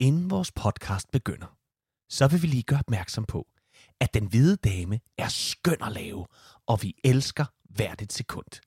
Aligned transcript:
Inden 0.00 0.30
vores 0.30 0.52
podcast 0.52 1.10
begynder, 1.10 1.56
så 2.08 2.28
vil 2.28 2.42
vi 2.42 2.46
lige 2.46 2.62
gøre 2.62 2.78
opmærksom 2.78 3.24
på, 3.24 3.46
at 4.00 4.14
Den 4.14 4.26
Hvide 4.26 4.56
Dame 4.56 5.00
er 5.18 5.28
skøn 5.28 5.82
at 5.82 5.92
lave, 5.92 6.26
og 6.66 6.82
vi 6.82 6.94
elsker 7.04 7.44
hvert 7.70 8.02
et 8.02 8.12
sekund. 8.12 8.60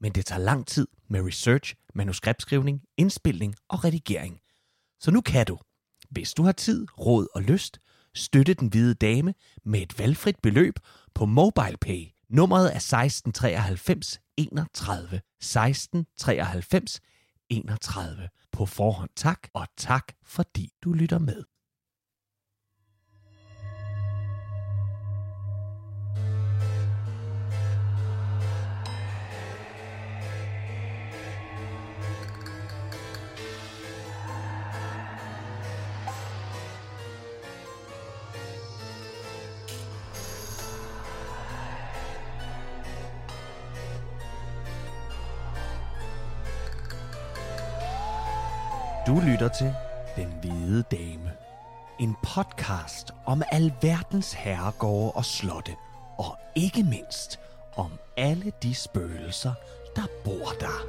Men 0.00 0.12
det 0.12 0.26
tager 0.26 0.38
lang 0.38 0.66
tid 0.66 0.88
med 1.08 1.26
research, 1.26 1.74
manuskriptskrivning, 1.94 2.82
indspilning 2.96 3.54
og 3.68 3.84
redigering. 3.84 4.40
Så 5.00 5.10
nu 5.10 5.20
kan 5.20 5.46
du, 5.46 5.58
hvis 6.10 6.34
du 6.34 6.42
har 6.42 6.52
tid, 6.52 6.86
råd 6.98 7.26
og 7.34 7.42
lyst, 7.42 7.80
støtte 8.14 8.54
Den 8.54 8.68
Hvide 8.68 8.94
Dame 8.94 9.34
med 9.64 9.82
et 9.82 9.98
valgfrit 9.98 10.36
beløb 10.42 10.74
på 11.14 11.26
MobilePay. 11.26 12.06
Nummeret 12.28 12.64
er 12.64 12.76
1693 12.76 14.20
31 14.36 15.20
1693 15.40 17.00
31. 17.48 18.28
På 18.60 18.66
forhånd 18.66 19.10
tak, 19.16 19.48
og 19.54 19.66
tak 19.76 20.12
fordi 20.24 20.68
du 20.84 20.92
lytter 20.92 21.18
med. 21.18 21.49
Du 49.10 49.20
lytter 49.20 49.48
til 49.48 49.74
Den 50.16 50.34
Hvide 50.40 50.82
Dame. 50.90 51.32
En 52.00 52.16
podcast 52.22 53.14
om 53.26 53.42
alverdens 53.52 54.32
herregårde 54.32 55.12
og 55.12 55.24
slotte. 55.24 55.72
Og 56.18 56.38
ikke 56.56 56.82
mindst 56.82 57.40
om 57.76 57.90
alle 58.16 58.52
de 58.62 58.74
spøgelser, 58.74 59.52
der 59.96 60.06
bor 60.24 60.52
der. 60.60 60.86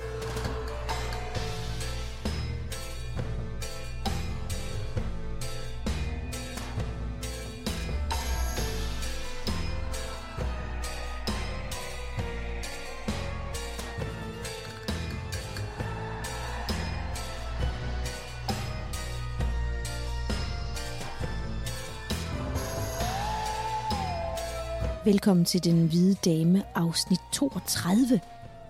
Velkommen 25.12 25.46
til 25.46 25.64
Den 25.64 25.88
Hvide 25.88 26.16
Dame, 26.26 26.64
afsnit 26.76 27.20
32. 27.34 28.20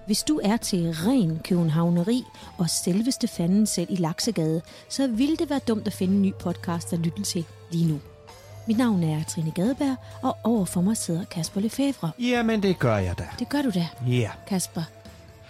Hvis 0.06 0.24
du 0.24 0.40
er 0.44 0.58
til 0.58 0.94
ren 0.94 1.40
københavneri 1.44 2.24
og 2.58 2.70
selveste 2.70 3.28
fanden 3.28 3.66
selv 3.66 3.88
i 3.92 3.96
Laksegade, 3.96 4.62
så 4.90 5.08
ville 5.08 5.38
det 5.38 5.50
være 5.50 5.60
dumt 5.68 5.88
at 5.88 5.94
finde 5.94 6.16
en 6.16 6.22
ny 6.22 6.34
podcast 6.40 6.94
at 6.94 7.00
lytte 7.00 7.24
til 7.24 7.46
lige 7.72 7.88
nu. 7.88 8.00
Mit 8.68 8.78
navn 8.78 9.04
er 9.04 9.24
Trine 9.24 9.52
Gadeberg, 9.52 9.96
og 10.22 10.38
overfor 10.44 10.82
mig 10.82 10.98
sidder 10.98 11.26
Kasper 11.26 11.62
Lefebvre. 11.62 12.12
Jamen, 12.20 12.64
det 12.64 12.80
gør 12.80 12.98
jeg 12.98 13.18
da. 13.20 13.28
Det 13.40 13.50
gør 13.50 13.62
du 13.62 13.70
da, 13.70 13.88
Ja. 14.08 14.12
Yeah. 14.12 14.32
Kasper. 14.48 14.84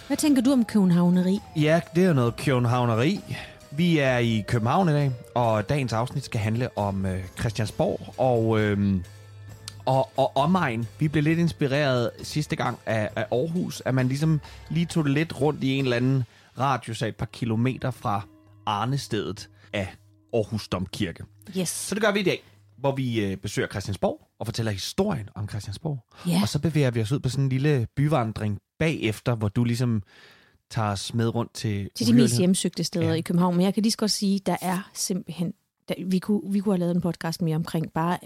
Hvad 0.07 0.17
tænker 0.17 0.41
du 0.41 0.51
om 0.51 0.65
københavneri? 0.65 1.39
Ja, 1.55 1.81
det 1.95 2.05
er 2.05 2.13
noget 2.13 2.35
københavneri. 2.35 3.19
Vi 3.71 3.97
er 3.97 4.17
i 4.17 4.43
København 4.47 4.89
i 4.89 4.91
dag, 4.91 5.11
og 5.35 5.69
dagens 5.69 5.93
afsnit 5.93 6.25
skal 6.25 6.39
handle 6.39 6.77
om 6.77 7.05
øh, 7.05 7.23
Christiansborg 7.39 7.99
og, 8.17 8.59
øh, 8.59 9.01
og, 9.91 10.09
og 10.17 10.37
omegn. 10.37 10.87
Vi 10.99 11.07
blev 11.07 11.23
lidt 11.23 11.39
inspireret 11.39 12.11
sidste 12.23 12.55
gang 12.55 12.79
af, 12.85 13.09
af 13.15 13.25
Aarhus, 13.31 13.81
at 13.85 13.93
man 13.93 14.07
ligesom 14.07 14.41
lige 14.69 14.85
tog 14.85 15.03
det 15.03 15.13
lidt 15.13 15.41
rundt 15.41 15.63
i 15.63 15.71
en 15.77 15.83
eller 15.83 15.97
anden 15.97 16.23
radius 16.59 17.01
af 17.01 17.07
et 17.07 17.15
par 17.15 17.25
kilometer 17.25 17.91
fra 17.91 18.21
Arnestedet 18.65 19.49
af 19.73 19.95
Aarhus 20.33 20.67
Domkirke. 20.67 21.23
Yes. 21.57 21.69
Så 21.69 21.95
det 21.95 22.03
gør 22.03 22.11
vi 22.11 22.19
i 22.19 22.23
dag, 22.23 22.43
hvor 22.77 22.95
vi 22.95 23.25
øh, 23.25 23.37
besøger 23.37 23.67
Christiansborg 23.67 24.27
og 24.39 24.45
fortæller 24.47 24.71
historien 24.71 25.29
om 25.35 25.49
Christiansborg. 25.49 25.99
Ja. 26.27 26.39
Og 26.41 26.49
så 26.49 26.59
bevæger 26.59 26.91
vi 26.91 27.01
os 27.01 27.11
ud 27.11 27.19
på 27.19 27.29
sådan 27.29 27.43
en 27.43 27.49
lille 27.49 27.87
byvandring 27.95 28.59
bagefter, 28.79 29.35
hvor 29.35 29.47
du 29.49 29.63
ligesom 29.63 30.03
tager 30.69 30.91
os 30.91 31.13
med 31.13 31.35
rundt 31.35 31.53
til... 31.53 31.89
Til 31.95 32.07
de 32.07 32.13
mest 32.13 32.37
hjemsøgte 32.37 32.83
steder 32.83 33.05
Ja. 33.05 33.11
ja. 33.11 33.17
i 33.17 33.21
København. 33.21 33.55
Men 33.55 33.65
jeg 33.65 33.73
kan 33.73 33.83
lige 33.83 33.91
så 33.91 33.97
godt 33.97 34.11
sige, 34.11 34.39
der 34.45 34.57
er 34.61 34.89
simpelthen... 34.93 35.53
Der, 35.89 35.95
vi, 36.05 36.19
kunne, 36.19 36.41
vi 36.51 36.59
kunne 36.59 36.73
have 36.73 36.79
lavet 36.79 36.95
en 36.95 37.01
podcast 37.01 37.41
mere 37.41 37.55
omkring 37.55 37.91
bare, 37.93 38.17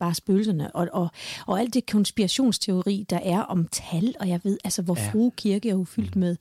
bare 0.00 0.14
spøgelserne 0.14 0.76
og, 0.76 0.88
og, 0.92 1.10
og 1.46 1.60
alt 1.60 1.74
det 1.74 1.86
konspirationsteori, 1.90 3.06
der 3.10 3.18
er 3.22 3.40
om 3.40 3.66
tal. 3.72 4.14
Og 4.20 4.28
jeg 4.28 4.40
ved, 4.44 4.58
altså, 4.64 4.82
hvor 4.82 4.96
Ja. 4.98 5.10
Frue 5.12 5.30
Kirke 5.36 5.68
er 5.68 5.72
jo 5.74 5.84
fyldt 5.84 6.16
med, 6.16 6.36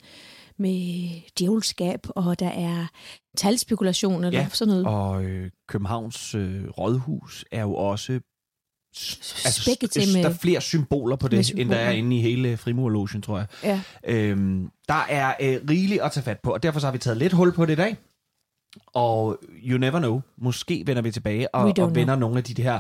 med 0.57 1.09
djævelskab, 1.39 1.99
og 2.09 2.39
der 2.39 2.49
er 2.49 2.87
talspekulation 3.37 4.23
eller 4.23 4.39
Ja, 4.39 4.47
sådan 4.53 4.69
noget. 4.71 4.85
Og 4.85 5.23
øh, 5.23 5.49
Københavns 5.67 6.35
øh, 6.35 6.69
rådhus 6.69 7.45
er 7.51 7.61
jo 7.61 7.75
også... 7.75 8.19
Spækket 8.93 9.91
til 9.91 10.13
med- 10.15 10.23
Der 10.23 10.29
er 10.29 10.33
flere 10.33 10.61
symboler 10.61 11.15
på 11.15 11.27
det, 11.27 11.37
end 11.51 11.69
der 11.69 11.75
er 11.75 11.79
symboler. 11.79 11.89
inde 11.89 12.17
i 12.17 12.21
hele 12.21 12.57
Frimurlogen, 12.57 13.21
tror 13.21 13.37
jeg. 13.37 13.47
Ja. 13.63 13.81
Øhm, 14.03 14.69
der 14.87 15.05
er 15.09 15.33
øh, 15.41 15.59
rigeligt 15.69 16.01
at 16.01 16.11
tage 16.11 16.23
fat 16.23 16.39
på, 16.43 16.53
og 16.53 16.63
derfor 16.63 16.79
så 16.79 16.87
har 16.87 16.91
vi 16.91 16.97
taget 16.97 17.17
lidt 17.17 17.33
hul 17.33 17.53
på 17.53 17.65
det 17.65 17.73
i 17.73 17.75
dag. 17.75 17.97
Og 18.93 19.37
you 19.63 19.77
never 19.77 19.99
know, 19.99 20.21
måske 20.37 20.83
vender 20.85 21.01
vi 21.01 21.11
tilbage 21.11 21.55
og, 21.55 21.73
og 21.79 21.95
vender 21.95 22.15
nogle 22.15 22.37
af 22.37 22.43
de, 22.43 22.53
de 22.53 22.63
her 22.63 22.79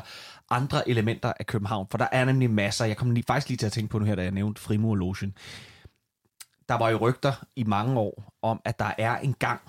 andre 0.49 0.89
elementer 0.89 1.33
af 1.39 1.45
København, 1.45 1.87
for 1.91 1.97
der 1.97 2.07
er 2.11 2.25
nemlig 2.25 2.49
masser. 2.49 2.85
Jeg 2.85 2.97
kom 2.97 3.11
lige, 3.11 3.23
faktisk 3.27 3.49
lige 3.49 3.57
til 3.57 3.65
at 3.65 3.71
tænke 3.71 3.91
på 3.91 3.99
nu 3.99 4.05
her, 4.05 4.15
da 4.15 4.23
jeg 4.23 4.31
nævnte 4.31 4.61
Frimurlogen. 4.61 5.33
Der 6.69 6.75
var 6.77 6.89
jo 6.89 6.97
rygter 6.97 7.45
i 7.55 7.63
mange 7.63 7.99
år 7.99 8.33
om, 8.41 8.61
at 8.65 8.79
der 8.79 8.91
er 8.97 9.17
en 9.17 9.33
gang 9.33 9.61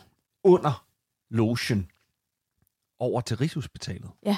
under 0.44 0.84
logen 1.31 1.91
over 2.99 3.21
til 3.21 3.37
Rigshospitalet. 3.37 4.11
Ja. 4.27 4.37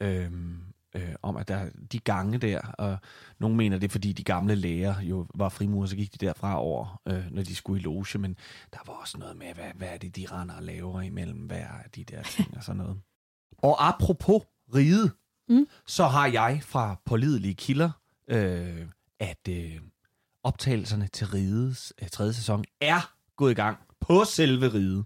Øhm, 0.00 0.71
øh, 0.94 1.14
om 1.22 1.36
at 1.36 1.48
der 1.48 1.68
de 1.92 1.98
gange 1.98 2.38
der, 2.38 2.60
og 2.60 2.98
nogle 3.38 3.56
mener 3.56 3.78
det 3.78 3.88
er 3.88 3.92
fordi 3.92 4.12
de 4.12 4.24
gamle 4.24 4.54
læger 4.54 5.00
jo 5.00 5.26
var 5.34 5.48
frimurer, 5.48 5.86
så 5.86 5.96
gik 5.96 6.12
de 6.20 6.26
derfra 6.26 6.58
over, 6.60 7.00
øh, 7.08 7.24
når 7.30 7.42
de 7.42 7.54
skulle 7.54 7.80
i 7.80 7.84
loge, 7.84 8.18
men 8.18 8.36
der 8.72 8.78
var 8.86 8.92
også 8.92 9.18
noget 9.18 9.36
med, 9.36 9.54
hvad, 9.54 9.70
hvad 9.74 9.88
er 9.88 9.98
det, 9.98 10.16
de 10.16 10.26
render 10.30 10.54
og 10.54 10.62
laver 10.62 11.00
imellem 11.00 11.38
hver 11.38 11.68
af 11.68 11.90
de 11.90 12.04
der 12.04 12.22
ting 12.22 12.56
og 12.56 12.62
sådan 12.64 12.76
noget. 12.82 13.00
Og 13.58 13.88
apropos 13.88 14.42
ride, 14.74 15.10
Mm. 15.48 15.66
så 15.86 16.06
har 16.06 16.26
jeg 16.26 16.60
fra 16.62 17.00
pålidelige 17.04 17.54
kilder, 17.54 17.90
øh, 18.28 18.86
at 19.20 19.48
øh, 19.48 19.80
optagelserne 20.42 21.06
til 21.06 21.26
Rides 21.26 21.92
øh, 22.02 22.08
tredje 22.08 22.32
sæson 22.32 22.64
er 22.80 23.12
gået 23.36 23.50
i 23.50 23.54
gang 23.54 23.78
på 24.00 24.24
selve 24.24 24.68
Ride. 24.68 25.04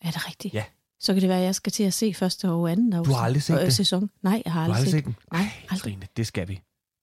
Er 0.00 0.10
det 0.10 0.26
rigtigt? 0.28 0.54
Ja. 0.54 0.64
Så 1.00 1.12
kan 1.12 1.20
det 1.20 1.28
være, 1.28 1.38
at 1.38 1.44
jeg 1.44 1.54
skal 1.54 1.72
til 1.72 1.82
at 1.82 1.94
se 1.94 2.14
første 2.14 2.48
og 2.50 2.70
anden 2.72 2.92
afsnit. 2.92 3.12
Du 3.14 3.16
har 3.18 3.24
aldrig 3.24 3.42
set 3.42 3.54
øh, 3.54 3.60
det? 3.60 3.72
sæson. 3.72 4.10
Nej, 4.22 4.42
jeg 4.44 4.52
har 4.52 4.66
Du 4.66 4.72
aldrig, 4.72 4.76
har 4.76 4.80
aldrig 4.80 4.90
set 4.92 5.04
den? 5.04 5.16
Nej, 5.32 5.40
Ej, 5.42 5.48
aldrig. 5.70 5.80
Trine, 5.92 6.06
det 6.16 6.26
skal 6.26 6.48
vi. 6.48 6.52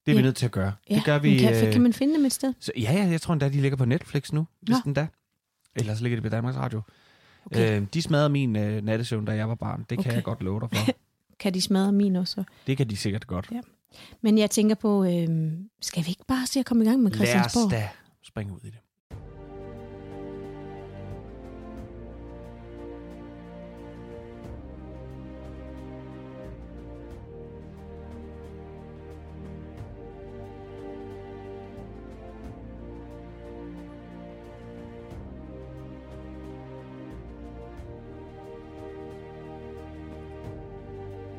Det 0.06 0.12
er 0.12 0.16
vi 0.16 0.18
Ja. 0.20 0.22
nødt 0.24 0.36
til 0.36 0.44
at 0.46 0.52
gøre. 0.52 0.72
Ja, 0.90 0.94
det 0.94 1.04
gør 1.04 1.18
vi. 1.18 1.38
kan, 1.38 1.66
øh, 1.66 1.72
kan 1.72 1.82
man 1.82 1.92
finde 1.92 2.14
dem 2.14 2.24
et 2.24 2.32
sted? 2.32 2.54
Så, 2.60 2.72
ja, 2.76 2.92
ja, 2.92 3.04
jeg 3.06 3.20
tror 3.20 3.32
endda, 3.32 3.48
de 3.48 3.60
ligger 3.60 3.76
på 3.76 3.84
Netflix 3.84 4.32
nu, 4.32 4.46
hvis 4.60 4.70
Nå. 4.72 4.76
den 4.84 4.94
da. 4.94 5.06
Ellers 5.76 6.00
ligger 6.00 6.16
det 6.16 6.22
på 6.22 6.28
Danmarks 6.28 6.56
Radio. 6.56 6.82
Okay. 7.46 7.80
Øh, 7.80 7.86
de 7.94 8.02
smadrede 8.02 8.28
min 8.28 8.56
øh, 8.56 8.84
nattesøvn, 8.84 9.24
da 9.24 9.32
jeg 9.32 9.48
var 9.48 9.54
barn. 9.54 9.78
Det 9.78 9.88
kan 9.88 9.98
Okay. 9.98 10.12
jeg 10.14 10.22
godt 10.24 10.42
love 10.42 10.60
dig 10.60 10.68
for. 10.72 10.86
Kan 11.40 11.54
de 11.54 11.60
smadre 11.60 11.92
min 11.92 12.16
også? 12.16 12.44
det 12.66 12.76
kan 12.76 12.90
de 12.90 12.96
sikkert 12.96 13.26
godt. 13.26 13.48
Ja. 13.52 13.60
Men 14.22 14.38
jeg 14.38 14.50
tænker 14.50 14.74
på, 14.74 15.04
øh, 15.04 15.28
skal 15.82 16.04
vi 16.04 16.08
ikke 16.08 16.24
bare 16.28 16.46
se 16.46 16.60
at 16.60 16.66
komme 16.66 16.84
i 16.84 16.88
gang 16.88 17.02
med 17.02 17.10
Lad 17.10 17.20
os 17.22 17.28
Christiansborg? 17.28 17.70
da 17.70 17.88
springe 18.24 18.52
ud 18.52 18.58
i 18.64 18.66
det. 18.66 18.78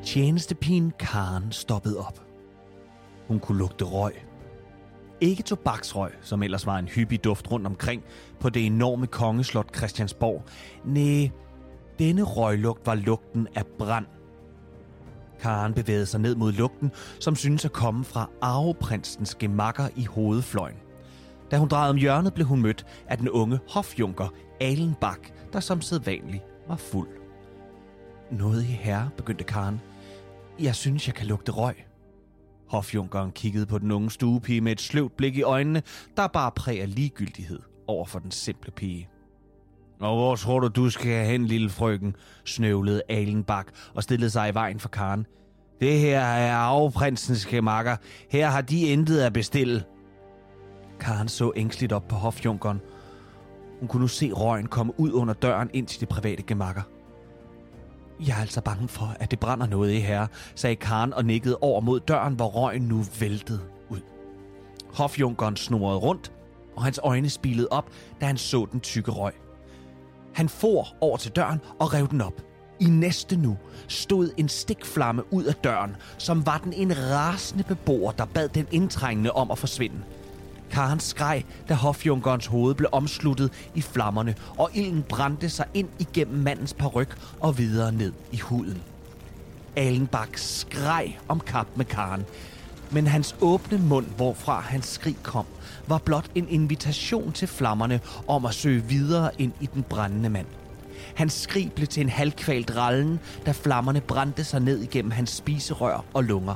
Tjenestepigen 0.08 0.92
Karen 0.98 1.52
stoppede 1.52 1.98
op. 1.98 2.20
Hun 3.26 3.40
kunne 3.40 3.58
lugte 3.58 3.84
røg. 3.84 4.12
Ikke 5.20 5.42
tobaksrøg, 5.42 6.10
som 6.22 6.42
ellers 6.42 6.66
var 6.66 6.78
en 6.78 6.88
hyppig 6.88 7.24
duft 7.24 7.50
rundt 7.50 7.66
omkring 7.66 8.02
på 8.40 8.50
det 8.50 8.66
enorme 8.66 9.06
kongeslot 9.06 9.76
Christiansborg. 9.76 10.44
Næh, 10.84 11.30
denne 11.98 12.22
røglugt 12.22 12.86
var 12.86 12.94
lugten 12.94 13.48
af 13.54 13.66
brand. 13.78 14.06
Karen 15.40 15.74
bevægede 15.74 16.06
sig 16.06 16.20
ned 16.20 16.34
mod 16.34 16.52
lugten, 16.52 16.90
som 17.20 17.36
synes 17.36 17.64
at 17.64 17.72
komme 17.72 18.04
fra 18.04 18.30
arveprinsens 18.40 19.34
gemakker 19.34 19.88
i 19.96 20.04
hovedfløjen. 20.04 20.78
Da 21.50 21.58
hun 21.58 21.68
drejede 21.68 21.90
om 21.90 21.96
hjørnet, 21.96 22.34
blev 22.34 22.46
hun 22.46 22.62
mødt 22.62 22.86
af 23.08 23.18
den 23.18 23.28
unge 23.28 23.60
hofjunker 23.68 24.28
Alen 24.60 24.94
Bak, 25.00 25.20
der 25.52 25.60
som 25.60 25.80
sædvanlig 25.80 26.42
var 26.68 26.76
fuld. 26.76 27.08
Noget 28.30 28.62
i 28.62 28.66
herre, 28.66 29.10
begyndte 29.16 29.44
Karen. 29.44 29.80
Jeg 30.60 30.74
synes, 30.74 31.06
jeg 31.06 31.14
kan 31.14 31.26
lugte 31.26 31.52
røg. 31.52 31.74
Hofjunkeren 32.68 33.32
kiggede 33.32 33.66
på 33.66 33.78
den 33.78 33.90
unge 33.90 34.10
stuepige 34.10 34.60
med 34.60 34.72
et 34.72 34.80
sløvt 34.80 35.16
blik 35.16 35.36
i 35.36 35.42
øjnene, 35.42 35.82
der 36.16 36.26
bare 36.26 36.50
præg 36.50 36.80
af 36.80 36.94
ligegyldighed 36.94 37.60
over 37.86 38.04
for 38.04 38.18
den 38.18 38.30
simple 38.30 38.70
pige. 38.70 39.08
Og 40.00 40.16
hvor 40.16 40.36
tror 40.36 40.60
du, 40.60 40.68
du 40.68 40.90
skal 40.90 41.26
hen, 41.26 41.46
lille 41.46 41.70
frøken? 41.70 42.16
snøvlede 42.44 43.02
Alenbak 43.08 43.66
og 43.94 44.02
stillede 44.02 44.30
sig 44.30 44.50
i 44.50 44.54
vejen 44.54 44.80
for 44.80 44.88
Karen. 44.88 45.26
Det 45.80 45.98
her 45.98 46.20
er 46.20 46.54
arveprinsens 46.54 47.46
gemakker. 47.46 47.96
Her 48.30 48.48
har 48.48 48.60
de 48.60 48.80
intet 48.80 49.20
at 49.20 49.32
bestille. 49.32 49.84
Karen 51.00 51.28
så 51.28 51.52
ængstligt 51.56 51.92
op 51.92 52.08
på 52.08 52.16
hofjunkeren. 52.16 52.80
Hun 53.80 53.88
kunne 53.88 54.00
nu 54.00 54.08
se 54.08 54.32
røgen 54.32 54.66
komme 54.66 55.00
ud 55.00 55.12
under 55.12 55.34
døren 55.34 55.70
ind 55.72 55.86
til 55.86 56.00
de 56.00 56.06
private 56.06 56.42
gemakker. 56.42 56.82
Jeg 58.26 58.36
er 58.36 58.40
altså 58.40 58.60
bange 58.60 58.88
for, 58.88 59.16
at 59.20 59.30
det 59.30 59.38
brænder 59.38 59.66
noget 59.66 59.92
i 59.92 60.00
her, 60.00 60.26
sagde 60.54 60.76
Karen 60.76 61.14
og 61.14 61.24
nikkede 61.24 61.58
over 61.60 61.80
mod 61.80 62.00
døren, 62.00 62.34
hvor 62.34 62.46
røgen 62.46 62.82
nu 62.82 63.04
væltede 63.20 63.60
ud. 63.88 64.00
Hofjunkeren 64.94 65.56
snurrede 65.56 65.98
rundt, 65.98 66.32
og 66.76 66.84
hans 66.84 67.00
øjne 67.02 67.30
spilede 67.30 67.68
op, 67.70 67.90
da 68.20 68.26
han 68.26 68.36
så 68.36 68.66
den 68.72 68.80
tykke 68.80 69.10
røg. 69.10 69.32
Han 70.34 70.48
for 70.48 70.88
over 71.00 71.16
til 71.16 71.32
døren 71.32 71.60
og 71.78 71.94
rev 71.94 72.08
den 72.08 72.20
op. 72.20 72.42
I 72.80 72.84
næste 72.84 73.36
nu 73.36 73.56
stod 73.88 74.30
en 74.36 74.48
stikflamme 74.48 75.32
ud 75.32 75.44
af 75.44 75.54
døren, 75.54 75.96
som 76.18 76.46
var 76.46 76.58
den 76.58 76.72
en 76.72 76.96
rasende 76.96 77.64
beboer, 77.64 78.12
der 78.12 78.24
bad 78.24 78.48
den 78.48 78.66
indtrængende 78.70 79.32
om 79.32 79.50
at 79.50 79.58
forsvinde. 79.58 79.96
Karen 80.70 81.00
skreg, 81.00 81.44
da 81.68 81.74
hofjunkerens 81.74 82.46
hoved 82.46 82.74
blev 82.74 82.88
omsluttet 82.92 83.52
i 83.74 83.82
flammerne, 83.82 84.34
og 84.58 84.70
ilden 84.74 85.02
brændte 85.08 85.48
sig 85.48 85.66
ind 85.74 85.88
igennem 85.98 86.42
mandens 86.42 86.74
paryk 86.74 87.18
og 87.40 87.58
videre 87.58 87.92
ned 87.92 88.12
i 88.32 88.38
huden. 88.38 88.82
Alenbak 89.76 90.38
skreg 90.38 91.18
om 91.28 91.40
kap 91.40 91.66
med 91.76 91.84
Karen, 91.84 92.24
men 92.90 93.06
hans 93.06 93.36
åbne 93.40 93.78
mund, 93.78 94.06
hvorfra 94.16 94.60
hans 94.60 94.86
skrig 94.86 95.16
kom, 95.22 95.46
var 95.86 95.98
blot 95.98 96.30
en 96.34 96.48
invitation 96.48 97.32
til 97.32 97.48
flammerne 97.48 98.00
om 98.28 98.46
at 98.46 98.54
søge 98.54 98.82
videre 98.82 99.30
ind 99.38 99.52
i 99.60 99.66
den 99.74 99.82
brændende 99.82 100.28
mand. 100.30 100.46
Hans 101.14 101.32
skrig 101.32 101.72
blev 101.72 101.86
til 101.86 102.00
en 102.00 102.08
halvkvalt 102.08 102.76
rallen, 102.76 103.20
da 103.46 103.50
flammerne 103.50 104.00
brændte 104.00 104.44
sig 104.44 104.60
ned 104.60 104.78
igennem 104.78 105.10
hans 105.10 105.30
spiserør 105.30 106.04
og 106.14 106.24
lunger. 106.24 106.54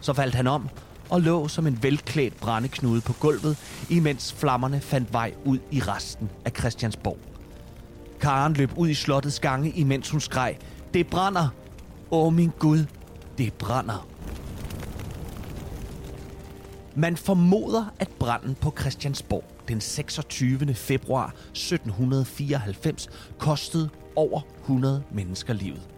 Så 0.00 0.12
faldt 0.12 0.34
han 0.34 0.46
om 0.46 0.68
og 1.10 1.20
lå 1.20 1.48
som 1.48 1.66
en 1.66 1.82
velklædt 1.82 2.40
brændeknude 2.40 3.00
på 3.00 3.12
gulvet, 3.12 3.58
imens 3.90 4.32
flammerne 4.32 4.80
fandt 4.80 5.12
vej 5.12 5.34
ud 5.44 5.58
i 5.70 5.80
resten 5.80 6.30
af 6.44 6.52
Christiansborg. 6.58 7.18
Karen 8.20 8.52
løb 8.52 8.70
ud 8.76 8.88
i 8.88 8.94
slottets 8.94 9.40
gange, 9.40 9.70
imens 9.70 10.10
hun 10.10 10.20
skreg, 10.20 10.58
Det 10.94 11.06
brænder! 11.06 11.48
Åh 12.10 12.32
min 12.32 12.50
Gud, 12.58 12.84
det 13.38 13.52
brænder! 13.52 14.06
Man 16.96 17.16
formoder, 17.16 17.84
at 17.98 18.08
branden 18.08 18.54
på 18.54 18.74
Christiansborg 18.80 19.44
den 19.68 19.80
26. 19.80 20.74
februar 20.74 21.26
1794 21.26 23.08
kostede 23.38 23.88
over 24.16 24.40
100 24.60 25.02
mennesker 25.12 25.52
livet. 25.52 25.93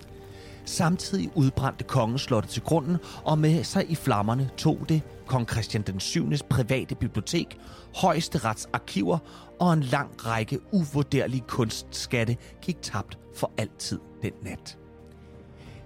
Samtidig 0.67 1.31
udbrændte 1.35 1.85
kongeslottet 1.85 2.51
til 2.51 2.63
grunden, 2.63 2.97
og 3.25 3.39
med 3.39 3.65
sig 3.65 3.91
i 3.91 3.95
flammerne 3.95 4.51
tog 4.57 4.79
det 4.89 5.03
kong 5.27 5.49
Christian 5.51 5.83
den 5.83 6.01
7. 6.01 6.31
private 6.51 6.95
bibliotek, 6.95 7.59
højeste 7.97 8.39
retsarkiver 8.39 9.19
og 9.61 9.73
en 9.73 9.83
lang 9.83 10.27
række 10.27 10.59
uvurderlige 10.73 11.45
kunstskatte 11.49 12.37
gik 12.63 12.77
tabt 12.83 13.19
for 13.37 13.53
altid 13.59 13.99
den 14.23 14.33
nat. 14.43 14.79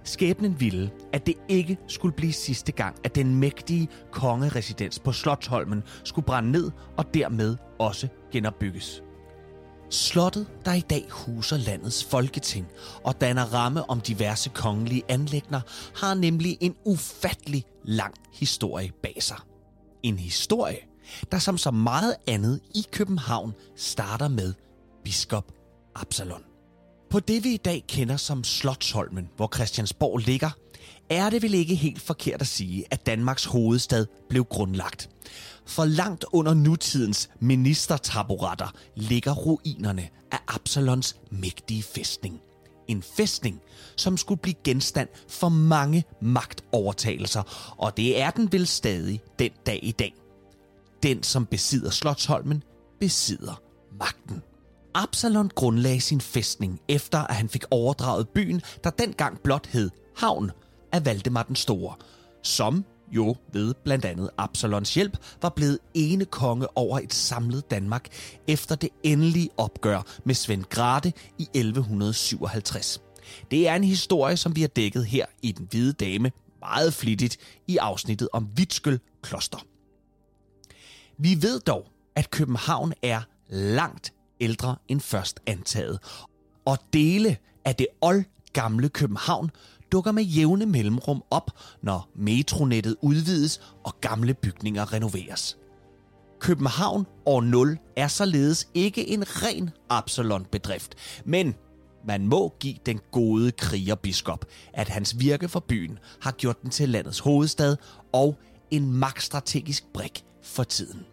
Skæbnen 0.03 0.59
ville, 0.59 0.91
at 1.13 1.25
det 1.27 1.35
ikke 1.47 1.77
skulle 1.87 2.15
blive 2.15 2.33
sidste 2.33 2.71
gang, 2.71 2.95
at 3.03 3.15
den 3.15 3.35
mægtige 3.35 3.87
kongeresidens 4.11 4.99
på 4.99 5.11
Slottholmen 5.11 5.83
skulle 6.03 6.25
brænde 6.25 6.51
ned 6.51 6.71
og 6.97 7.13
dermed 7.13 7.57
også 7.79 8.07
genopbygges. 8.31 9.03
Slottet, 9.91 10.47
der 10.65 10.73
i 10.73 10.79
dag 10.79 11.05
huser 11.09 11.57
landets 11.57 12.03
folketing 12.03 12.67
og 13.03 13.21
danner 13.21 13.45
ramme 13.53 13.89
om 13.89 14.01
diverse 14.01 14.49
kongelige 14.49 15.03
anlægner, 15.09 15.61
har 15.95 16.13
nemlig 16.13 16.57
en 16.61 16.75
ufattelig 16.85 17.65
lang 17.83 18.13
historie 18.33 18.91
bag 19.03 19.17
sig. 19.19 19.37
En 20.03 20.19
historie, 20.19 20.77
der 21.31 21.39
som 21.39 21.57
så 21.57 21.71
meget 21.71 22.15
andet 22.27 22.59
i 22.75 22.85
København 22.91 23.53
starter 23.75 24.27
med 24.27 24.53
biskop 25.03 25.51
Absalon. 25.95 26.43
På 27.09 27.19
det 27.19 27.43
vi 27.43 27.53
i 27.53 27.57
dag 27.57 27.83
kender 27.87 28.17
som 28.17 28.43
Slotsholmen, 28.43 29.29
hvor 29.35 29.49
Christiansborg 29.55 30.17
ligger, 30.17 30.49
er 31.09 31.29
det 31.29 31.41
vel 31.41 31.53
ikke 31.53 31.75
helt 31.75 32.01
forkert 32.01 32.41
at 32.41 32.47
sige, 32.47 32.85
at 32.91 33.05
Danmarks 33.05 33.45
hovedstad 33.45 34.05
blev 34.29 34.45
grundlagt. 34.45 35.09
For 35.65 35.85
langt 35.85 36.25
under 36.33 36.53
nutidens 36.53 37.29
ministertaburetter 37.39 38.73
ligger 38.95 39.33
ruinerne 39.33 40.09
af 40.31 40.39
Absalons 40.47 41.15
mægtige 41.31 41.83
fæstning. 41.83 42.41
En 42.87 43.03
fæstning, 43.03 43.61
som 43.95 44.17
skulle 44.17 44.41
blive 44.41 44.55
genstand 44.63 45.09
for 45.27 45.49
mange 45.49 46.03
magtovertagelser, 46.21 47.73
og 47.77 47.97
det 47.97 48.21
er 48.21 48.31
den 48.31 48.51
vel 48.51 48.67
stadig 48.67 49.21
den 49.39 49.51
dag 49.65 49.79
i 49.83 49.91
dag. 49.91 50.13
Den, 51.03 51.23
som 51.23 51.45
besidder 51.45 51.89
Slottholmen, 51.89 52.63
besidder 52.99 53.61
magten. 53.99 54.41
Absalon 54.93 55.51
grundlagde 55.55 56.01
sin 56.01 56.21
fæstning 56.21 56.79
efter, 56.87 57.19
at 57.19 57.35
han 57.35 57.49
fik 57.49 57.63
overdraget 57.71 58.29
byen, 58.29 58.61
der 58.83 58.89
dengang 58.89 59.39
blot 59.43 59.67
hed 59.67 59.89
Havn 60.17 60.51
af 60.91 61.05
Valdemar 61.05 61.43
den 61.43 61.55
Store, 61.55 61.95
som 62.43 62.85
jo 63.11 63.35
ved 63.53 63.73
blandt 63.83 64.05
andet 64.05 64.29
Absalons 64.37 64.93
hjælp 64.93 65.17
var 65.41 65.49
blevet 65.49 65.79
ene 65.93 66.25
konge 66.25 66.77
over 66.77 66.99
et 66.99 67.13
samlet 67.13 67.71
Danmark 67.71 68.07
efter 68.47 68.75
det 68.75 68.89
endelige 69.03 69.49
opgør 69.57 70.01
med 70.23 70.35
Svend 70.35 70.63
Grate 70.63 71.13
i 71.37 71.47
1157. 71.53 73.01
Det 73.51 73.67
er 73.67 73.75
en 73.75 73.83
historie, 73.83 74.37
som 74.37 74.55
vi 74.55 74.61
har 74.61 74.67
dækket 74.67 75.05
her 75.05 75.25
i 75.41 75.51
Den 75.51 75.67
Hvide 75.71 75.93
Dame 75.93 76.31
meget 76.59 76.93
flittigt 76.93 77.37
i 77.67 77.77
afsnittet 77.77 78.29
om 78.33 78.49
Vitskøl 78.55 78.99
Kloster. 79.21 79.65
Vi 81.17 81.41
ved 81.41 81.59
dog, 81.59 81.87
at 82.15 82.31
København 82.31 82.93
er 83.01 83.21
langt 83.49 84.13
ældre 84.39 84.75
end 84.87 85.01
først 85.01 85.39
antaget, 85.45 85.99
og 86.65 86.77
dele 86.93 87.37
af 87.65 87.75
det 87.75 87.87
old 88.01 88.23
gamle 88.53 88.89
København 88.89 89.51
dukker 89.91 90.11
med 90.11 90.23
jævne 90.23 90.65
mellemrum 90.65 91.23
op, 91.31 91.51
når 91.81 92.09
metronettet 92.15 92.95
udvides 93.01 93.61
og 93.83 93.93
gamle 94.01 94.33
bygninger 94.33 94.93
renoveres. 94.93 95.57
København 96.39 97.05
år 97.25 97.41
0 97.41 97.77
er 97.97 98.07
således 98.07 98.67
ikke 98.73 99.09
en 99.09 99.23
ren 99.27 99.69
Absalon-bedrift, 99.89 100.95
men 101.25 101.55
man 102.07 102.27
må 102.27 102.53
give 102.59 102.75
den 102.85 102.99
gode 103.11 103.51
krigerbiskop, 103.51 104.45
at 104.73 104.89
hans 104.89 105.19
virke 105.19 105.49
for 105.49 105.59
byen 105.59 105.99
har 106.21 106.31
gjort 106.31 106.61
den 106.61 106.69
til 106.69 106.89
landets 106.89 107.19
hovedstad 107.19 107.75
og 108.13 108.39
en 108.71 108.91
magtstrategisk 108.91 109.83
brik 109.93 110.23
for 110.43 110.63
tiden. 110.63 111.05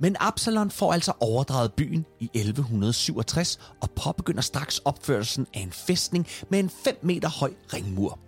Men 0.00 0.16
Absalon 0.20 0.70
får 0.70 0.92
altså 0.92 1.12
overdraget 1.20 1.72
byen 1.72 2.06
i 2.20 2.30
1167 2.34 3.58
og 3.80 3.90
påbegynder 3.90 4.42
straks 4.42 4.78
opførelsen 4.78 5.46
af 5.54 5.60
en 5.60 5.72
fæstning 5.72 6.26
med 6.50 6.58
en 6.58 6.70
5 6.84 6.98
meter 7.02 7.28
høj 7.28 7.52
ringmur. 7.74 8.18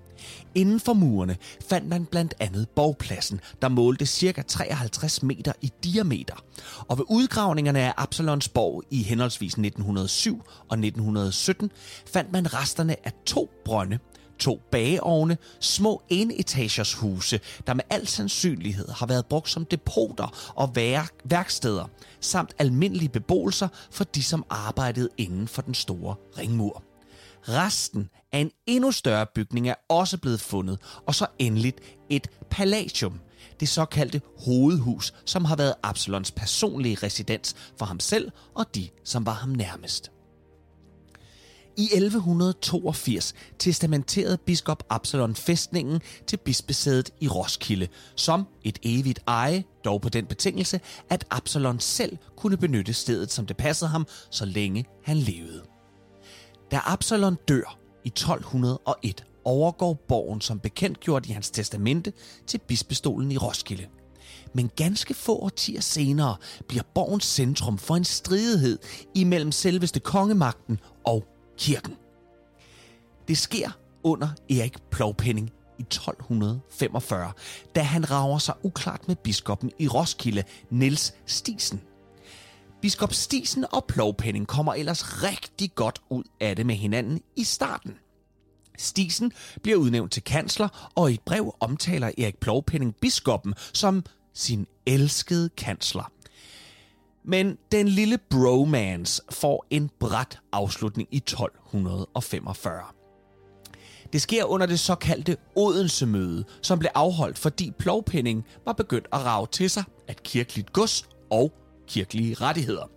Inden 0.54 0.80
for 0.80 0.92
murene 0.92 1.36
fandt 1.68 1.88
man 1.88 2.06
blandt 2.06 2.34
andet 2.40 2.68
borgpladsen, 2.68 3.40
der 3.62 3.68
målte 3.68 4.06
ca. 4.06 4.42
53 4.48 5.22
meter 5.22 5.52
i 5.60 5.72
diameter. 5.84 6.34
Og 6.88 6.98
ved 6.98 7.04
udgravningerne 7.08 7.80
af 7.80 7.94
Absalons 7.96 8.48
borg 8.48 8.82
i 8.90 9.02
henholdsvis 9.02 9.52
1907 9.52 10.42
og 10.68 10.78
1917 10.78 11.70
fandt 12.06 12.32
man 12.32 12.54
resterne 12.54 12.96
af 13.06 13.12
to 13.26 13.50
brønde, 13.64 13.98
to 14.38 14.60
bageovne, 14.70 15.38
små 15.60 16.02
enetagers 16.08 16.94
huse, 16.94 17.40
der 17.66 17.74
med 17.74 17.84
al 17.90 18.06
sandsynlighed 18.06 18.88
har 18.88 19.06
været 19.06 19.26
brugt 19.26 19.50
som 19.50 19.64
depoter 19.64 20.52
og 20.54 20.76
værksteder, 21.24 21.84
samt 22.20 22.54
almindelige 22.58 23.08
beboelser 23.08 23.68
for 23.90 24.04
de, 24.04 24.22
som 24.22 24.44
arbejdede 24.50 25.08
inden 25.18 25.48
for 25.48 25.62
den 25.62 25.74
store 25.74 26.14
ringmur. 26.38 26.82
Resten 27.48 28.08
af 28.32 28.38
en 28.38 28.50
endnu 28.66 28.92
større 28.92 29.26
bygning 29.34 29.68
er 29.68 29.74
også 29.88 30.18
blevet 30.18 30.40
fundet, 30.40 30.78
og 31.06 31.14
så 31.14 31.26
endeligt 31.38 31.80
et 32.10 32.30
palladium, 32.50 33.20
det 33.60 33.68
såkaldte 33.68 34.20
hovedhus, 34.38 35.14
som 35.24 35.44
har 35.44 35.56
været 35.56 35.74
Absalons 35.82 36.30
personlige 36.30 36.98
residens 37.02 37.56
for 37.78 37.86
ham 37.86 38.00
selv 38.00 38.30
og 38.54 38.74
de, 38.74 38.88
som 39.04 39.26
var 39.26 39.32
ham 39.32 39.50
nærmest. 39.50 40.10
I 41.76 41.82
1182 41.82 43.34
testamenterede 43.58 44.38
biskop 44.38 44.82
Absalon 44.90 45.34
fæstningen 45.34 46.00
til 46.26 46.36
bispesædet 46.36 47.10
i 47.20 47.28
Roskilde, 47.28 47.88
som 48.16 48.46
et 48.64 48.78
evigt 48.82 49.20
eje, 49.26 49.64
dog 49.84 50.00
på 50.02 50.08
den 50.08 50.26
betingelse, 50.26 50.80
at 51.10 51.24
Absalon 51.30 51.80
selv 51.80 52.18
kunne 52.36 52.56
benytte 52.56 52.92
stedet, 52.92 53.32
som 53.32 53.46
det 53.46 53.56
passede 53.56 53.90
ham, 53.90 54.06
så 54.30 54.44
længe 54.44 54.84
han 55.04 55.16
levede. 55.16 55.62
Da 56.70 56.80
Absalon 56.84 57.36
dør 57.48 57.78
i 58.04 58.08
1201 58.08 59.24
overgår 59.44 59.94
borgen 60.08 60.40
som 60.40 60.58
bekendt 60.60 61.00
gjort 61.00 61.26
i 61.26 61.32
hans 61.32 61.50
testamente 61.50 62.12
til 62.46 62.58
bispestolen 62.58 63.32
i 63.32 63.36
Roskilde. 63.36 63.86
Men 64.54 64.70
ganske 64.76 65.14
få 65.14 65.38
årtier 65.38 65.80
senere 65.80 66.36
bliver 66.68 66.82
borgens 66.94 67.24
centrum 67.24 67.78
for 67.78 67.96
en 67.96 68.04
stridighed 68.04 68.78
imellem 69.14 69.52
selveste 69.52 70.00
kongemagten 70.00 70.80
og 71.04 71.24
kirken. 71.62 71.96
Det 73.28 73.38
sker 73.38 73.70
under 74.02 74.28
Erik 74.50 74.82
Plovpenning 74.90 75.50
i 75.78 75.82
1245, 75.82 77.32
da 77.74 77.82
han 77.82 78.10
rager 78.10 78.38
sig 78.38 78.54
uklart 78.62 79.08
med 79.08 79.16
biskoppen 79.16 79.70
i 79.78 79.88
Roskilde, 79.88 80.44
Niels 80.70 81.14
Stisen. 81.26 81.80
Biskop 82.80 83.12
Stisen 83.12 83.64
og 83.72 83.84
Plovpenning 83.84 84.46
kommer 84.46 84.74
ellers 84.74 85.22
rigtig 85.22 85.74
godt 85.74 86.02
ud 86.10 86.22
af 86.40 86.56
det 86.56 86.66
med 86.66 86.74
hinanden 86.74 87.20
i 87.36 87.44
starten. 87.44 87.94
Stisen 88.78 89.32
bliver 89.62 89.78
udnævnt 89.78 90.12
til 90.12 90.24
kansler, 90.24 90.90
og 90.94 91.10
i 91.10 91.14
et 91.14 91.20
brev 91.20 91.54
omtaler 91.60 92.10
Erik 92.18 92.38
Plovpenning 92.38 92.94
biskoppen 93.00 93.54
som 93.72 94.04
sin 94.34 94.66
elskede 94.86 95.48
kansler. 95.48 96.12
Men 97.24 97.58
den 97.72 97.88
lille 97.88 98.18
bromance 98.30 99.22
får 99.30 99.66
en 99.70 99.90
bræt 100.00 100.38
afslutning 100.52 101.08
i 101.10 101.16
1245. 101.16 102.82
Det 104.12 104.22
sker 104.22 104.44
under 104.44 104.66
det 104.66 104.80
såkaldte 104.80 105.36
Odense-møde, 105.56 106.44
som 106.62 106.78
blev 106.78 106.90
afholdt, 106.94 107.38
fordi 107.38 107.70
plovpinding 107.78 108.44
var 108.64 108.72
begyndt 108.72 109.06
at 109.12 109.24
rave 109.24 109.46
til 109.46 109.70
sig 109.70 109.84
at 110.08 110.22
kirkeligt 110.22 110.72
gods 110.72 111.08
og 111.30 111.52
kirkelige 111.88 112.34
rettigheder. 112.34 112.90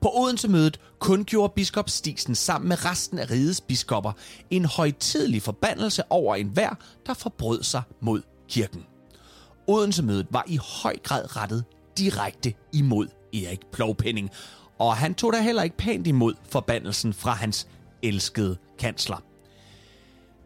På 0.00 0.10
Odense-mødet 0.14 0.80
kundgjorde 0.98 1.52
biskop 1.56 1.90
Stisen 1.90 2.34
sammen 2.34 2.68
med 2.68 2.84
resten 2.84 3.18
af 3.18 3.30
rigets 3.30 3.60
biskopper 3.60 4.12
en 4.50 4.64
højtidelig 4.64 5.42
forbandelse 5.42 6.02
over 6.10 6.34
enhver, 6.36 6.74
der 7.06 7.14
forbrød 7.14 7.62
sig 7.62 7.82
mod 8.00 8.22
kirken. 8.48 8.86
Odense-mødet 9.66 10.26
var 10.30 10.44
i 10.46 10.58
høj 10.82 10.96
grad 11.02 11.36
rettet 11.36 11.64
direkte 11.98 12.54
imod 12.72 13.08
Erik 13.34 13.66
Plovpenning, 13.72 14.30
og 14.78 14.96
han 14.96 15.14
tog 15.14 15.32
da 15.32 15.40
heller 15.40 15.62
ikke 15.62 15.76
pænt 15.76 16.06
imod 16.06 16.34
forbandelsen 16.50 17.12
fra 17.12 17.32
hans 17.32 17.68
elskede 18.02 18.56
kansler. 18.78 19.16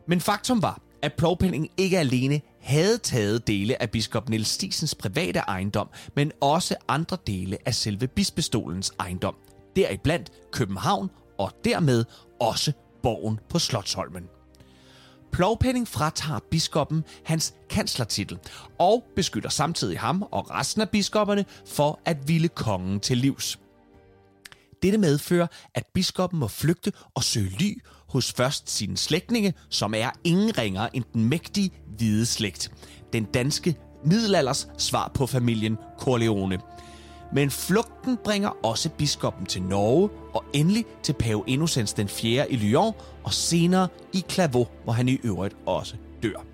Men 0.06 0.20
faktum 0.20 0.62
var, 0.62 0.80
at 1.02 1.12
Plovpenning 1.12 1.70
ikke 1.76 1.98
alene 1.98 2.40
havde 2.60 2.98
taget 2.98 3.46
dele 3.46 3.82
af 3.82 3.90
biskop 3.90 4.28
Niels 4.28 4.48
Stisens 4.48 4.94
private 4.94 5.38
ejendom, 5.38 5.88
men 6.16 6.32
også 6.40 6.74
andre 6.88 7.16
dele 7.26 7.58
af 7.66 7.74
selve 7.74 8.06
bispestolens 8.06 8.92
ejendom, 9.00 9.34
deriblandt 9.76 10.30
København 10.52 11.10
og 11.38 11.52
dermed 11.64 12.04
også 12.40 12.72
borgen 13.02 13.40
på 13.48 13.58
Slotsholmen. 13.58 14.24
Plovpenning 15.32 15.88
fratager 15.88 16.38
biskoppen 16.50 17.04
hans 17.24 17.54
kanslertitel 17.70 18.38
og 18.78 19.04
beskytter 19.16 19.50
samtidig 19.50 19.98
ham 19.98 20.22
og 20.22 20.50
resten 20.50 20.82
af 20.82 20.90
biskopperne 20.90 21.44
for 21.66 22.00
at 22.04 22.28
ville 22.28 22.48
kongen 22.48 23.00
til 23.00 23.18
livs. 23.18 23.58
Dette 24.82 24.98
medfører, 24.98 25.46
at 25.74 25.86
biskoppen 25.94 26.40
må 26.40 26.48
flygte 26.48 26.92
og 27.14 27.24
søge 27.24 27.50
ly 27.58 27.78
hos 28.08 28.32
først 28.32 28.70
sine 28.70 28.96
slægtninge, 28.96 29.54
som 29.68 29.94
er 29.94 30.10
ingen 30.24 30.58
ringere 30.58 30.96
end 30.96 31.04
den 31.12 31.24
mægtige 31.24 31.70
hvide 31.96 32.26
slægt. 32.26 32.72
Den 33.12 33.24
danske 33.24 33.76
middelalders 34.04 34.68
svar 34.78 35.10
på 35.14 35.26
familien 35.26 35.78
Corleone. 35.98 36.60
Men 37.34 37.50
flugten 37.50 38.18
bringer 38.24 38.48
også 38.62 38.88
biskoppen 38.88 39.46
til 39.46 39.62
Norge 39.62 40.10
og 40.34 40.44
endelig 40.52 40.84
til 41.02 41.12
pave 41.12 41.44
Innocens 41.46 41.92
den 41.92 42.08
4. 42.08 42.52
i 42.52 42.56
Lyon 42.56 42.92
og 43.24 43.32
senere 43.32 43.88
i 44.12 44.24
Clavaux, 44.30 44.68
hvor 44.84 44.92
han 44.92 45.08
i 45.08 45.18
øvrigt 45.24 45.56
også 45.66 45.94
dør. 46.22 46.44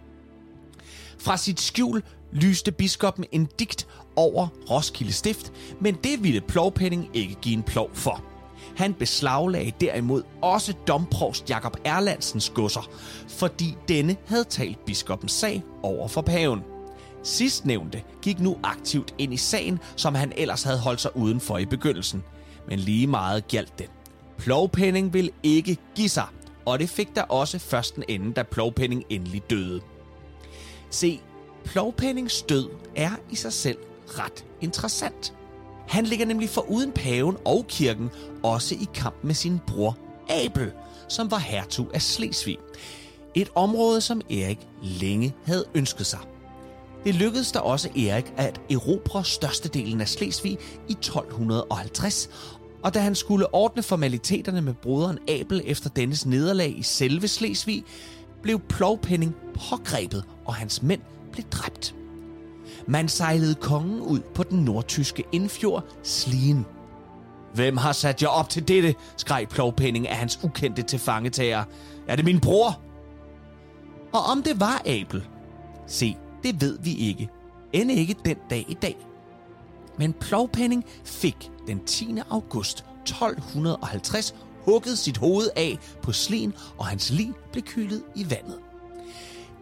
Fra 1.18 1.36
sit 1.36 1.60
skjul 1.60 2.02
lyste 2.32 2.72
biskoppen 2.72 3.24
en 3.32 3.48
digt 3.58 3.86
over 4.16 4.48
Roskilde 4.70 5.12
Stift, 5.12 5.52
men 5.80 5.94
det 5.94 6.22
ville 6.22 6.40
plovpenning 6.40 7.10
ikke 7.14 7.34
give 7.34 7.54
en 7.54 7.62
plov 7.62 7.90
for. 7.94 8.24
Han 8.76 8.94
beslaglagde 8.94 9.72
derimod 9.80 10.22
også 10.42 10.74
domprovst 10.88 11.50
Jakob 11.50 11.76
Erlandsens 11.84 12.50
godser, 12.50 12.90
fordi 13.28 13.74
denne 13.88 14.16
havde 14.26 14.44
talt 14.44 14.84
biskoppens 14.84 15.32
sag 15.32 15.62
over 15.82 16.08
for 16.08 16.22
paven. 16.22 16.60
Sidstnævnte 17.22 18.02
gik 18.22 18.40
nu 18.40 18.56
aktivt 18.62 19.14
ind 19.18 19.34
i 19.34 19.36
sagen, 19.36 19.78
som 19.96 20.14
han 20.14 20.32
ellers 20.36 20.62
havde 20.62 20.78
holdt 20.78 21.00
sig 21.00 21.16
udenfor 21.16 21.58
i 21.58 21.66
begyndelsen. 21.66 22.24
Men 22.68 22.78
lige 22.78 23.06
meget 23.06 23.48
galt 23.48 23.78
det. 23.78 23.90
Plovpenning 24.38 25.12
ville 25.12 25.30
ikke 25.42 25.76
give 25.94 26.08
sig, 26.08 26.26
og 26.68 26.78
det 26.78 26.90
fik 26.90 27.16
der 27.16 27.22
også 27.22 27.58
først 27.58 27.96
en 27.96 28.04
ende, 28.08 28.32
da 28.32 28.42
Plovpenning 28.42 29.04
endelig 29.10 29.42
døde. 29.50 29.80
Se, 30.90 31.20
Plovpennings 31.64 32.42
død 32.42 32.68
er 32.96 33.10
i 33.30 33.36
sig 33.36 33.52
selv 33.52 33.78
ret 34.06 34.44
interessant. 34.60 35.34
Han 35.88 36.04
ligger 36.04 36.26
nemlig 36.26 36.48
for 36.48 36.70
uden 36.70 36.92
paven 36.92 37.36
og 37.44 37.64
kirken 37.68 38.10
også 38.42 38.74
i 38.74 38.88
kamp 38.94 39.14
med 39.22 39.34
sin 39.34 39.60
bror 39.66 39.98
Abel, 40.28 40.72
som 41.08 41.30
var 41.30 41.38
hertug 41.38 41.90
af 41.94 42.02
Slesvig. 42.02 42.58
Et 43.34 43.48
område, 43.54 44.00
som 44.00 44.20
Erik 44.30 44.58
længe 44.82 45.34
havde 45.44 45.64
ønsket 45.74 46.06
sig. 46.06 46.20
Det 47.04 47.14
lykkedes 47.14 47.52
der 47.52 47.60
også 47.60 47.88
Erik 47.88 48.32
at 48.36 48.60
erobre 48.70 49.24
størstedelen 49.24 50.00
af 50.00 50.08
Slesvig 50.08 50.58
i 50.88 50.92
1250, 50.92 52.30
og 52.82 52.94
da 52.94 52.98
han 52.98 53.14
skulle 53.14 53.54
ordne 53.54 53.82
formaliteterne 53.82 54.62
med 54.62 54.74
broderen 54.74 55.18
Abel 55.28 55.62
efter 55.64 55.90
dennes 55.90 56.26
nederlag 56.26 56.78
i 56.78 56.82
selve 56.82 57.28
Slesvig, 57.28 57.84
blev 58.42 58.60
Plovpenning 58.60 59.34
pågrebet, 59.54 60.24
og 60.44 60.54
hans 60.54 60.82
mænd 60.82 61.00
blev 61.32 61.44
dræbt. 61.44 61.94
Man 62.86 63.08
sejlede 63.08 63.54
kongen 63.54 64.00
ud 64.00 64.20
på 64.34 64.42
den 64.42 64.58
nordtyske 64.58 65.24
indfjord 65.32 65.84
Slien. 66.02 66.66
Hvem 67.54 67.76
har 67.76 67.92
sat 67.92 68.22
jer 68.22 68.28
op 68.28 68.48
til 68.48 68.68
dette? 68.68 68.94
skreg 69.16 69.46
Plovpenning 69.50 70.08
af 70.08 70.16
hans 70.16 70.40
ukendte 70.44 70.82
tilfangetager. 70.82 71.64
Er 72.08 72.16
det 72.16 72.24
min 72.24 72.40
bror? 72.40 72.80
Og 74.12 74.20
om 74.20 74.42
det 74.42 74.60
var 74.60 74.82
Abel? 74.86 75.24
Se, 75.86 76.16
det 76.42 76.60
ved 76.60 76.78
vi 76.82 76.94
ikke. 76.94 77.28
End 77.72 77.90
ikke 77.90 78.14
den 78.24 78.36
dag 78.50 78.64
i 78.68 78.74
dag. 78.74 79.07
Men 79.98 80.12
Plovpenning 80.12 80.84
fik 81.04 81.50
den 81.66 81.84
10. 81.84 82.18
august 82.30 82.84
1250 83.02 84.34
hugget 84.64 84.98
sit 84.98 85.16
hoved 85.16 85.48
af 85.56 85.78
på 86.02 86.12
slien, 86.12 86.54
og 86.78 86.86
hans 86.86 87.10
lig 87.10 87.32
blev 87.52 87.64
kylet 87.64 88.02
i 88.14 88.30
vandet. 88.30 88.58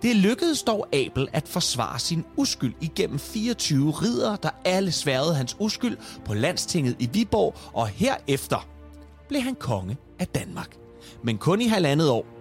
Det 0.02 0.16
lykkedes 0.16 0.62
dog 0.62 0.86
Abel 0.92 1.28
at 1.32 1.48
forsvare 1.48 1.98
sin 1.98 2.24
uskyld 2.36 2.74
igennem 2.80 3.18
24 3.18 3.90
ridere, 3.90 4.36
der 4.42 4.50
alle 4.64 4.92
sværede 4.92 5.34
hans 5.34 5.56
uskyld 5.58 5.96
på 6.24 6.34
landstinget 6.34 6.96
i 6.98 7.08
Viborg, 7.12 7.54
og 7.72 7.88
herefter 7.88 8.68
blev 9.28 9.40
han 9.40 9.54
konge 9.54 9.96
af 10.18 10.26
Danmark. 10.26 10.76
Men 11.22 11.38
kun 11.38 11.60
i 11.60 11.66
halvandet 11.66 12.10
år, 12.10 12.35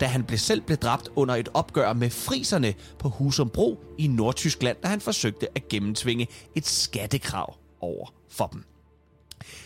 da 0.00 0.06
han 0.06 0.24
blev 0.24 0.38
selv 0.38 0.60
blev 0.60 0.78
dræbt 0.78 1.08
under 1.16 1.34
et 1.34 1.48
opgør 1.54 1.92
med 1.92 2.10
friserne 2.10 2.74
på 2.98 3.08
Husumbro 3.08 3.80
i 3.98 4.06
Nordtyskland, 4.06 4.76
da 4.82 4.88
han 4.88 5.00
forsøgte 5.00 5.46
at 5.54 5.68
gennemtvinge 5.68 6.26
et 6.54 6.66
skattekrav 6.66 7.56
over 7.80 8.14
for 8.30 8.46
dem. 8.46 8.64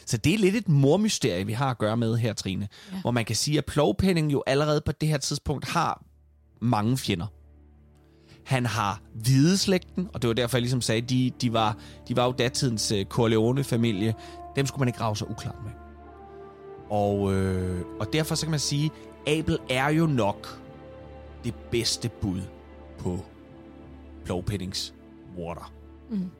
Så 0.06 0.16
det 0.16 0.34
er 0.34 0.38
lidt 0.38 0.56
et 0.56 0.68
mormysterie, 0.68 1.46
vi 1.46 1.52
har 1.52 1.70
at 1.70 1.78
gøre 1.78 1.96
med 1.96 2.16
her, 2.16 2.32
Trine. 2.32 2.68
Ja. 2.92 3.00
Hvor 3.00 3.10
man 3.10 3.24
kan 3.24 3.36
sige, 3.36 3.58
at 3.58 3.64
Plovpenning 3.64 4.32
jo 4.32 4.42
allerede 4.46 4.80
på 4.80 4.92
det 4.92 5.08
her 5.08 5.18
tidspunkt 5.18 5.68
har 5.68 6.04
mange 6.60 6.98
fjender. 6.98 7.26
Han 8.44 8.66
har 8.66 9.00
hvideslægten, 9.14 10.08
og 10.14 10.22
det 10.22 10.28
var 10.28 10.34
derfor, 10.34 10.56
jeg 10.56 10.62
ligesom 10.62 10.80
sagde, 10.80 11.00
de, 11.00 11.32
de, 11.40 11.52
var, 11.52 11.76
de 12.08 12.16
var 12.16 12.24
jo 12.24 12.32
datidens 12.32 12.92
uh, 12.92 13.02
Corleone-familie. 13.02 14.14
Dem 14.56 14.66
skulle 14.66 14.80
man 14.80 14.88
ikke 14.88 14.98
grave 14.98 15.16
sig 15.16 15.30
uklart 15.30 15.56
med. 15.64 15.72
Og, 16.90 17.34
øh, 17.34 17.84
og 18.00 18.06
derfor 18.12 18.34
så 18.34 18.46
kan 18.46 18.50
man 18.50 18.60
sige, 18.60 18.90
Abel 19.26 19.58
er 19.70 19.88
jo 19.88 20.06
nok 20.06 20.62
det 21.44 21.54
bedste 21.70 22.08
bud 22.08 22.40
på 22.98 23.18
Plovpennings 24.24 24.94
morder. 25.36 25.72
Mm. 26.10 26.30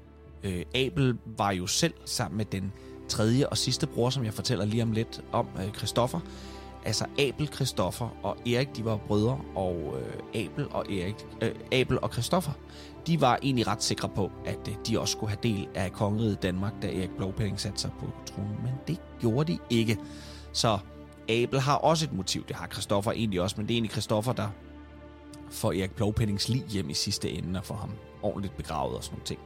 Øh, 0.42 0.64
Abel 0.74 1.18
var 1.26 1.50
jo 1.50 1.66
selv 1.66 1.94
sammen 2.04 2.36
med 2.36 2.44
den 2.44 2.72
tredje 3.08 3.46
og 3.48 3.58
sidste 3.58 3.86
bror, 3.86 4.10
som 4.10 4.24
jeg 4.24 4.34
fortæller 4.34 4.64
lige 4.64 4.82
om 4.82 4.92
lidt 4.92 5.24
om, 5.32 5.48
øh, 5.58 5.72
Christoffer. 5.72 6.20
Altså 6.84 7.04
Abel, 7.18 7.48
Christoffer 7.48 8.08
og 8.22 8.36
Erik, 8.46 8.76
de 8.76 8.84
var 8.84 8.96
brødre, 8.96 9.40
og 9.54 9.94
øh, 10.00 10.42
Abel 10.44 10.66
og 10.70 10.92
Erik, 10.92 11.26
øh, 11.42 11.54
Abel 11.72 11.98
og 12.00 12.12
Christoffer, 12.12 12.52
de 13.06 13.20
var 13.20 13.38
egentlig 13.42 13.66
ret 13.66 13.82
sikre 13.82 14.08
på, 14.08 14.30
at 14.46 14.68
øh, 14.68 14.74
de 14.88 15.00
også 15.00 15.12
skulle 15.12 15.30
have 15.30 15.38
del 15.42 15.68
af 15.74 15.92
kongeriget 15.92 16.42
Danmark, 16.42 16.72
da 16.82 16.86
Erik 16.86 17.10
Blåpæring 17.16 17.60
satte 17.60 17.80
sig 17.80 17.90
på 18.00 18.06
tronen, 18.26 18.56
men 18.62 18.72
det 18.86 19.00
gjorde 19.20 19.52
de 19.52 19.58
ikke. 19.70 19.98
Så 20.52 20.78
Abel 21.29 21.61
har 21.61 21.76
også 21.76 22.05
et 22.05 22.12
motiv, 22.12 22.45
det 22.49 22.57
har 22.57 22.67
Christoffer 22.67 23.12
egentlig 23.12 23.41
også, 23.41 23.57
men 23.59 23.67
det 23.67 23.75
er 23.75 23.76
egentlig 23.76 23.91
Christoffer, 23.91 24.33
der 24.33 24.49
får 25.50 25.73
Erik 25.73 25.91
Plovpennings 25.91 26.49
lig 26.49 26.64
hjem 26.69 26.91
i 26.91 26.95
sidste 26.95 27.31
ende 27.31 27.59
og 27.61 27.64
får 27.64 27.75
ham 27.75 27.91
ordentligt 28.23 28.57
begravet 28.57 28.97
og 28.97 29.05
sådan 29.05 29.14
noget 29.14 29.26
ting. 29.26 29.41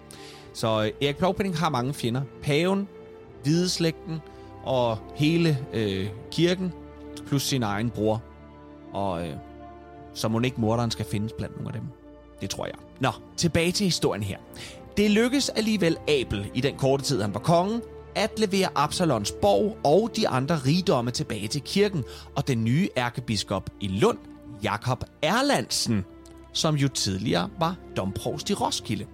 Så 0.52 0.82
øh, 0.84 1.06
Erik 1.06 1.16
Plovpenning 1.16 1.58
har 1.58 1.68
mange 1.68 1.94
fjender. 1.94 2.22
Paven, 2.42 2.88
hvideslægten 3.42 4.20
og 4.64 4.98
hele 5.14 5.58
øh, 5.72 6.08
kirken, 6.30 6.72
plus 7.26 7.42
sin 7.42 7.62
egen 7.62 7.90
bror, 7.90 8.22
Og 8.92 9.28
øh, 9.28 9.34
så 10.14 10.28
må 10.28 10.40
ikke 10.40 10.60
morderen 10.60 10.90
skal 10.90 11.06
findes 11.06 11.32
blandt 11.32 11.56
nogle 11.56 11.68
af 11.68 11.80
dem. 11.80 11.88
Det 12.40 12.50
tror 12.50 12.66
jeg. 12.66 12.74
Nå, 13.00 13.10
tilbage 13.36 13.72
til 13.72 13.84
historien 13.84 14.22
her. 14.22 14.38
Det 14.96 15.10
lykkes 15.10 15.48
alligevel 15.48 15.96
Abel, 16.08 16.50
i 16.54 16.60
den 16.60 16.76
korte 16.76 17.04
tid 17.04 17.22
han 17.22 17.34
var 17.34 17.40
konge, 17.40 17.80
at 18.16 18.38
levere 18.38 18.68
Absalons 18.74 19.32
borg 19.32 19.78
og 19.84 20.10
de 20.16 20.28
andre 20.28 20.56
rigdomme 20.56 21.10
tilbage 21.10 21.48
til 21.48 21.60
kirken, 21.60 22.04
og 22.36 22.48
den 22.48 22.64
nye 22.64 22.88
ærkebiskop 22.96 23.70
i 23.80 23.88
Lund, 23.88 24.18
Jakob 24.62 25.04
Erlandsen, 25.22 26.04
som 26.52 26.74
jo 26.74 26.88
tidligere 26.88 27.50
var 27.58 27.76
domprovst 27.96 28.50
i 28.50 28.54
Roskilde. 28.54 29.06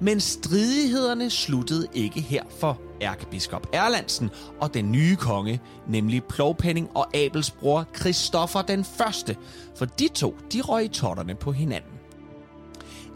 Men 0.00 0.20
stridighederne 0.20 1.30
sluttede 1.30 1.86
ikke 1.94 2.20
her 2.20 2.42
for 2.60 2.80
ærkebiskop 3.02 3.66
Erlandsen 3.72 4.30
og 4.60 4.74
den 4.74 4.92
nye 4.92 5.16
konge, 5.16 5.60
nemlig 5.88 6.24
Plovpenning 6.24 6.90
og 6.94 7.16
Abels 7.16 7.50
bror 7.50 7.86
Christoffer 7.96 8.62
den 8.62 8.84
Første, 8.84 9.36
for 9.76 9.84
de 9.84 10.08
to 10.08 10.36
de 10.52 10.60
røg 10.60 10.84
i 10.84 10.88
totterne 10.88 11.34
på 11.34 11.52
hinanden. 11.52 11.95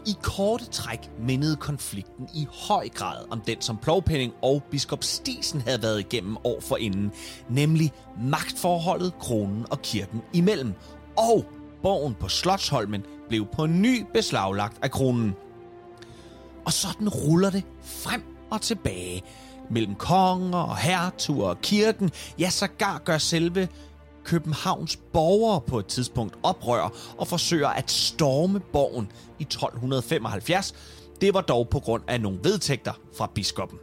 I 0.05 0.15
korte 0.21 0.65
træk 0.65 1.11
mindede 1.19 1.55
konflikten 1.55 2.29
i 2.33 2.47
høj 2.67 2.89
grad 2.89 3.25
om 3.29 3.41
den, 3.41 3.61
som 3.61 3.77
Plovpenning 3.77 4.33
og 4.41 4.63
biskop 4.71 5.03
Stisen 5.03 5.61
havde 5.61 5.81
været 5.81 5.99
igennem 5.99 6.37
år 6.43 6.59
forinden, 6.59 7.11
nemlig 7.49 7.91
magtforholdet 8.23 9.13
kronen 9.19 9.65
og 9.69 9.81
kirken 9.81 10.21
imellem. 10.33 10.73
Og 11.17 11.45
borgen 11.81 12.15
på 12.15 12.27
Slotsholmen 12.27 13.03
blev 13.29 13.45
på 13.53 13.65
ny 13.65 14.05
beslaglagt 14.13 14.77
af 14.83 14.91
kronen. 14.91 15.33
Og 16.65 16.73
sådan 16.73 17.09
ruller 17.09 17.49
det 17.49 17.63
frem 17.81 18.23
og 18.51 18.61
tilbage 18.61 19.23
mellem 19.69 19.95
konger 19.95 20.59
og 20.59 20.77
hertuger 20.77 21.47
og 21.47 21.61
kirken. 21.61 22.11
Ja, 22.39 22.49
sågar 22.49 23.01
gør 23.05 23.17
selve 23.17 23.67
Københavns 24.23 24.99
borgere 25.13 25.61
på 25.61 25.79
et 25.79 25.85
tidspunkt 25.85 26.37
oprør 26.43 26.93
og 27.17 27.27
forsøger 27.27 27.67
at 27.67 27.91
storme 27.91 28.59
borgen 28.59 29.11
i 29.39 29.43
1275. 29.43 30.73
Det 31.21 31.33
var 31.33 31.41
dog 31.41 31.69
på 31.69 31.79
grund 31.79 32.03
af 32.07 32.21
nogle 32.21 32.39
vedtægter 32.43 32.93
fra 33.17 33.31
biskoppen. 33.35 33.79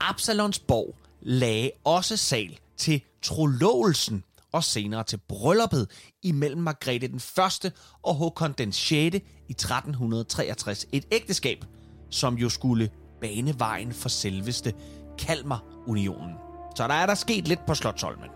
Absalons 0.00 0.58
borg 0.58 0.94
lagde 1.20 1.70
også 1.84 2.16
sal 2.16 2.58
til 2.76 3.00
trolåelsen 3.22 4.24
og 4.52 4.64
senere 4.64 5.04
til 5.04 5.20
brylluppet 5.28 5.90
imellem 6.22 6.62
Margrethe 6.62 7.08
den 7.08 7.20
1. 7.64 7.72
og 8.02 8.14
Håkon 8.14 8.52
den 8.52 8.72
6. 8.72 9.16
i 9.48 9.52
1363. 9.52 10.86
Et 10.92 11.04
ægteskab, 11.12 11.64
som 12.10 12.34
jo 12.34 12.48
skulle 12.48 12.90
bane 13.20 13.58
vejen 13.58 13.92
for 13.92 14.08
selveste 14.08 14.74
Kalmarunionen. 15.18 16.34
Så 16.76 16.88
der 16.88 16.94
er 16.94 17.06
der 17.06 17.14
sket 17.14 17.48
lidt 17.48 17.66
på 17.66 17.74
Slottholmen. 17.74 18.35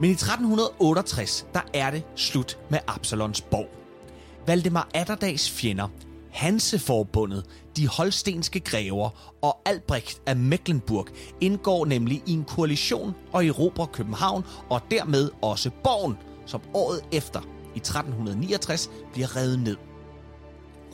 Men 0.00 0.10
i 0.10 0.12
1368, 0.12 1.46
der 1.54 1.60
er 1.74 1.90
det 1.90 2.04
slut 2.16 2.58
med 2.70 2.78
Absalons 2.86 3.40
borg. 3.40 3.68
Valdemar 4.46 4.88
Atterdags 4.94 5.50
fjender, 5.50 5.88
Hanseforbundet, 6.30 7.44
de 7.76 7.88
holstenske 7.88 8.60
grever 8.60 9.34
og 9.42 9.58
Albrecht 9.64 10.22
af 10.26 10.36
Mecklenburg 10.36 11.06
indgår 11.40 11.86
nemlig 11.86 12.22
i 12.26 12.32
en 12.32 12.44
koalition 12.44 13.14
og 13.32 13.46
erobrer 13.46 13.86
København 13.86 14.44
og 14.70 14.80
dermed 14.90 15.30
også 15.42 15.70
borgen, 15.84 16.16
som 16.46 16.60
året 16.74 17.00
efter 17.12 17.40
i 17.74 17.78
1369 17.78 18.90
bliver 19.12 19.36
revet 19.36 19.58
ned. 19.58 19.76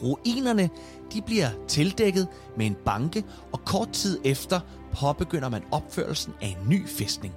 Ruinerne 0.02 0.70
de 1.12 1.22
bliver 1.22 1.48
tildækket 1.68 2.28
med 2.56 2.66
en 2.66 2.76
banke, 2.84 3.24
og 3.52 3.64
kort 3.64 3.90
tid 3.92 4.20
efter 4.24 4.60
påbegynder 4.92 5.48
man 5.48 5.62
opførelsen 5.70 6.32
af 6.40 6.46
en 6.46 6.68
ny 6.68 6.88
fæstning. 6.88 7.34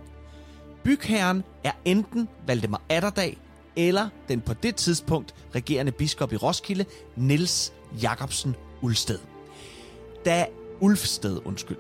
Bygherren 0.86 1.44
er 1.64 1.72
enten 1.86 2.30
Valdemar 2.48 2.82
Atterdag 2.90 3.38
eller 3.76 4.10
den 4.28 4.42
på 4.42 4.54
det 4.54 4.76
tidspunkt 4.76 5.36
regerende 5.56 5.92
biskop 5.92 6.34
i 6.34 6.36
Roskilde, 6.36 6.86
Niels 7.16 7.74
Jacobsen 8.02 8.56
Ulsted. 8.82 9.20
Da 10.26 10.46
Ulfsted, 10.80 11.42
undskyld. 11.46 11.78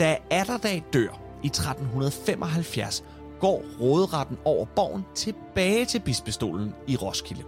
Da 0.00 0.16
Atterdag 0.30 0.84
dør 0.92 1.20
i 1.42 1.46
1375, 1.46 3.04
går 3.40 3.64
råderetten 3.80 4.36
over 4.44 4.64
borgen 4.64 5.04
tilbage 5.14 5.84
til 5.84 6.00
bispestolen 6.00 6.74
i 6.86 6.96
Roskilde. 6.96 7.42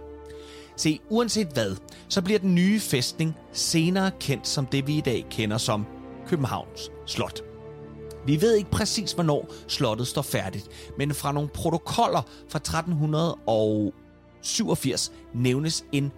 Se, 0.75 0.99
uanset 1.09 1.47
hvad, 1.47 1.75
så 2.07 2.21
bliver 2.21 2.39
den 2.39 2.55
nye 2.55 2.79
fæstning 2.79 3.35
senere 3.51 4.11
kendt 4.19 4.47
som 4.47 4.65
det, 4.65 4.87
vi 4.87 4.97
i 4.97 5.01
dag 5.01 5.25
kender 5.29 5.57
som 5.57 5.85
Københavns 6.27 6.91
Slot. 7.05 7.50
Vi 8.25 8.41
ved 8.41 8.55
ikke 8.55 8.71
præcis, 8.71 9.11
hvornår 9.11 9.53
slottet 9.67 10.07
står 10.07 10.21
færdigt, 10.21 10.67
men 10.97 11.13
fra 11.13 11.31
nogle 11.31 11.49
protokoller 11.49 12.21
fra 12.49 12.57
1387 12.57 15.11
nævnes 15.33 15.85
en 15.91 16.11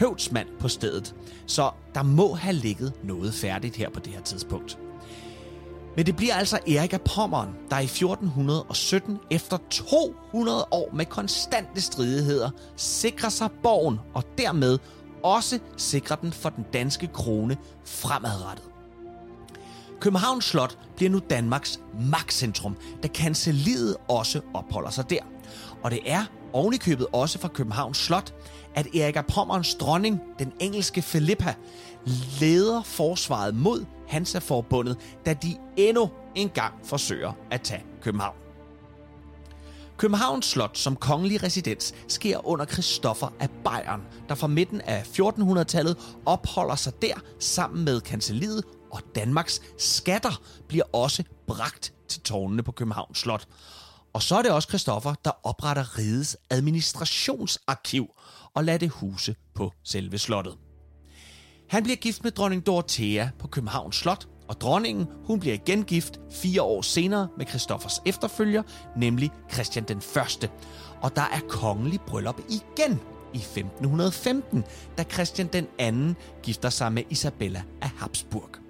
høvdsmand 0.00 0.48
på 0.60 0.68
stedet, 0.68 1.14
så 1.46 1.70
der 1.94 2.02
må 2.02 2.34
have 2.34 2.54
ligget 2.54 2.92
noget 3.04 3.34
færdigt 3.34 3.76
her 3.76 3.90
på 3.90 4.00
det 4.00 4.12
her 4.12 4.22
tidspunkt. 4.22 4.78
Men 5.96 6.06
det 6.06 6.16
bliver 6.16 6.34
altså 6.34 6.58
Erik 6.68 6.92
af 6.92 7.00
Pommern, 7.00 7.48
der 7.70 7.78
i 7.78 7.84
1417 7.84 9.18
efter 9.30 9.58
200 9.70 10.66
år 10.70 10.90
med 10.94 11.04
konstante 11.04 11.80
stridigheder 11.80 12.50
sikrer 12.76 13.28
sig 13.28 13.50
borgen 13.62 14.00
og 14.14 14.24
dermed 14.38 14.78
også 15.22 15.58
sikrer 15.76 16.16
den 16.16 16.32
for 16.32 16.48
den 16.48 16.64
danske 16.72 17.06
krone 17.06 17.56
fremadrettet. 17.84 18.64
Københavns 20.00 20.44
Slot 20.44 20.78
bliver 20.96 21.10
nu 21.10 21.20
Danmarks 21.30 21.80
magtcentrum, 22.00 22.76
da 23.02 23.08
kanseliet 23.08 23.96
også 24.08 24.40
opholder 24.54 24.90
sig 24.90 25.10
der. 25.10 25.20
Og 25.82 25.90
det 25.90 26.00
er 26.06 26.24
ovenikøbet 26.52 27.06
også 27.12 27.38
fra 27.38 27.48
Københavns 27.48 27.98
Slot, 27.98 28.34
at 28.74 28.86
Erik 28.94 29.16
af 29.16 29.26
Pommerns 29.26 29.74
dronning, 29.74 30.20
den 30.38 30.52
engelske 30.60 31.00
Philippa, 31.00 31.54
leder 32.40 32.82
forsvaret 32.82 33.54
mod 33.54 33.84
Hansa-forbundet, 34.08 34.96
da 35.26 35.32
de 35.32 35.56
endnu 35.76 36.10
en 36.34 36.48
gang 36.48 36.74
forsøger 36.84 37.32
at 37.50 37.60
tage 37.60 37.84
København. 38.02 38.36
Københavns 39.96 40.46
Slot 40.46 40.78
som 40.78 40.96
kongelig 40.96 41.42
residens 41.42 41.94
sker 42.08 42.46
under 42.46 42.64
Christoffer 42.64 43.28
af 43.40 43.50
Bayern, 43.64 44.02
der 44.28 44.34
fra 44.34 44.46
midten 44.46 44.80
af 44.80 45.02
1400-tallet 45.02 46.16
opholder 46.26 46.74
sig 46.74 47.02
der 47.02 47.14
sammen 47.38 47.84
med 47.84 48.00
kanseliet 48.00 48.64
og 48.96 49.02
Danmarks 49.14 49.62
skatter 49.78 50.40
bliver 50.68 50.84
også 50.92 51.24
bragt 51.46 51.92
til 52.08 52.20
tårnene 52.20 52.62
på 52.62 52.72
Københavns 52.72 53.18
Slot. 53.18 53.48
Og 54.12 54.22
så 54.22 54.36
er 54.36 54.42
det 54.42 54.50
også 54.50 54.68
Christoffer, 54.68 55.14
der 55.24 55.30
opretter 55.42 55.98
Rides 55.98 56.36
administrationsarkiv 56.50 58.06
og 58.54 58.64
lader 58.64 58.78
det 58.78 58.90
huse 58.90 59.36
på 59.54 59.72
selve 59.84 60.18
slottet. 60.18 60.54
Han 61.68 61.82
bliver 61.82 61.96
gift 61.96 62.24
med 62.24 62.30
dronning 62.30 62.66
Dorothea 62.66 63.28
på 63.38 63.46
Københavns 63.48 63.96
Slot, 63.96 64.28
og 64.48 64.60
dronningen 64.60 65.06
hun 65.24 65.40
bliver 65.40 65.54
igen 65.54 65.84
gift 65.84 66.20
fire 66.30 66.62
år 66.62 66.82
senere 66.82 67.28
med 67.36 67.46
Christoffers 67.46 68.00
efterfølger, 68.06 68.62
nemlig 68.96 69.30
Christian 69.52 69.84
den 69.84 70.00
Første. 70.00 70.50
Og 71.02 71.16
der 71.16 71.22
er 71.22 71.40
kongelig 71.48 72.00
bryllup 72.00 72.40
igen 72.48 73.00
i 73.34 73.38
1515, 73.38 74.64
da 74.98 75.04
Christian 75.04 75.46
den 75.46 75.66
anden 75.78 76.16
gifter 76.42 76.70
sig 76.70 76.92
med 76.92 77.02
Isabella 77.10 77.62
af 77.82 77.88
Habsburg. 77.88 78.65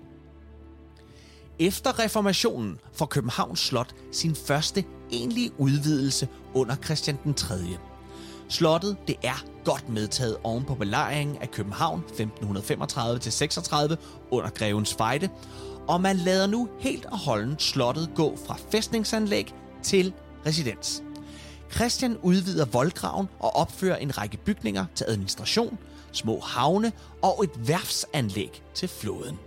Efter 1.59 1.99
reformationen 1.99 2.79
får 2.93 3.07
Københavns 3.07 3.61
Slot 3.61 3.95
sin 4.13 4.35
første 4.35 4.85
egentlige 5.13 5.51
udvidelse 5.59 6.29
under 6.55 6.77
Christian 6.77 7.19
den 7.25 7.35
3. 7.35 7.55
Slottet 8.49 8.97
det 9.09 9.17
er 9.23 9.45
godt 9.65 9.89
medtaget 9.89 10.37
oven 10.43 10.65
på 10.65 10.75
belejringen 10.75 11.37
af 11.37 11.51
København 11.51 12.05
1535-36 12.09 13.97
under 14.31 14.51
Grevens 14.51 14.95
Fejde, 14.95 15.29
og 15.89 16.01
man 16.01 16.17
lader 16.17 16.47
nu 16.47 16.69
helt 16.79 17.07
og 17.07 17.19
holdent 17.19 17.63
slottet 17.63 18.11
gå 18.15 18.39
fra 18.47 18.57
fæstningsanlæg 18.73 19.55
til 19.83 20.13
residens. 20.47 21.03
Christian 21.75 22.17
udvider 22.23 22.65
voldgraven 22.65 23.29
og 23.41 23.57
opfører 23.57 23.97
en 23.97 24.19
række 24.19 24.37
bygninger 24.37 24.87
til 24.95 25.05
administration, 25.09 25.79
små 26.13 26.41
havne 26.41 26.93
og 27.23 27.45
et 27.45 27.69
værfsanlæg 27.69 28.63
til 28.75 28.89
floden. 28.89 29.39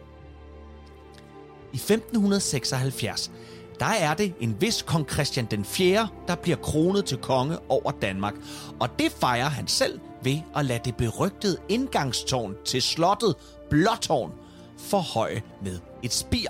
I 1.74 1.76
1576, 1.76 3.32
der 3.80 3.86
er 3.86 4.14
det 4.14 4.34
en 4.40 4.62
vis 4.62 4.82
kong 4.82 5.10
Christian 5.12 5.48
den 5.52 5.66
4., 5.66 6.08
der 6.28 6.36
bliver 6.36 6.58
kronet 6.58 7.06
til 7.06 7.18
konge 7.18 7.58
over 7.70 7.92
Danmark. 7.92 8.34
Og 8.80 8.90
det 9.00 9.12
fejrer 9.12 9.50
han 9.50 9.68
selv 9.68 10.00
ved 10.24 10.38
at 10.56 10.66
lade 10.66 10.82
det 10.86 10.96
berygtede 10.96 11.58
indgangstårn 11.70 12.56
til 12.66 12.82
slottet 12.82 13.36
Blåtårn 13.70 14.32
forhøje 14.78 15.42
med 15.64 15.80
et 16.04 16.14
spir. 16.14 16.48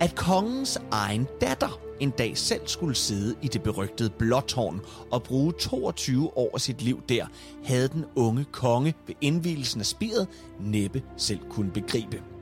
At 0.00 0.14
kongens 0.14 0.78
egen 0.90 1.28
datter 1.40 1.80
en 2.00 2.10
dag 2.10 2.38
selv 2.38 2.60
skulle 2.66 2.94
sidde 2.94 3.34
i 3.42 3.48
det 3.48 3.62
berygtede 3.62 4.10
Blåtårn 4.10 4.80
og 5.10 5.22
bruge 5.22 5.52
22 5.52 6.38
år 6.38 6.50
af 6.54 6.60
sit 6.60 6.82
liv 6.82 7.02
der, 7.08 7.26
havde 7.64 7.88
den 7.88 8.04
unge 8.16 8.44
konge 8.52 8.94
ved 9.06 9.14
indvielsen 9.20 9.80
af 9.80 9.86
spiret 9.86 10.28
næppe 10.60 11.02
selv 11.16 11.40
kunne 11.50 11.70
begribe. 11.70 12.33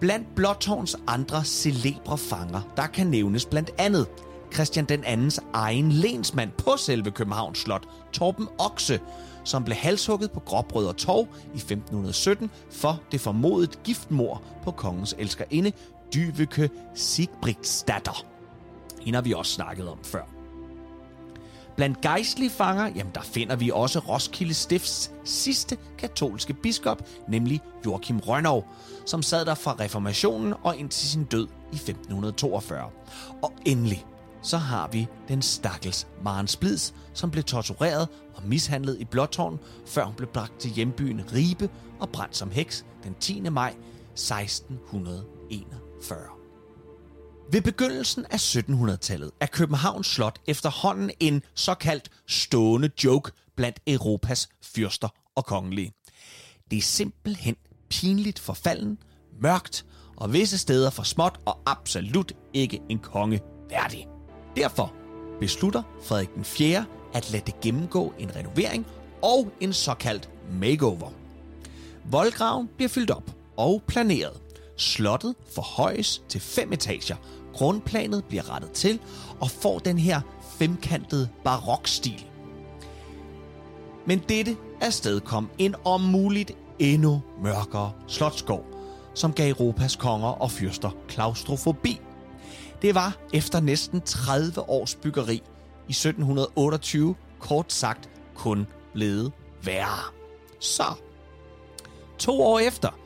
Blandt 0.00 0.34
Blåtårns 0.34 0.96
andre 1.06 1.44
celebre 1.44 2.18
fanger, 2.18 2.60
der 2.76 2.86
kan 2.86 3.06
nævnes 3.06 3.46
blandt 3.46 3.70
andet 3.78 4.06
Christian 4.54 4.84
den 4.84 5.04
andens 5.04 5.40
egen 5.52 5.92
lensmand 5.92 6.50
på 6.58 6.76
selve 6.76 7.10
Københavns 7.10 7.58
Slot, 7.58 7.88
Torben 8.12 8.48
Okse, 8.58 9.00
som 9.44 9.64
blev 9.64 9.76
halshugget 9.76 10.30
på 10.30 10.40
Gråbrød 10.40 10.94
Torv 10.94 11.28
i 11.54 11.56
1517 11.56 12.50
for 12.70 13.00
det 13.12 13.20
formodet 13.20 13.82
giftmor 13.82 14.42
på 14.64 14.70
kongens 14.70 15.14
elskerinde, 15.18 15.72
Dyveke 16.14 16.70
Sigbrigsdatter. 16.94 18.24
Hende 19.00 19.16
har 19.16 19.22
vi 19.22 19.32
også 19.32 19.52
snakket 19.52 19.88
om 19.88 19.98
før. 20.04 20.39
Blandt 21.80 22.00
gejstlige 22.00 22.50
fanger, 22.50 22.86
jamen 22.86 23.12
der 23.14 23.20
finder 23.20 23.56
vi 23.56 23.70
også 23.74 23.98
Roskilde 23.98 24.54
Stifts 24.54 25.12
sidste 25.24 25.76
katolske 25.98 26.54
biskop, 26.54 27.02
nemlig 27.28 27.60
Joachim 27.86 28.18
Rønnow, 28.18 28.62
som 29.06 29.22
sad 29.22 29.44
der 29.44 29.54
fra 29.54 29.76
reformationen 29.80 30.54
og 30.62 30.76
indtil 30.76 31.08
sin 31.08 31.24
død 31.24 31.46
i 31.72 31.74
1542. 31.74 32.90
Og 33.42 33.52
endelig, 33.66 34.06
så 34.42 34.56
har 34.56 34.88
vi 34.88 35.06
den 35.28 35.42
stakkels 35.42 36.06
Maren 36.24 36.48
Splids, 36.48 36.94
som 37.14 37.30
blev 37.30 37.44
tortureret 37.44 38.08
og 38.34 38.42
mishandlet 38.44 38.96
i 39.00 39.04
Blåtårn, 39.04 39.58
før 39.86 40.04
hun 40.04 40.14
blev 40.14 40.28
bragt 40.28 40.58
til 40.58 40.70
hjembyen 40.70 41.22
Ribe 41.34 41.68
og 42.00 42.08
brændt 42.08 42.36
som 42.36 42.50
heks 42.50 42.84
den 43.04 43.14
10. 43.20 43.40
maj 43.40 43.74
1641. 44.14 46.39
Ved 47.52 47.60
begyndelsen 47.60 48.26
af 48.30 48.56
1700-tallet 48.56 49.30
er 49.40 49.46
Københavns 49.46 50.06
Slot 50.06 50.40
efterhånden 50.46 51.10
en 51.20 51.42
såkaldt 51.54 52.10
stående 52.26 52.90
joke 53.04 53.32
blandt 53.56 53.80
Europas 53.86 54.48
fyrster 54.62 55.08
og 55.34 55.46
kongelige. 55.46 55.92
Det 56.70 56.76
er 56.76 56.82
simpelthen 56.82 57.56
pinligt 57.88 58.38
forfalden, 58.38 58.98
mørkt 59.40 59.86
og 60.16 60.32
visse 60.32 60.58
steder 60.58 60.90
for 60.90 61.02
småt 61.02 61.40
og 61.46 61.58
absolut 61.66 62.32
ikke 62.52 62.80
en 62.88 62.98
konge 62.98 63.40
værdig. 63.70 64.06
Derfor 64.56 64.94
beslutter 65.40 65.82
Frederik 66.04 66.34
den 66.34 66.44
4. 66.44 66.84
at 67.14 67.30
lade 67.30 67.42
det 67.46 67.60
gennemgå 67.60 68.14
en 68.18 68.36
renovering 68.36 68.86
og 69.22 69.52
en 69.60 69.72
såkaldt 69.72 70.30
makeover. 70.52 71.10
Voldgraven 72.04 72.68
bliver 72.76 72.88
fyldt 72.88 73.10
op 73.10 73.30
og 73.56 73.82
planeret. 73.86 74.40
Slottet 74.76 75.34
forhøjes 75.54 76.22
til 76.28 76.40
fem 76.40 76.72
etager. 76.72 77.16
Grundplanet 77.60 78.24
bliver 78.24 78.54
rettet 78.54 78.70
til 78.70 79.00
og 79.40 79.50
får 79.50 79.78
den 79.78 79.98
her 79.98 80.20
femkantede 80.58 81.28
barokstil. 81.44 82.26
Men 84.06 84.22
dette 84.28 84.56
afstedkom 84.80 85.50
en 85.58 85.74
om 85.84 86.00
muligt 86.00 86.52
endnu 86.78 87.22
mørkere 87.42 87.92
slotskov, 88.06 88.64
som 89.14 89.32
gav 89.32 89.50
Europas 89.50 89.96
konger 89.96 90.28
og 90.28 90.50
fyrster 90.50 90.90
klaustrofobi. 91.08 92.00
Det 92.82 92.94
var 92.94 93.16
efter 93.32 93.60
næsten 93.60 94.00
30 94.00 94.68
års 94.68 94.94
byggeri 94.94 95.42
i 95.88 95.92
1728 95.92 97.14
kort 97.38 97.72
sagt 97.72 98.10
kun 98.34 98.66
blevet 98.92 99.32
værre. 99.64 100.12
Så, 100.60 100.84
to 102.18 102.42
år 102.42 102.58
efter, 102.58 102.99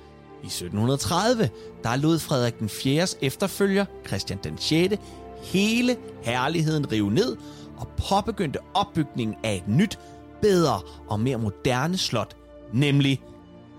i 0.44 0.46
1730, 0.46 1.50
der 1.85 1.96
lod 1.96 2.18
Frederik 2.18 2.59
den 2.59 2.68
4. 2.68 3.07
efterfølger, 3.22 3.85
Christian 4.07 4.38
den 4.44 4.59
6., 4.59 4.94
hele 5.42 5.96
herligheden 6.22 6.92
rive 6.92 7.11
ned 7.11 7.37
og 7.76 7.88
påbegyndte 8.09 8.59
opbygningen 8.74 9.37
af 9.44 9.54
et 9.54 9.68
nyt, 9.68 9.98
bedre 10.42 10.80
og 11.09 11.20
mere 11.20 11.38
moderne 11.38 11.98
slot, 11.98 12.37
nemlig 12.72 13.22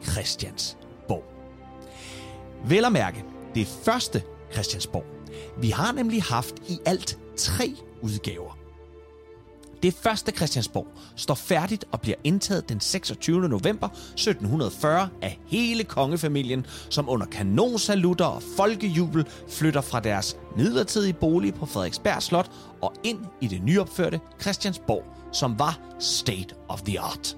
Christiansborg. 0.03 1.23
Vel 2.65 2.85
at 2.85 2.91
mærke, 2.91 3.23
det 3.55 3.67
første 3.67 4.23
Christiansborg. 4.53 5.05
Vi 5.61 5.69
har 5.69 5.91
nemlig 5.91 6.23
haft 6.23 6.55
i 6.69 6.79
alt 6.85 7.19
tre 7.37 7.75
udgaver. 8.01 8.54
Det 9.85 9.93
første 9.93 10.31
Christiansborg 10.31 10.87
står 11.15 11.35
færdigt 11.35 11.85
og 11.91 12.01
bliver 12.01 12.15
indtaget 12.23 12.69
den 12.69 12.79
26. 12.79 13.49
november 13.49 13.87
1740 13.87 15.09
af 15.21 15.39
hele 15.47 15.83
kongefamilien, 15.83 16.65
som 16.89 17.09
under 17.09 17.25
kanonsalutter 17.25 18.25
og 18.25 18.43
folkejubel 18.57 19.25
flytter 19.49 19.81
fra 19.81 19.99
deres 19.99 20.37
midlertidige 20.57 21.13
bolig 21.13 21.53
på 21.53 21.65
Frederiksberg 21.65 22.23
Slot 22.23 22.51
og 22.81 22.93
ind 23.03 23.19
i 23.41 23.47
det 23.47 23.63
nyopførte 23.63 24.19
Christiansborg, 24.41 25.03
som 25.33 25.59
var 25.59 25.79
state 25.99 26.55
of 26.67 26.81
the 26.81 26.99
art. 26.99 27.37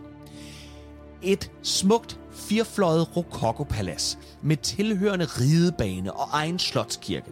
Et 1.21 1.51
smukt 1.63 2.19
firefløjet 2.33 3.17
rokokopalads 3.17 4.19
med 4.41 4.57
tilhørende 4.57 5.25
ridebane 5.25 6.13
og 6.13 6.27
egen 6.31 6.59
slotskirke. 6.59 7.31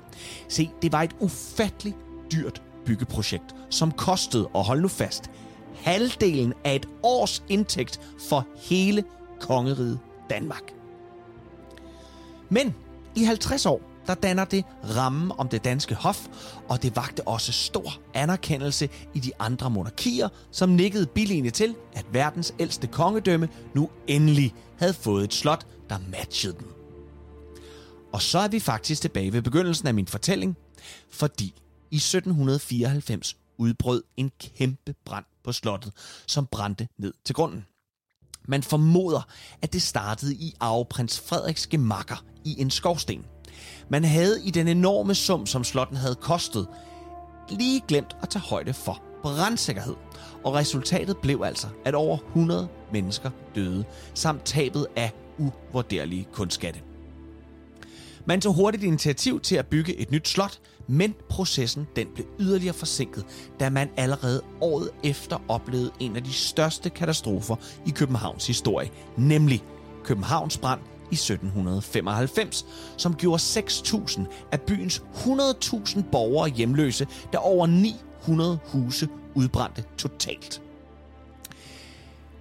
Se, 0.50 0.70
det 0.82 0.92
var 0.92 1.04
et 1.04 1.16
ufatteligt 1.20 1.98
dyrt 2.32 2.62
byggeprojekt, 2.86 3.56
som 3.70 3.92
kostede, 3.92 4.48
og 4.48 4.66
hold 4.66 4.82
nu 4.82 4.88
fast, 4.88 5.30
halvdelen 5.76 6.54
af 6.64 6.76
et 6.76 6.86
års 7.04 7.44
indtægt 7.50 8.00
for 8.30 8.48
hele 8.56 9.04
kongeriget 9.40 10.00
Danmark. 10.30 10.74
Men 12.50 12.76
i 13.16 13.24
50 13.24 13.66
år, 13.66 13.82
der 14.08 14.14
danner 14.14 14.46
det 14.46 14.66
rammen 14.96 15.32
om 15.38 15.50
det 15.50 15.64
danske 15.64 15.96
hof, 15.96 16.28
og 16.70 16.84
det 16.84 16.96
vagte 16.96 17.28
også 17.28 17.52
stor 17.52 17.94
anerkendelse 18.14 18.90
i 19.14 19.20
de 19.20 19.32
andre 19.40 19.70
monarkier, 19.70 20.30
som 20.52 20.70
nikkede 20.70 21.06
billigende 21.06 21.50
til, 21.50 21.76
at 21.94 22.06
verdens 22.12 22.54
ældste 22.60 22.88
kongedømme 22.88 23.50
nu 23.74 23.90
endelig 24.08 24.54
havde 24.80 24.94
fået 24.94 25.24
et 25.24 25.34
slot, 25.34 25.66
der 25.90 25.98
matchede 26.12 26.56
dem. 26.60 26.74
Og 28.14 28.22
så 28.22 28.40
er 28.40 28.48
vi 28.48 28.60
faktisk 28.60 29.02
tilbage 29.02 29.34
ved 29.34 29.42
begyndelsen 29.42 29.88
af 29.88 29.94
min 29.94 30.08
fortælling, 30.08 30.58
fordi 31.10 31.54
i 31.92 31.96
1794 31.96 33.38
udbrød 33.58 34.04
en 34.18 34.32
kæmpe 34.40 34.96
brand 35.06 35.26
på 35.44 35.52
slottet, 35.52 35.94
som 36.28 36.48
brændte 36.52 36.88
ned 36.98 37.14
til 37.26 37.36
grunden. 37.36 37.66
Man 38.48 38.64
formoder, 38.64 39.28
at 39.62 39.74
det 39.74 39.82
startede 39.82 40.36
i 40.36 40.54
arveprins 40.60 41.20
Frederiks 41.20 41.68
gemakker 41.68 42.26
i 42.44 42.62
en 42.62 42.72
skovsten. 42.72 43.26
Man 43.90 44.04
havde 44.04 44.46
i 44.46 44.52
den 44.52 44.68
enorme 44.68 45.16
sum, 45.16 45.46
som 45.46 45.64
slotten 45.64 45.98
havde 45.98 46.16
kostet, 46.16 46.68
lige 47.50 47.82
glemt 47.88 48.16
at 48.22 48.30
tage 48.30 48.44
højde 48.44 48.74
for 48.74 49.04
brandsikkerhed. 49.22 49.96
Og 50.44 50.54
resultatet 50.54 51.18
blev 51.18 51.42
altså, 51.46 51.68
at 51.86 51.96
over 51.96 52.18
100 52.18 52.68
mennesker 52.94 53.30
døde, 53.56 53.86
samt 54.14 54.46
tabet 54.46 54.88
af 54.96 55.12
uvurderlige 55.38 56.28
kunstskatte. 56.34 56.82
Man 58.26 58.42
tog 58.42 58.54
hurtigt 58.54 58.84
initiativ 58.84 59.40
til 59.40 59.56
at 59.56 59.68
bygge 59.68 59.96
et 59.96 60.12
nyt 60.12 60.28
slot, 60.28 60.60
men 60.88 61.14
processen 61.30 61.88
den 61.96 62.08
blev 62.14 62.26
yderligere 62.40 62.74
forsinket, 62.74 63.26
da 63.60 63.70
man 63.70 63.90
allerede 63.98 64.42
året 64.62 64.90
efter 65.04 65.38
oplevede 65.48 65.92
en 66.00 66.16
af 66.16 66.24
de 66.24 66.34
største 66.34 66.90
katastrofer 66.90 67.56
i 67.88 67.90
Københavns 67.90 68.48
historie, 68.48 68.90
nemlig 69.18 69.64
Københavns 70.04 70.58
brand 70.58 70.80
i 71.12 71.16
1795, 71.16 72.66
som 72.98 73.16
gjorde 73.16 73.42
6.000 73.42 74.22
af 74.52 74.62
byens 74.62 75.04
100.000 75.16 76.02
borgere 76.12 76.50
hjemløse, 76.50 77.08
da 77.34 77.38
over 77.38 77.68
900 77.68 78.60
huse 78.66 79.08
udbrændte 79.36 79.84
totalt. 79.98 80.62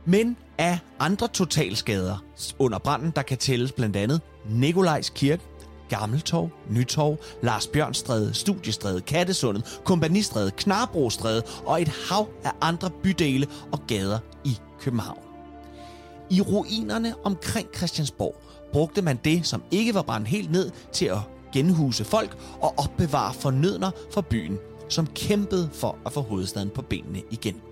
Men 0.05 0.37
af 0.59 0.79
andre 0.99 1.29
totalskader 1.29 2.25
under 2.59 2.79
branden, 2.79 3.13
der 3.17 3.23
kan 3.23 3.39
tælles 3.39 3.73
blandt 3.73 3.97
andet 3.97 4.21
Nikolajs 4.51 5.11
Kirke, 5.11 5.43
Gammeltorv, 5.89 6.51
Nytorv, 6.71 7.17
Lars 7.43 7.67
Bjørnstræde, 7.67 8.35
Studiestræde, 8.35 9.01
Kattesundet, 9.01 9.81
Kompanistræde, 9.85 10.51
Knarbrostræde 10.51 11.43
og 11.67 11.83
et 11.83 11.89
hav 11.89 12.29
af 12.45 12.51
andre 12.61 12.91
bydele 12.91 13.47
og 13.73 13.81
gader 13.87 14.19
i 14.45 14.59
København. 14.81 15.19
I 16.31 16.41
ruinerne 16.41 17.15
omkring 17.25 17.69
Christiansborg 17.77 18.37
brugte 18.73 19.03
man 19.03 19.19
det, 19.25 19.47
som 19.47 19.63
ikke 19.71 19.95
var 19.95 20.03
brændt 20.03 20.29
helt 20.29 20.53
ned, 20.53 20.71
til 20.93 21.07
at 21.07 21.19
genhuse 21.53 22.05
folk 22.05 22.37
og 22.61 22.75
opbevare 22.77 23.35
fornødner 23.35 23.91
for 24.11 24.21
byen, 24.21 24.59
som 24.89 25.07
kæmpede 25.07 25.71
for 25.73 25.99
at 26.07 26.13
få 26.13 26.21
hovedstaden 26.21 26.71
på 26.71 26.83
benene 26.83 27.23
igen. 27.31 27.63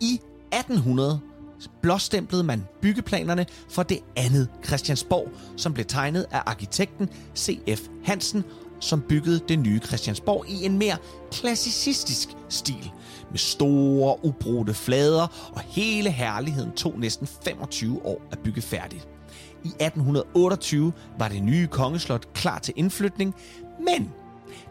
I 0.00 0.20
1800 0.52 1.20
blåstemplede 1.82 2.44
man 2.44 2.64
byggeplanerne 2.82 3.46
for 3.70 3.82
det 3.82 3.98
andet 4.16 4.48
Christiansborg, 4.66 5.28
som 5.56 5.74
blev 5.74 5.86
tegnet 5.86 6.26
af 6.30 6.42
arkitekten 6.46 7.08
C.F. 7.36 7.80
Hansen, 8.04 8.44
som 8.80 9.00
byggede 9.00 9.40
det 9.48 9.58
nye 9.58 9.78
Christiansborg 9.78 10.44
i 10.48 10.64
en 10.64 10.78
mere 10.78 10.96
klassicistisk 11.32 12.28
stil, 12.48 12.90
med 13.30 13.38
store, 13.38 14.24
ubrudte 14.24 14.74
flader, 14.74 15.50
og 15.52 15.60
hele 15.60 16.10
herligheden 16.10 16.72
tog 16.72 16.98
næsten 16.98 17.26
25 17.26 18.06
år 18.06 18.22
at 18.32 18.38
bygge 18.38 18.62
færdigt. 18.62 19.08
I 19.64 19.68
1828 19.68 20.92
var 21.18 21.28
det 21.28 21.42
nye 21.42 21.66
kongeslot 21.66 22.32
klar 22.34 22.58
til 22.58 22.74
indflytning, 22.76 23.34
men 23.86 24.12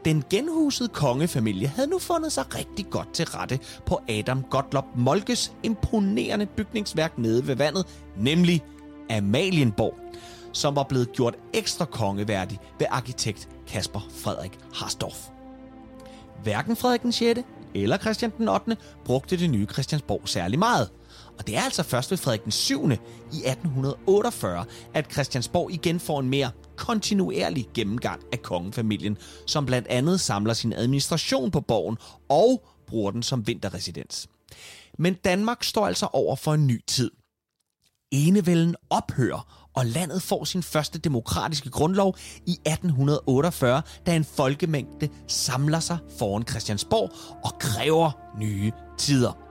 den 0.06 0.24
genhusede 0.30 0.90
kongefamilie 0.90 1.68
havde 1.68 1.90
nu 1.90 2.00
fundet 2.00 2.32
sig 2.32 2.56
rigtig 2.56 2.90
godt 2.90 3.14
til 3.14 3.26
rette 3.26 3.60
på 3.86 4.02
Adam 4.10 4.44
Gottlob 4.44 4.86
Molkes 4.96 5.54
imponerende 5.64 6.46
bygningsværk 6.46 7.18
nede 7.18 7.48
ved 7.48 7.56
vandet, 7.56 7.86
nemlig 8.18 8.64
Amalienborg, 9.10 10.00
som 10.54 10.76
var 10.76 10.84
blevet 10.84 11.12
gjort 11.14 11.36
ekstra 11.54 11.86
kongeværdig 11.86 12.60
ved 12.80 12.88
arkitekt 12.90 13.50
Kasper 13.68 14.08
Frederik 14.10 14.60
Harsdorff. 14.74 15.28
hverken 16.44 16.76
Frederik 16.76 17.02
den 17.02 17.12
6. 17.12 17.40
eller 17.76 17.98
Christian 17.98 18.32
den 18.38 18.48
8. 18.48 18.78
brugte 19.06 19.38
det 19.38 19.50
nye 19.50 19.66
Christiansborg 19.66 20.22
særlig 20.26 20.60
meget. 20.60 20.90
Og 21.38 21.48
det 21.48 21.58
er 21.58 21.62
altså 21.62 21.84
først 21.84 22.12
ved 22.12 22.18
Frederik 22.18 22.44
den 22.44 22.52
7. 22.52 22.92
i 22.92 22.92
1848, 22.92 24.66
at 24.94 25.12
Christiansborg 25.12 25.72
igen 25.72 26.00
får 26.00 26.20
en 26.20 26.30
mere 26.30 26.52
kontinuerlig 26.80 27.68
gennemgang 27.74 28.22
af 28.34 28.42
kongefamilien, 28.42 29.18
som 29.48 29.66
blandt 29.66 29.88
andet 29.88 30.20
samler 30.20 30.54
sin 30.54 30.74
administration 30.74 31.52
på 31.52 31.62
borgen 31.62 31.98
og 32.30 32.68
bruger 32.88 33.12
den 33.12 33.24
som 33.24 33.48
vinterresidens. 33.48 34.28
Men 34.98 35.14
Danmark 35.14 35.64
står 35.64 35.88
altså 35.88 36.08
over 36.14 36.36
for 36.36 36.54
en 36.54 36.68
ny 36.68 36.82
tid. 36.88 37.12
Enevælden 38.12 38.76
ophører, 38.90 39.70
og 39.76 39.86
landet 39.86 40.22
får 40.22 40.44
sin 40.44 40.64
første 40.64 41.00
demokratiske 41.00 41.70
grundlov 41.70 42.16
i 42.46 42.52
1848, 42.52 43.82
da 44.06 44.16
en 44.16 44.26
folkemængde 44.26 45.10
samler 45.28 45.80
sig 45.80 45.98
foran 46.20 46.48
Christiansborg 46.48 47.12
og 47.46 47.60
kræver 47.60 48.12
nye 48.40 48.72
tider. 48.98 49.49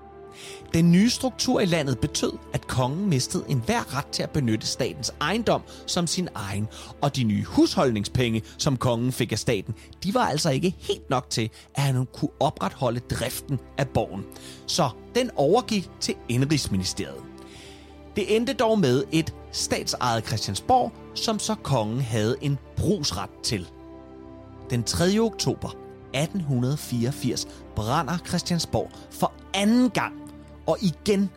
Den 0.74 0.92
nye 0.92 1.10
struktur 1.10 1.60
i 1.60 1.64
landet 1.64 1.98
betød, 1.98 2.32
at 2.52 2.66
kongen 2.66 3.08
mistede 3.08 3.44
enhver 3.48 3.96
ret 3.96 4.06
til 4.06 4.22
at 4.22 4.30
benytte 4.30 4.66
statens 4.66 5.12
ejendom 5.20 5.62
som 5.86 6.06
sin 6.06 6.28
egen, 6.34 6.68
og 7.00 7.16
de 7.16 7.24
nye 7.24 7.44
husholdningspenge, 7.44 8.42
som 8.58 8.76
kongen 8.76 9.12
fik 9.12 9.32
af 9.32 9.38
staten, 9.38 9.74
de 10.04 10.14
var 10.14 10.26
altså 10.26 10.50
ikke 10.50 10.74
helt 10.78 11.10
nok 11.10 11.30
til, 11.30 11.50
at 11.74 11.82
han 11.82 12.06
kunne 12.14 12.30
opretholde 12.40 13.00
driften 13.00 13.58
af 13.78 13.88
borgen. 13.88 14.24
Så 14.66 14.90
den 15.14 15.30
overgik 15.36 15.90
til 16.00 16.14
Indrigsministeriet. 16.28 17.22
Det 18.16 18.36
endte 18.36 18.52
dog 18.52 18.78
med 18.78 19.04
et 19.12 19.34
statsejet 19.52 20.26
Christiansborg, 20.26 20.92
som 21.14 21.38
så 21.38 21.54
kongen 21.54 22.00
havde 22.00 22.36
en 22.40 22.58
brugsret 22.76 23.30
til. 23.42 23.68
Den 24.70 24.82
3. 24.82 25.18
oktober 25.18 25.68
1884 26.14 27.48
brænder 27.76 28.18
Christiansborg 28.18 28.90
for 29.10 29.32
anden 29.54 29.90
gang, 29.90 30.27
og 30.68 30.78
igen 30.80 31.30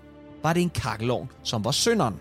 var 0.43 0.53
det 0.53 0.61
en 0.61 0.69
kakkelovn, 0.69 1.29
som 1.43 1.65
var 1.65 1.71
synderen. 1.71 2.15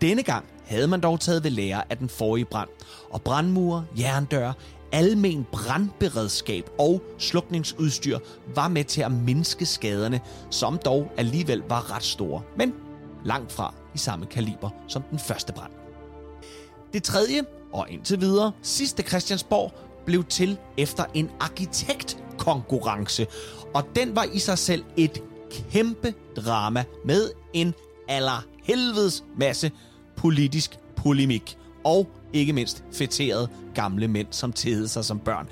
Denne 0.00 0.22
gang 0.22 0.44
havde 0.66 0.88
man 0.88 1.00
dog 1.00 1.20
taget 1.20 1.44
ved 1.44 1.50
lære 1.50 1.92
af 1.92 1.98
den 1.98 2.08
forrige 2.08 2.44
brand, 2.44 2.68
og 3.10 3.22
brandmure, 3.22 3.84
jerndøre, 3.98 4.54
almen 4.92 5.46
brandberedskab 5.52 6.70
og 6.78 7.02
slukningsudstyr 7.18 8.18
var 8.54 8.68
med 8.68 8.84
til 8.84 9.00
at 9.00 9.12
mindske 9.12 9.66
skaderne, 9.66 10.20
som 10.50 10.78
dog 10.84 11.10
alligevel 11.16 11.62
var 11.68 11.94
ret 11.96 12.04
store, 12.04 12.42
men 12.56 12.74
langt 13.24 13.52
fra 13.52 13.74
i 13.94 13.98
samme 13.98 14.26
kaliber 14.26 14.70
som 14.88 15.02
den 15.10 15.18
første 15.18 15.52
brand. 15.52 15.72
Det 16.92 17.02
tredje, 17.02 17.42
og 17.72 17.86
indtil 17.90 18.20
videre 18.20 18.52
sidste 18.62 19.02
Christiansborg, 19.02 19.72
blev 20.06 20.24
til 20.24 20.58
efter 20.76 21.04
en 21.14 21.30
arkitektkonkurrence, 21.40 23.26
og 23.74 23.84
den 23.94 24.16
var 24.16 24.26
i 24.32 24.38
sig 24.38 24.58
selv 24.58 24.84
et 24.96 25.22
kæmpe 25.50 26.14
drama 26.36 26.84
med 27.04 27.30
en 27.52 27.74
allerhelvedes 28.08 29.24
masse 29.38 29.70
politisk 30.16 30.78
polemik 30.96 31.58
og 31.84 32.08
ikke 32.32 32.52
mindst 32.52 32.84
fætterede 32.92 33.48
gamle 33.74 34.08
mænd, 34.08 34.28
som 34.30 34.52
tædede 34.52 34.88
sig 34.88 35.04
som 35.04 35.18
børn. 35.18 35.48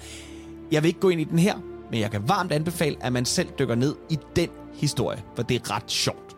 Jeg 0.73 0.83
vil 0.83 0.89
ikke 0.89 1.01
gå 1.01 1.09
ind 1.09 1.21
i 1.21 1.25
den 1.25 1.39
her, 1.39 1.59
men 1.91 2.01
jeg 2.01 2.11
kan 2.11 2.29
varmt 2.29 2.53
anbefale, 2.53 2.97
at 3.01 3.13
man 3.13 3.25
selv 3.25 3.49
dykker 3.59 3.75
ned 3.75 3.95
i 4.11 4.19
den 4.37 4.49
historie, 4.75 5.23
for 5.37 5.43
det 5.43 5.55
er 5.55 5.77
ret 5.77 5.91
sjovt. 5.91 6.37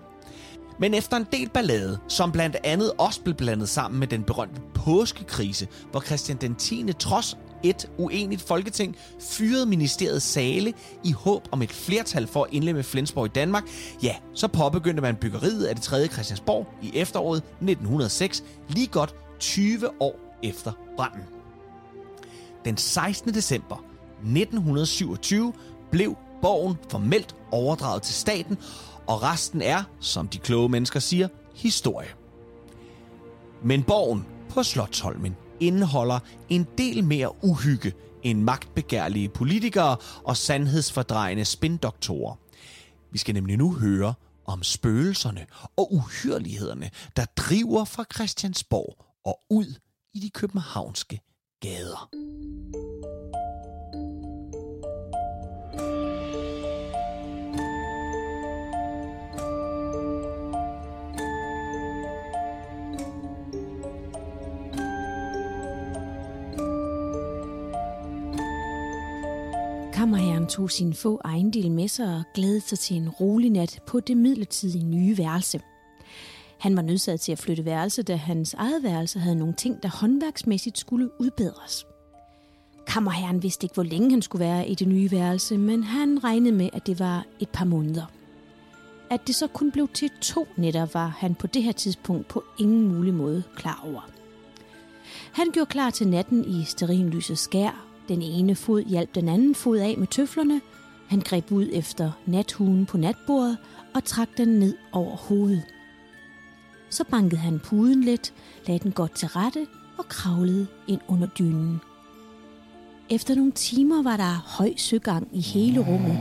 Men 0.79 0.95
efter 0.95 1.17
en 1.17 1.27
del 1.33 1.49
ballade, 1.49 1.99
som 2.09 2.33
blandt 2.33 2.57
andet 2.65 2.93
også 2.99 3.21
blev 3.21 3.35
blandet 3.35 3.69
sammen 3.69 4.01
med 4.01 4.07
den 4.07 4.23
berømte 4.23 4.61
påskekrise, 4.75 5.69
hvor 5.91 6.01
Christian 6.01 6.39
den 6.39 6.55
10. 6.55 6.93
trods 6.99 7.37
et 7.65 7.91
uenigt 7.99 8.43
folketing 8.43 8.97
fyrede 9.21 9.67
ministeriet 9.67 10.23
Sale 10.23 10.73
i 11.05 11.13
håb 11.13 11.49
om 11.53 11.63
et 11.63 11.73
flertal 11.73 12.27
for 12.27 12.45
at 12.45 12.53
indlemme 12.53 12.83
Flensborg 12.83 13.27
i 13.27 13.29
Danmark, 13.35 13.65
ja, 14.03 14.17
så 14.35 14.49
påbegyndte 14.49 15.03
man 15.03 15.17
byggeriet 15.17 15.65
af 15.65 15.75
det 15.75 15.85
tredje 15.85 16.09
Christiansborg 16.09 16.67
i 16.83 16.91
efteråret 16.95 17.39
1906, 17.39 18.45
lige 18.69 18.87
godt 18.87 19.15
20 19.39 20.03
år 20.03 20.39
efter 20.43 20.73
branden. 20.97 21.23
Den 22.65 22.77
16. 22.77 23.35
december 23.35 23.77
1927 24.21 25.53
blev 25.91 26.17
borgen 26.43 26.77
formelt 26.91 27.37
overdraget 27.51 28.03
til 28.03 28.15
staten, 28.15 28.59
og 29.07 29.23
resten 29.23 29.63
er, 29.63 29.83
som 30.01 30.29
de 30.29 30.39
kloge 30.39 30.69
mennesker 30.69 31.01
siger, 31.01 31.29
historie. 31.55 32.09
Men 33.63 33.83
borgen 33.83 34.27
på 34.51 34.63
Slottholmen 34.63 35.37
indeholder 35.61 36.19
en 36.49 36.67
del 36.79 37.05
mere 37.05 37.45
uhygge 37.45 37.93
end 38.23 38.43
magtbegærlige 38.43 39.29
politikere 39.29 39.97
og 40.25 40.37
sandhedsfordrejende 40.37 41.45
spindoktorer. 41.45 42.35
Vi 43.13 43.19
skal 43.19 43.35
nemlig 43.35 43.57
nu 43.57 43.73
høre 43.73 44.15
om 44.47 44.63
spøgelserne 44.63 45.47
og 45.77 45.95
uhyrlighederne, 45.95 46.91
der 47.17 47.25
driver 47.37 47.85
fra 47.85 48.05
Christiansborg 48.15 49.05
og 49.25 49.41
ud 49.51 49.75
i 50.15 50.19
de 50.19 50.31
københavnske 50.31 51.21
gader. 51.61 52.11
Kammerherren 70.05 70.47
tog 70.47 70.71
sin 70.71 70.95
få 70.95 71.21
ejendel 71.25 71.71
med 71.71 71.89
sig 71.89 72.17
og 72.17 72.25
glædede 72.35 72.61
sig 72.61 72.79
til 72.79 72.97
en 72.97 73.09
rolig 73.09 73.51
nat 73.51 73.81
på 73.87 74.01
det 74.01 74.17
midlertidige 74.17 74.85
nye 74.85 75.19
værelse. 75.19 75.61
Han 76.59 76.77
var 76.77 76.83
nødsaget 76.83 77.21
til 77.21 77.33
at 77.33 77.39
flytte 77.39 77.65
værelse, 77.65 78.03
da 78.03 78.17
hans 78.17 78.55
eget 78.55 78.83
værelse 78.83 79.19
havde 79.19 79.37
nogle 79.37 79.55
ting, 79.55 79.83
der 79.83 79.89
håndværksmæssigt 79.89 80.79
skulle 80.79 81.21
udbedres. 81.21 81.87
Kammerherren 82.87 83.43
vidste 83.43 83.65
ikke, 83.65 83.75
hvor 83.75 83.83
længe 83.83 84.11
han 84.11 84.23
skulle 84.23 84.45
være 84.45 84.69
i 84.69 84.75
det 84.75 84.89
nye 84.89 85.11
værelse, 85.11 85.59
men 85.59 85.83
han 85.83 86.25
regnede 86.25 86.55
med, 86.55 86.69
at 86.73 86.87
det 86.87 86.99
var 86.99 87.27
et 87.41 87.49
par 87.49 87.65
måneder. 87.65 88.07
At 89.11 89.21
det 89.27 89.35
så 89.35 89.47
kun 89.47 89.73
blev 89.73 89.89
til 89.89 90.11
to 90.21 90.47
nætter, 90.57 90.87
var 90.93 91.07
han 91.07 91.35
på 91.35 91.47
det 91.47 91.63
her 91.63 91.73
tidspunkt 91.73 92.29
på 92.29 92.45
ingen 92.59 92.95
mulig 92.95 93.15
måde 93.15 93.43
klar 93.57 93.85
over. 93.85 94.11
Han 95.33 95.51
gjorde 95.53 95.71
klar 95.71 95.91
til 95.91 96.09
natten 96.09 96.45
i 96.45 96.65
sterinlysets 96.65 97.41
skær 97.41 97.94
den 98.09 98.23
ene 98.23 98.55
fod 98.55 98.83
hjalp 98.83 99.15
den 99.15 99.29
anden 99.29 99.55
fod 99.55 99.79
af 99.79 99.95
med 99.99 100.07
tøflerne. 100.07 100.61
Han 101.09 101.21
greb 101.21 101.53
ud 101.53 101.69
efter 101.73 102.13
nathugen 102.27 102.87
på 102.87 102.97
natbordet 102.97 103.59
og 103.95 104.05
trak 104.05 104.29
den 104.37 104.49
ned 104.49 104.77
over 104.93 105.17
hovedet. 105.17 105.63
Så 106.91 107.05
bankede 107.11 107.41
han 107.41 107.61
puden 107.65 108.05
lidt, 108.05 108.33
lagde 108.67 108.83
den 108.83 108.93
godt 108.93 109.15
til 109.15 109.29
rette 109.29 109.67
og 109.99 110.09
kravlede 110.09 110.67
ind 110.89 111.01
under 111.09 111.27
dynen. 111.39 111.81
Efter 113.11 113.35
nogle 113.35 113.53
timer 113.53 114.03
var 114.03 114.17
der 114.17 114.57
høj 114.59 114.73
søgang 114.77 115.29
i 115.33 115.41
hele 115.41 115.81
rummet, 115.81 116.19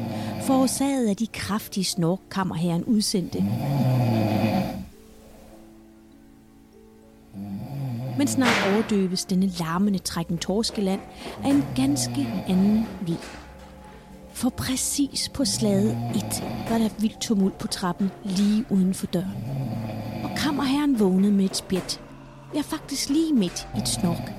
forårsaget 0.48 1.08
af 1.08 1.16
de 1.16 1.28
kraftige 1.28 1.84
snorkkammer 1.84 2.56
herren 2.56 2.84
udsendte. 2.84 3.38
Men 8.18 8.28
snart 8.28 8.74
overdøves 8.74 9.26
denne 9.26 9.48
larmende 9.60 10.00
trækken 10.00 10.38
torskeland 10.38 11.02
af 11.44 11.50
en 11.50 11.66
ganske 11.76 12.28
anden 12.48 12.88
lyd. 13.08 13.18
For 14.34 14.50
præcis 14.50 15.30
på 15.30 15.46
slaget 15.46 15.92
et 16.16 16.44
var 16.70 16.78
der 16.78 16.90
vildt 17.00 17.22
tumult 17.22 17.58
på 17.58 17.68
trappen 17.68 18.12
lige 18.24 18.66
uden 18.70 18.94
for 18.94 19.06
døren. 19.06 19.44
Og 20.24 20.30
kammerherren 20.38 21.00
vågnede 21.00 21.32
med 21.32 21.46
et 21.46 21.56
spjæt. 21.56 22.02
Ja, 22.56 22.62
faktisk 22.62 23.10
lige 23.10 23.34
midt 23.34 23.68
i 23.76 23.80
et 23.80 23.88
snork. 23.88 24.32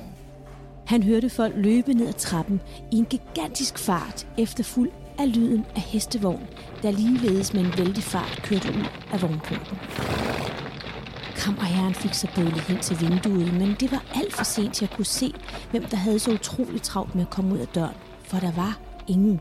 Han 0.86 1.02
hørte 1.02 1.30
folk 1.30 1.54
løbe 1.56 1.94
ned 1.94 2.08
ad 2.08 2.12
trappen 2.12 2.60
i 2.92 2.96
en 2.96 3.04
gigantisk 3.04 3.78
fart 3.78 4.26
efterfuld 4.38 4.90
af 5.18 5.34
lyden 5.34 5.64
af 5.76 5.80
hestevogn, 5.80 6.46
der 6.82 6.90
ligeledes 6.90 7.54
med 7.54 7.60
en 7.64 7.72
vældig 7.78 8.02
fart 8.02 8.40
kørte 8.42 8.68
ud 8.68 8.86
af 9.12 9.22
vognporten. 9.22 9.78
Kammerherren 11.36 11.94
fik 11.94 12.14
sig 12.14 12.30
bølet 12.34 12.60
hen 12.60 12.78
til 12.78 13.00
vinduet, 13.00 13.52
men 13.54 13.76
det 13.80 13.92
var 13.92 14.04
alt 14.14 14.32
for 14.32 14.44
sent 14.44 14.74
til 14.74 14.84
at 14.84 14.90
kunne 14.96 15.04
se, 15.06 15.34
hvem 15.70 15.84
der 15.84 15.96
havde 15.96 16.18
så 16.18 16.30
utroligt 16.30 16.84
travlt 16.84 17.14
med 17.14 17.22
at 17.22 17.30
komme 17.30 17.54
ud 17.54 17.58
af 17.58 17.66
døren, 17.66 17.94
for 18.24 18.38
der 18.38 18.52
var 18.52 18.78
ingen. 19.08 19.40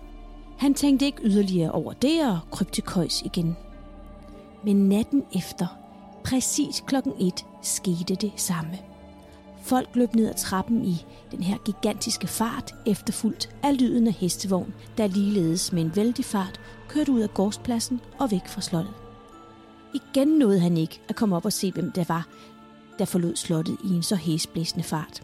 Han 0.57 0.73
tænkte 0.73 1.05
ikke 1.05 1.23
yderligere 1.23 1.71
over 1.71 1.93
det 1.93 2.27
og 2.29 2.39
kryb 2.51 2.71
til 2.71 2.83
køjs 2.83 3.21
igen. 3.21 3.57
Men 4.65 4.89
natten 4.89 5.23
efter, 5.35 5.67
præcis 6.23 6.83
klokken 6.87 7.13
et, 7.19 7.45
skete 7.61 8.15
det 8.15 8.31
samme. 8.35 8.77
Folk 9.61 9.89
løb 9.93 10.15
ned 10.15 10.29
ad 10.29 10.33
trappen 10.33 10.85
i 10.85 11.05
den 11.31 11.43
her 11.43 11.57
gigantiske 11.57 12.27
fart, 12.27 12.75
efterfulgt 12.85 13.55
af 13.63 13.79
lyden 13.79 14.07
af 14.07 14.13
hestevogn, 14.13 14.73
der 14.97 15.07
ligeledes 15.07 15.71
med 15.71 15.81
en 15.81 15.95
vældig 15.95 16.25
fart 16.25 16.59
kørte 16.87 17.11
ud 17.11 17.21
af 17.21 17.33
gårdspladsen 17.33 18.01
og 18.19 18.31
væk 18.31 18.47
fra 18.47 18.61
slottet. 18.61 19.02
Igen 19.93 20.27
nåede 20.27 20.59
han 20.59 20.77
ikke 20.77 21.01
at 21.09 21.15
komme 21.15 21.35
op 21.35 21.45
og 21.45 21.53
se, 21.53 21.71
hvem 21.71 21.91
det 21.91 22.09
var, 22.09 22.27
der 22.99 23.05
forlod 23.05 23.35
slottet 23.35 23.77
i 23.83 23.93
en 23.93 24.03
så 24.03 24.15
hæsblæsende 24.15 24.83
fart. 24.83 25.23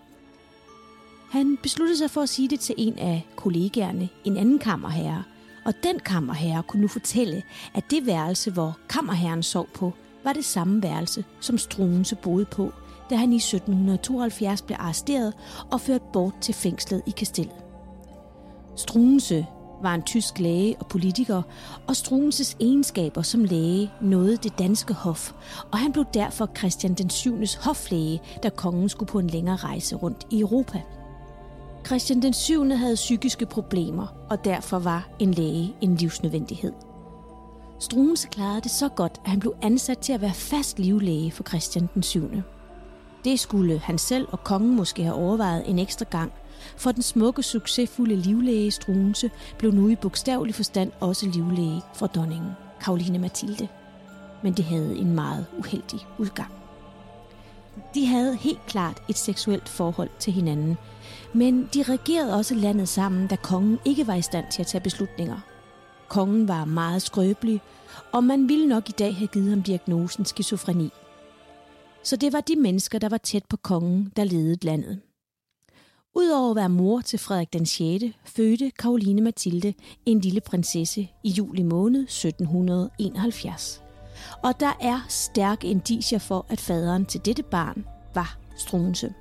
Han 1.31 1.57
besluttede 1.63 1.97
sig 1.97 2.09
for 2.09 2.21
at 2.21 2.29
sige 2.29 2.47
det 2.49 2.59
til 2.59 2.75
en 2.77 2.99
af 2.99 3.27
kollegaerne, 3.35 4.09
en 4.23 4.37
anden 4.37 4.59
kammerherre, 4.59 5.23
Og 5.65 5.73
den 5.83 5.99
kammerherre 5.99 6.63
kunne 6.63 6.81
nu 6.81 6.87
fortælle, 6.87 7.43
at 7.73 7.83
det 7.91 8.05
værelse, 8.05 8.51
hvor 8.51 8.77
kammerherren 8.89 9.43
sov 9.43 9.67
på, 9.73 9.93
var 10.23 10.33
det 10.33 10.45
samme 10.45 10.83
værelse, 10.83 11.25
som 11.39 11.57
Struense 11.57 12.15
boede 12.15 12.45
på, 12.45 12.73
da 13.09 13.15
han 13.15 13.33
i 13.33 13.35
1772 13.35 14.61
blev 14.61 14.77
arresteret 14.79 15.33
og 15.71 15.81
ført 15.81 16.01
bort 16.01 16.33
til 16.41 16.53
fængslet 16.53 17.01
i 17.05 17.11
Kastellet. 17.11 17.55
Struense 18.75 19.45
var 19.81 19.95
en 19.95 20.01
tysk 20.01 20.39
læge 20.39 20.75
og 20.79 20.87
politiker, 20.87 21.41
og 21.87 21.95
Struenses 21.95 22.57
egenskaber 22.59 23.21
som 23.21 23.43
læge 23.43 23.91
nåede 24.01 24.37
det 24.37 24.59
danske 24.59 24.93
hof, 24.93 25.31
og 25.71 25.79
han 25.79 25.91
blev 25.91 26.05
derfor 26.13 26.49
Christian 26.57 26.93
den 26.93 27.09
7. 27.09 27.37
hoflæge, 27.63 28.21
da 28.43 28.49
kongen 28.49 28.89
skulle 28.89 29.09
på 29.09 29.19
en 29.19 29.27
længere 29.27 29.55
rejse 29.55 29.95
rundt 29.95 30.27
i 30.31 30.39
Europa. 30.39 30.81
Christian 31.85 32.21
den 32.21 32.33
7. 32.33 32.69
havde 32.69 32.95
psykiske 32.95 33.45
problemer, 33.45 34.07
og 34.29 34.45
derfor 34.45 34.79
var 34.79 35.09
en 35.19 35.33
læge 35.33 35.75
en 35.81 35.95
livsnødvendighed. 35.95 36.73
Struense 37.79 38.27
klarede 38.27 38.61
det 38.61 38.71
så 38.71 38.89
godt, 38.89 39.21
at 39.23 39.29
han 39.29 39.39
blev 39.39 39.53
ansat 39.61 39.97
til 39.97 40.13
at 40.13 40.21
være 40.21 40.33
fast 40.33 40.79
livlæge 40.79 41.31
for 41.31 41.43
Christian 41.43 41.89
den 41.93 42.03
7. 42.03 42.31
Det 43.23 43.39
skulle 43.39 43.79
han 43.79 43.97
selv 43.97 44.27
og 44.31 44.43
kongen 44.43 44.75
måske 44.75 45.03
have 45.03 45.15
overvejet 45.15 45.69
en 45.69 45.79
ekstra 45.79 46.05
gang, 46.09 46.31
for 46.79 46.91
den 46.91 47.01
smukke, 47.01 47.43
succesfulde 47.43 48.15
livlæge 48.15 48.71
Struense 48.71 49.31
blev 49.57 49.71
nu 49.71 49.89
i 49.89 49.95
bogstavelig 49.95 50.55
forstand 50.55 50.91
også 50.99 51.25
livlæge 51.25 51.81
for 51.95 52.07
dronningen, 52.07 52.51
Karoline 52.81 53.19
Mathilde. 53.19 53.67
Men 54.43 54.53
det 54.53 54.65
havde 54.65 54.97
en 54.97 55.15
meget 55.15 55.45
uheldig 55.57 55.99
udgang. 56.17 56.51
De 57.93 58.05
havde 58.05 58.35
helt 58.35 58.65
klart 58.67 59.03
et 59.09 59.17
seksuelt 59.17 59.69
forhold 59.69 60.09
til 60.19 60.33
hinanden, 60.33 60.77
men 61.33 61.69
de 61.73 61.83
regerede 61.83 62.33
også 62.33 62.55
landet 62.55 62.87
sammen, 62.87 63.27
da 63.27 63.35
kongen 63.35 63.79
ikke 63.85 64.07
var 64.07 64.15
i 64.15 64.21
stand 64.21 64.45
til 64.51 64.61
at 64.61 64.67
tage 64.67 64.81
beslutninger. 64.81 65.39
Kongen 66.07 66.47
var 66.47 66.65
meget 66.65 67.01
skrøbelig, 67.01 67.61
og 68.11 68.23
man 68.23 68.49
ville 68.49 68.67
nok 68.67 68.89
i 68.89 68.91
dag 68.91 69.15
have 69.15 69.27
givet 69.27 69.49
ham 69.49 69.63
diagnosen 69.63 70.25
skizofreni. 70.25 70.89
Så 72.03 72.15
det 72.15 72.33
var 72.33 72.41
de 72.41 72.55
mennesker, 72.55 72.99
der 72.99 73.09
var 73.09 73.17
tæt 73.17 73.43
på 73.49 73.57
kongen, 73.57 74.11
der 74.15 74.23
ledede 74.23 74.65
landet. 74.65 74.99
Udover 76.15 76.49
at 76.49 76.55
være 76.55 76.69
mor 76.69 77.01
til 77.01 77.19
Frederik 77.19 77.53
den 77.53 77.65
6., 77.65 78.03
fødte 78.25 78.71
Karoline 78.79 79.21
Mathilde 79.21 79.73
en 80.05 80.19
lille 80.19 80.41
prinsesse 80.41 81.07
i 81.23 81.29
juli 81.29 81.63
måned 81.63 82.01
1771. 82.01 83.83
Og 84.43 84.59
der 84.59 84.73
er 84.81 85.05
stærke 85.09 85.67
indicier 85.67 86.19
for, 86.19 86.45
at 86.49 86.59
faderen 86.59 87.05
til 87.05 87.25
dette 87.25 87.43
barn 87.43 87.85
var 88.15 88.37
Strunse. 88.55 89.13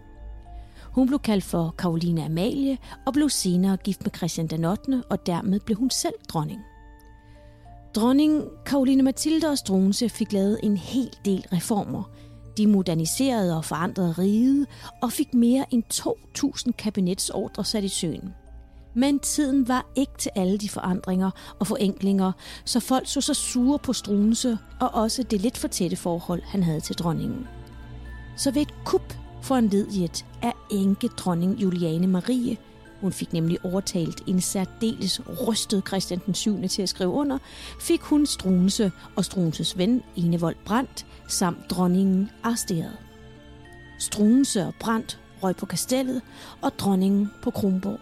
Hun 0.83 1.07
blev 1.07 1.19
kaldt 1.19 1.45
for 1.45 1.75
Karoline 1.79 2.25
Amalie 2.25 2.79
og 3.07 3.13
blev 3.13 3.29
senere 3.29 3.77
gift 3.77 4.03
med 4.05 4.11
Christian 4.17 4.47
den 4.47 4.65
8., 4.65 5.03
og 5.11 5.27
dermed 5.27 5.61
blev 5.61 5.79
hun 5.79 5.91
selv 5.91 6.15
dronning. 6.29 6.61
Dronning 7.95 8.45
Karoline 8.67 9.03
Mathilde 9.03 9.49
og 9.49 9.59
Strunse 9.59 10.09
fik 10.09 10.33
lavet 10.33 10.61
en 10.63 10.77
hel 10.77 11.17
del 11.25 11.47
reformer. 11.53 12.03
De 12.59 12.67
moderniserede 12.67 13.57
og 13.57 13.65
forandrede 13.65 14.13
riget 14.13 14.67
og 15.03 15.13
fik 15.13 15.35
mere 15.35 15.65
end 15.71 15.83
2.000 15.95 16.73
kabinetsordre 16.73 17.65
sat 17.65 17.85
i 17.85 17.89
søen. 17.89 18.35
Men 18.95 19.19
tiden 19.19 19.69
var 19.69 19.87
ikke 19.97 20.13
til 20.19 20.31
alle 20.35 20.59
de 20.59 20.69
forandringer 20.69 21.31
og 21.59 21.67
forenklinger, 21.67 22.33
så 22.65 22.81
folk 22.81 23.09
så 23.09 23.21
sig 23.21 23.37
sure 23.37 23.79
på 23.79 23.93
Strunse 23.93 24.59
og 24.81 24.95
også 24.95 25.23
det 25.23 25.41
lidt 25.41 25.59
for 25.59 25.69
tætte 25.69 25.97
forhold, 25.97 26.43
han 26.43 26.63
havde 26.63 26.81
til 26.81 26.97
dronningen. 26.97 27.47
Så 28.37 28.51
ved 28.51 28.63
et 28.63 28.75
kup 28.85 29.15
foranlediget 29.43 30.25
af 30.43 30.53
enke 30.71 31.09
dronning 31.09 31.63
Juliane 31.63 32.07
Marie. 32.07 32.57
Hun 33.01 33.13
fik 33.13 33.33
nemlig 33.33 33.65
overtalt 33.65 34.23
en 34.27 34.41
særdeles 34.41 35.21
rystet 35.49 35.83
Christian 35.87 36.21
den 36.27 36.35
7. 36.35 36.69
til 36.69 36.83
at 36.83 36.89
skrive 36.89 37.11
under, 37.11 37.39
fik 37.81 38.01
hun 38.01 38.27
Strunse 38.27 38.93
og 39.17 39.25
Struenses 39.25 39.79
ven 39.79 40.03
Enevold 40.17 40.57
Brandt 40.65 41.07
samt 41.29 41.71
dronningen 41.71 42.31
arresteret. 42.43 42.97
Struense 43.99 44.67
og 44.67 44.75
Brandt 44.81 45.21
røg 45.43 45.57
på 45.57 45.67
kastellet 45.67 46.23
og 46.63 46.73
dronningen 46.79 47.31
på 47.43 47.51
Kronborg. 47.51 47.99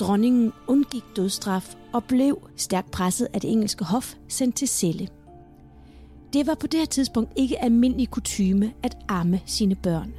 Dronningen 0.00 0.52
undgik 0.66 1.04
dødstraf 1.16 1.74
og 1.92 2.04
blev 2.04 2.48
stærkt 2.56 2.90
presset 2.90 3.28
af 3.32 3.40
det 3.40 3.52
engelske 3.52 3.84
hof 3.84 4.14
sendt 4.28 4.56
til 4.56 4.68
celle. 4.68 5.08
Det 6.32 6.46
var 6.46 6.54
på 6.54 6.66
det 6.66 6.80
her 6.80 6.86
tidspunkt 6.86 7.32
ikke 7.36 7.62
almindelig 7.62 8.10
kutyme 8.10 8.72
at 8.82 8.96
amme 9.08 9.40
sine 9.46 9.74
børn. 9.74 10.12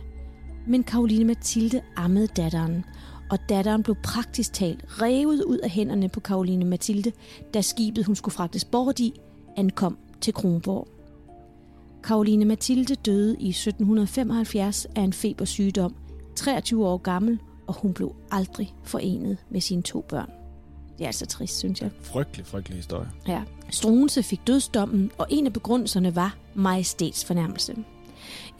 Men 0.68 0.84
Karoline 0.84 1.26
Mathilde 1.26 1.82
ammede 1.96 2.28
datteren, 2.28 2.86
og 3.32 3.38
datteren 3.50 3.84
blev 3.84 3.96
praktisk 4.04 4.54
talt 4.54 4.86
revet 5.02 5.44
ud 5.44 5.58
af 5.58 5.70
hænderne 5.70 6.10
på 6.10 6.20
Karoline 6.20 6.66
Mathilde, 6.66 7.12
da 7.54 7.62
skibet, 7.62 8.06
hun 8.06 8.16
skulle 8.16 8.34
fragtes 8.34 8.66
bort 8.66 9.00
i, 9.00 9.20
ankom 9.58 9.98
til 10.22 10.34
Kronborg. 10.34 10.88
Karoline 12.04 12.46
Mathilde 12.46 12.96
døde 12.96 13.36
i 13.40 13.50
1775 13.50 14.86
af 14.96 15.02
en 15.02 15.14
febersygdom, 15.14 15.96
23 16.36 16.88
år 16.88 16.98
gammel, 16.98 17.40
og 17.68 17.74
hun 17.74 17.94
blev 17.94 18.16
aldrig 18.32 18.74
forenet 18.84 19.38
med 19.50 19.62
sine 19.62 19.82
to 19.82 20.02
børn. 20.10 20.30
Det 20.98 21.04
er 21.04 21.08
altså 21.08 21.26
trist, 21.26 21.58
synes 21.58 21.82
jeg. 21.82 21.90
Frygtelig, 22.02 22.46
frygtelig 22.46 22.78
historie. 22.78 23.10
Ja. 23.28 23.42
Struense 23.70 24.24
fik 24.24 24.48
dødsdommen, 24.48 25.12
og 25.18 25.28
en 25.30 25.46
af 25.46 25.54
begrundelserne 25.54 26.16
var 26.16 26.38
majestætsfornærmelse. 26.54 27.76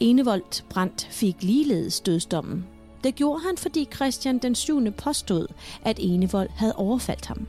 Enevold 0.00 0.68
Brandt 0.70 1.08
fik 1.10 1.36
ligeledes 1.42 2.00
dødsdommen. 2.00 2.64
Det 3.04 3.14
gjorde 3.14 3.40
han, 3.40 3.56
fordi 3.56 3.88
Christian 3.94 4.38
den 4.38 4.54
7. 4.54 4.92
påstod, 4.92 5.46
at 5.84 5.98
Enevold 6.00 6.48
havde 6.56 6.76
overfaldt 6.76 7.26
ham. 7.26 7.46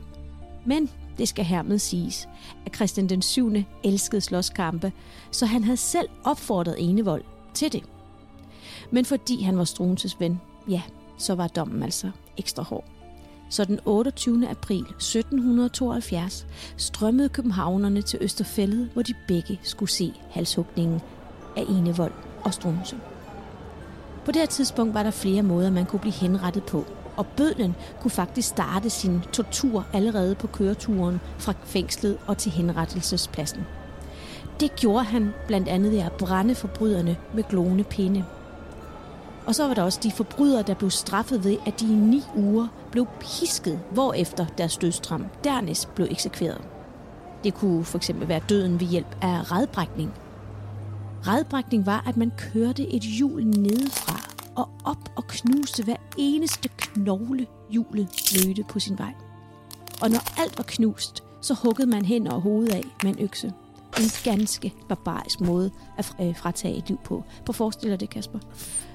Men 0.66 0.90
det 1.18 1.28
skal 1.28 1.44
hermed 1.44 1.78
siges, 1.78 2.28
at 2.66 2.74
Christian 2.76 3.08
den 3.08 3.22
7. 3.22 3.52
elskede 3.84 4.20
slåskampe, 4.20 4.92
så 5.30 5.46
han 5.46 5.64
havde 5.64 5.76
selv 5.76 6.08
opfordret 6.24 6.76
Enevold 6.78 7.24
til 7.54 7.72
det. 7.72 7.82
Men 8.90 9.04
fordi 9.04 9.42
han 9.42 9.58
var 9.58 9.64
Struenses 9.64 10.20
ven, 10.20 10.40
ja, 10.68 10.82
så 11.18 11.34
var 11.34 11.48
dommen 11.48 11.82
altså 11.82 12.10
ekstra 12.36 12.62
hård. 12.62 12.84
Så 13.50 13.64
den 13.64 13.80
28. 13.84 14.48
april 14.48 14.80
1772 14.80 16.46
strømmede 16.76 17.28
københavnerne 17.28 18.02
til 18.02 18.18
Østerfællet, 18.22 18.90
hvor 18.92 19.02
de 19.02 19.14
begge 19.28 19.60
skulle 19.62 19.90
se 19.90 20.12
halshugningen 20.30 21.00
af 21.56 21.64
Enevold 21.68 22.12
og 22.44 22.54
Struense. 22.54 22.96
På 24.24 24.32
det 24.32 24.36
her 24.36 24.46
tidspunkt 24.46 24.94
var 24.94 25.02
der 25.02 25.10
flere 25.10 25.42
måder, 25.42 25.70
man 25.70 25.86
kunne 25.86 26.00
blive 26.00 26.12
henrettet 26.12 26.62
på, 26.64 26.84
og 27.16 27.26
bødlen 27.26 27.74
kunne 28.00 28.10
faktisk 28.10 28.48
starte 28.48 28.90
sin 28.90 29.20
tortur 29.32 29.86
allerede 29.92 30.34
på 30.34 30.46
køreturen 30.46 31.20
fra 31.38 31.52
fængslet 31.64 32.18
og 32.26 32.38
til 32.38 32.52
henrettelsespladsen. 32.52 33.60
Det 34.60 34.76
gjorde 34.76 35.04
han 35.04 35.34
blandt 35.46 35.68
andet 35.68 35.92
ved 35.92 35.98
at 35.98 36.12
brænde 36.12 36.54
forbryderne 36.54 37.16
med 37.34 37.44
glående 37.48 37.84
pinde. 37.84 38.24
Og 39.46 39.54
så 39.54 39.66
var 39.66 39.74
der 39.74 39.82
også 39.82 40.00
de 40.02 40.10
forbrydere, 40.10 40.62
der 40.62 40.74
blev 40.74 40.90
straffet 40.90 41.44
ved, 41.44 41.56
at 41.66 41.80
de 41.80 41.84
i 41.84 41.94
ni 41.94 42.22
uger 42.36 42.66
blev 42.90 43.06
pisket, 43.20 43.80
hvorefter 43.90 44.46
deres 44.58 44.76
dødstram 44.76 45.26
dernæst 45.44 45.94
blev 45.94 46.06
eksekveret. 46.10 46.60
Det 47.44 47.54
kunne 47.54 47.84
for 47.84 47.98
eksempel 47.98 48.28
være 48.28 48.40
døden 48.48 48.80
ved 48.80 48.86
hjælp 48.86 49.16
af 49.22 49.52
redbrækning. 49.52 50.14
Redbrækning 51.26 51.86
var, 51.86 52.04
at 52.06 52.16
man 52.16 52.32
kørte 52.52 52.94
et 52.94 53.02
hjul 53.02 53.44
nedefra 53.44 54.23
og 54.56 54.68
op 54.84 55.12
og 55.16 55.26
knuste 55.26 55.84
hver 55.84 55.96
eneste 56.16 56.68
knogle 56.68 57.46
hjulet 57.70 58.08
mødte 58.46 58.64
på 58.64 58.78
sin 58.78 58.98
vej. 58.98 59.14
Og 60.02 60.10
når 60.10 60.40
alt 60.40 60.58
var 60.58 60.64
knust, 60.64 61.24
så 61.40 61.54
huggede 61.54 61.90
man 61.90 62.04
hen 62.04 62.26
og 62.26 62.40
hovedet 62.40 62.74
af 62.74 62.82
med 63.02 63.16
en 63.16 63.24
økse. 63.24 63.52
En 63.98 64.10
ganske 64.24 64.72
barbarisk 64.88 65.40
måde 65.40 65.70
at 65.98 66.14
øh, 66.20 66.36
fratage 66.36 66.76
et 66.76 66.88
liv 66.88 66.98
på. 67.04 67.24
På 67.46 67.52
forestiller 67.52 67.96
det, 67.96 68.10
Kasper. 68.10 68.38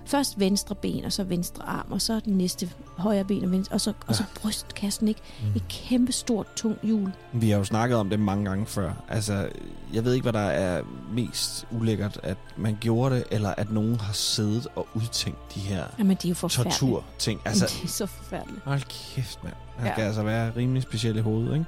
Først 0.09 0.39
venstre 0.39 0.75
ben, 0.75 1.05
og 1.05 1.13
så 1.13 1.23
venstre 1.23 1.63
arm, 1.63 1.91
og 1.91 2.01
så 2.01 2.19
den 2.25 2.37
næste 2.37 2.69
højre 2.97 3.23
ben, 3.25 3.43
og, 3.45 3.51
venstre, 3.51 3.73
og, 3.73 3.81
så, 3.81 3.93
og 4.07 4.15
så 4.15 4.23
brystkassen, 4.41 5.07
ikke? 5.07 5.21
Mm. 5.41 5.47
Et 5.55 5.63
kæmpe 5.69 6.11
stort, 6.11 6.47
tungt 6.55 6.83
hjul. 6.83 7.11
Vi 7.33 7.49
har 7.49 7.57
jo 7.57 7.63
snakket 7.63 7.97
om 7.97 8.09
det 8.09 8.19
mange 8.19 8.45
gange 8.45 8.65
før. 8.65 8.91
Altså, 9.09 9.49
jeg 9.93 10.05
ved 10.05 10.13
ikke, 10.13 10.23
hvad 10.23 10.33
der 10.33 10.39
er 10.39 10.81
mest 11.13 11.67
ulækkert, 11.71 12.19
at 12.23 12.37
man 12.57 12.77
gjorde 12.81 13.15
det, 13.15 13.23
eller 13.31 13.49
at 13.57 13.71
nogen 13.71 13.99
har 13.99 14.13
siddet 14.13 14.67
og 14.75 14.87
udtænkt 14.93 15.55
de 15.55 15.59
her 15.59 15.83
Jamen, 15.99 16.17
det 16.17 16.25
er 16.25 16.29
jo 16.43 16.47
tortur-ting. 16.47 17.41
Altså, 17.45 17.65
det 17.81 17.83
er 17.83 17.87
så 17.87 18.05
forfærdeligt. 18.05 18.61
hold 18.65 18.81
kæft, 19.15 19.43
mand. 19.43 19.55
Han 19.77 19.87
Ja. 19.87 19.95
kan 19.95 20.03
altså 20.03 20.23
være 20.23 20.51
rimelig 20.57 20.83
speciel 20.83 21.15
i 21.17 21.21
hovedet, 21.21 21.53
ikke? 21.53 21.65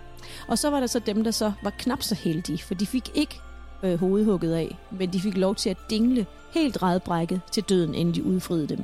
Og 0.48 0.58
så 0.58 0.70
var 0.70 0.80
der 0.80 0.88
så 0.88 1.00
dem, 1.00 1.24
der 1.24 1.32
så 1.32 1.52
var 1.64 1.70
knap 1.70 2.02
så 2.04 2.16
heldige, 2.16 2.58
for 2.64 2.74
de 2.74 2.86
fik 2.86 3.10
ikke 3.14 3.40
øh, 3.84 4.00
hovedhugget 4.00 4.54
af, 4.54 4.78
men 4.92 5.14
de 5.14 5.20
fik 5.22 5.38
lov 5.38 5.56
til 5.56 5.70
at 5.70 5.78
dingle 5.90 6.26
helt 6.52 6.84
redbrækket 6.84 7.42
til 7.52 7.64
døden, 7.64 7.96
inden 7.96 8.16
de 8.16 8.24
udfriede 8.24 8.68
dem. 8.68 8.78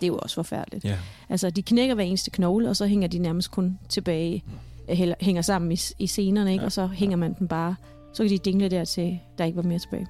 Det 0.00 0.02
er 0.02 0.06
jo 0.06 0.18
også 0.18 0.34
forfærdeligt. 0.34 0.84
Ja. 0.84 0.96
Altså, 1.28 1.50
de 1.50 1.62
knækker 1.62 1.94
hver 1.94 2.04
eneste 2.04 2.30
knogle, 2.30 2.68
og 2.68 2.76
så 2.76 2.86
hænger 2.86 3.08
de 3.08 3.18
nærmest 3.18 3.50
kun 3.50 3.78
tilbage, 3.88 4.44
øh, 4.90 4.96
heller- 4.96 5.14
hænger 5.20 5.42
sammen 5.42 5.72
i, 5.72 5.78
i 5.98 6.06
scenerne, 6.06 6.52
ikke? 6.52 6.62
Ja. 6.62 6.66
og 6.66 6.72
så 6.72 6.86
hænger 6.86 7.16
man 7.16 7.34
dem 7.38 7.48
bare, 7.48 7.74
så 8.12 8.22
kan 8.22 8.30
de 8.30 8.38
dingle 8.38 8.68
der 8.68 8.84
til, 8.84 9.18
der 9.38 9.44
ikke 9.44 9.56
var 9.56 9.62
mere 9.62 9.78
tilbage. 9.78 10.06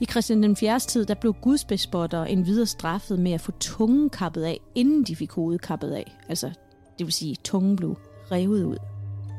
I 0.00 0.04
Christian 0.04 0.42
den 0.42 0.56
4. 0.56 0.78
tid, 0.80 1.06
der 1.06 1.14
blev 1.14 1.34
gudsbespotter 1.40 2.24
en 2.24 2.46
videre 2.46 2.66
straffet 2.66 3.18
med 3.18 3.32
at 3.32 3.40
få 3.40 3.52
tungen 3.60 4.10
kappet 4.10 4.42
af, 4.42 4.58
inden 4.74 5.02
de 5.04 5.16
fik 5.16 5.32
hovedet 5.32 5.60
kappet 5.62 5.90
af. 5.92 6.16
Altså, 6.28 6.46
det 6.98 7.06
vil 7.06 7.12
sige, 7.12 7.36
tungen 7.44 7.76
blev 7.76 7.98
revet 8.32 8.64
ud. 8.64 8.76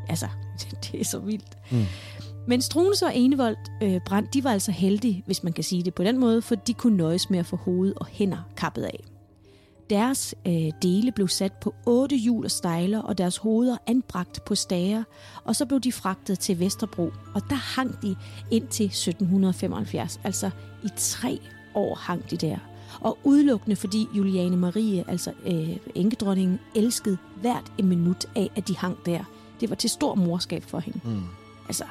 Altså, 0.09 0.27
det 0.91 1.01
er 1.01 1.05
så 1.05 1.19
vildt. 1.19 1.57
Mm. 1.71 1.83
Men 2.47 2.61
Struense 2.61 3.05
og 3.05 3.15
Enevold 3.15 3.57
øh, 3.83 4.01
Brand, 4.05 4.27
de 4.27 4.43
var 4.43 4.51
altså 4.51 4.71
heldige, 4.71 5.23
hvis 5.25 5.43
man 5.43 5.53
kan 5.53 5.63
sige 5.63 5.83
det 5.83 5.93
på 5.93 6.03
den 6.03 6.17
måde, 6.17 6.41
for 6.41 6.55
de 6.55 6.73
kunne 6.73 6.97
nøjes 6.97 7.29
med 7.29 7.39
at 7.39 7.45
få 7.45 7.55
hoved 7.55 7.93
og 7.95 8.05
hænder 8.05 8.37
kappet 8.57 8.83
af. 8.83 9.03
Deres 9.89 10.35
øh, 10.47 10.71
dele 10.81 11.11
blev 11.11 11.27
sat 11.27 11.53
på 11.53 11.75
otte 11.85 12.15
hjul 12.15 12.45
og 12.45 12.51
stejler, 12.51 13.01
og 13.01 13.17
deres 13.17 13.37
hoveder 13.37 13.77
anbragt 13.87 14.45
på 14.45 14.55
stager, 14.55 15.03
og 15.43 15.55
så 15.55 15.65
blev 15.65 15.79
de 15.79 15.91
fragtet 15.91 16.39
til 16.39 16.59
Vesterbro, 16.59 17.11
og 17.35 17.41
der 17.49 17.55
hang 17.55 18.01
de 18.01 18.15
indtil 18.51 18.85
1775. 18.85 20.19
Altså 20.23 20.49
i 20.83 20.87
tre 20.97 21.39
år 21.75 21.95
hang 21.95 22.31
de 22.31 22.37
der. 22.37 22.57
Og 23.01 23.17
udelukkende 23.23 23.75
fordi 23.75 24.07
Juliane 24.13 24.57
Marie, 24.57 25.03
altså 25.07 25.31
øh, 25.45 25.77
enkedronningen, 25.95 26.59
elskede 26.75 27.17
hvert 27.41 27.71
en 27.77 27.87
minut 27.87 28.25
af, 28.35 28.51
at 28.55 28.67
de 28.67 28.77
hang 28.77 28.97
der. 29.05 29.23
Det 29.61 29.69
var 29.69 29.75
til 29.75 29.89
stor 29.89 30.15
morskab 30.15 30.63
for 30.63 30.79
hende. 30.79 30.99
Mm. 31.03 31.21
Altså, 31.67 31.83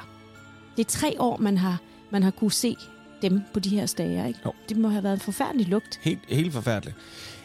det 0.77 0.85
er 0.85 0.89
tre 0.89 1.15
år, 1.19 1.37
man 1.37 1.57
har, 1.57 1.81
man 2.11 2.23
har 2.23 2.31
kunne 2.31 2.51
se 2.51 2.75
dem 3.21 3.41
på 3.53 3.59
de 3.59 3.69
her 3.69 3.85
stager, 3.85 4.25
ikke? 4.25 4.39
Jo. 4.45 4.53
Det 4.69 4.77
må 4.77 4.89
have 4.89 5.03
været 5.03 5.13
en 5.13 5.19
forfærdelig 5.19 5.67
lugt. 5.67 5.99
Helt, 6.01 6.19
helt 6.27 6.53
forfærdeligt. 6.53 6.95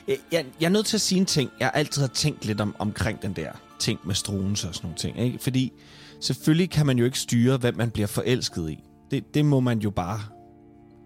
Jeg, 0.09 0.17
jeg, 0.33 0.47
jeg 0.61 0.67
er 0.67 0.71
nødt 0.71 0.87
til 0.87 0.97
at 0.97 1.01
sige 1.01 1.19
en 1.19 1.27
ting. 1.27 1.51
Jeg 1.61 1.67
har 1.67 1.73
altid 1.73 2.03
har 2.03 2.09
tænkt 2.09 2.45
lidt 2.45 2.61
om, 2.61 2.77
omkring 2.79 3.23
den 3.23 3.33
der 3.33 3.53
ting 3.79 4.01
med 4.05 4.15
struense 4.15 4.69
og 4.69 4.75
sådan 4.75 4.87
nogle 4.87 4.99
ting. 4.99 5.21
Ikke? 5.21 5.39
Fordi 5.39 5.73
selvfølgelig 6.21 6.71
kan 6.71 6.87
man 6.87 6.99
jo 6.99 7.05
ikke 7.05 7.19
styre, 7.19 7.57
hvem 7.57 7.77
man 7.77 7.91
bliver 7.91 8.07
forelsket 8.07 8.71
i. 8.71 8.79
Det, 9.11 9.35
det 9.35 9.45
må 9.45 9.61
man 9.61 9.79
jo 9.79 9.91
bare 9.91 10.21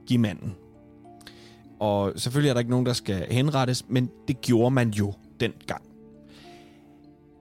give 0.06 0.18
manden. 0.18 0.54
Og 1.80 2.12
selvfølgelig 2.16 2.48
er 2.48 2.54
der 2.54 2.58
ikke 2.58 2.70
nogen, 2.70 2.86
der 2.86 2.92
skal 2.92 3.26
henrettes, 3.30 3.84
men 3.88 4.10
det 4.28 4.40
gjorde 4.40 4.70
man 4.70 4.90
jo 4.90 5.14
dengang. 5.40 5.82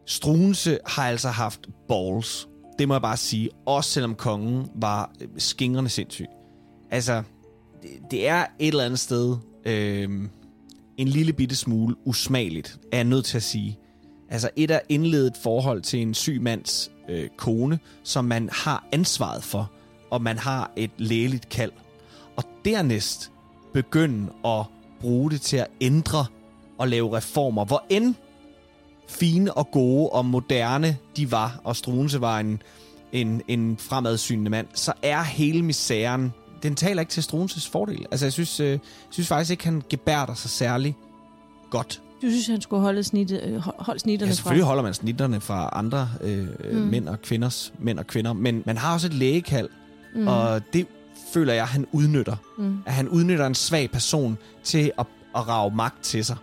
Struense 0.05 0.79
har 0.85 1.07
altså 1.07 1.29
haft 1.29 1.67
balls. 1.87 2.48
Det 2.79 2.87
må 2.87 2.93
jeg 2.93 3.01
bare 3.01 3.17
sige. 3.17 3.49
Også 3.65 3.89
selvom 3.89 4.15
kongen 4.15 4.69
var 4.75 5.11
øh, 5.21 5.27
skingrende 5.37 5.89
sindssyg. 5.89 6.25
Altså, 6.91 7.23
det, 7.81 7.89
det 8.11 8.27
er 8.27 8.45
et 8.59 8.67
eller 8.67 8.85
andet 8.85 8.99
sted 8.99 9.37
øh, 9.65 10.09
en 10.97 11.07
lille 11.07 11.33
bitte 11.33 11.55
smule 11.55 11.95
usmageligt, 12.05 12.79
er 12.91 12.97
jeg 12.97 13.03
nødt 13.03 13.25
til 13.25 13.37
at 13.37 13.43
sige. 13.43 13.79
Altså, 14.29 14.49
et 14.55 14.71
er 14.71 14.79
indledet 14.89 15.37
forhold 15.43 15.81
til 15.81 16.01
en 16.01 16.13
syg 16.13 16.41
mands 16.41 16.91
øh, 17.09 17.29
kone, 17.37 17.79
som 18.03 18.25
man 18.25 18.49
har 18.51 18.87
ansvaret 18.91 19.43
for, 19.43 19.71
og 20.09 20.21
man 20.21 20.37
har 20.37 20.71
et 20.75 20.91
lægeligt 20.97 21.49
kald. 21.49 21.71
Og 22.35 22.43
dernæst 22.65 23.31
begynde 23.73 24.31
at 24.45 24.65
bruge 24.99 25.31
det 25.31 25.41
til 25.41 25.57
at 25.57 25.67
ændre 25.81 26.25
og 26.77 26.87
lave 26.87 27.17
reformer, 27.17 27.65
hvor 27.65 27.85
end 27.89 28.15
fine 29.09 29.53
og 29.53 29.71
gode 29.71 30.09
og 30.09 30.25
moderne 30.25 30.97
de 31.17 31.31
var, 31.31 31.59
og 31.63 31.75
Struense 31.75 32.21
var 32.21 32.39
en, 32.39 32.61
en, 33.11 33.41
en 33.47 33.77
fremadsynende 33.79 34.49
mand, 34.51 34.67
så 34.73 34.93
er 35.03 35.23
hele 35.23 35.61
misæren, 35.63 36.33
den 36.63 36.75
taler 36.75 36.99
ikke 37.01 37.09
til 37.11 37.23
Struenses 37.23 37.67
fordel. 37.67 38.05
Altså, 38.11 38.25
jeg 38.25 38.33
synes, 38.33 38.59
øh, 38.59 38.69
jeg 38.69 38.79
synes 39.09 39.27
faktisk 39.27 39.51
ikke, 39.51 39.63
han 39.63 39.83
gebærder 39.89 40.33
sig 40.33 40.49
særlig 40.49 40.95
godt. 41.69 42.01
Du 42.21 42.29
synes, 42.29 42.47
han 42.47 42.61
skulle 42.61 42.81
holde, 42.81 43.03
snittet, 43.03 43.41
øh, 43.43 43.55
hold- 43.55 43.75
holde 43.79 43.99
snitterne 43.99 44.27
Ja, 44.27 44.31
fra? 44.31 44.35
selvfølgelig 44.35 44.65
holder 44.65 44.83
man 44.83 44.93
snitterne 44.93 45.41
fra 45.41 45.69
andre 45.73 46.09
øh, 46.21 46.47
mm. 46.47 46.77
Mm. 46.79 46.87
mænd 46.87 47.09
og 47.09 47.21
kvinders 47.21 47.73
mænd 47.79 47.99
og 47.99 48.07
kvinder, 48.07 48.33
men 48.33 48.63
man 48.65 48.77
har 48.77 48.93
også 48.93 49.07
et 49.07 49.13
lægekald, 49.13 49.69
mm. 50.15 50.27
og 50.27 50.61
det 50.73 50.87
føler 51.33 51.53
jeg, 51.53 51.67
han 51.67 51.85
udnytter. 51.91 52.35
Mm. 52.57 52.77
At 52.85 52.93
han 52.93 53.09
udnytter 53.09 53.45
en 53.45 53.55
svag 53.55 53.91
person 53.91 54.37
til 54.63 54.91
at, 54.99 55.05
at 55.35 55.47
rage 55.47 55.75
magt 55.75 56.03
til 56.03 56.25
sig. 56.25 56.35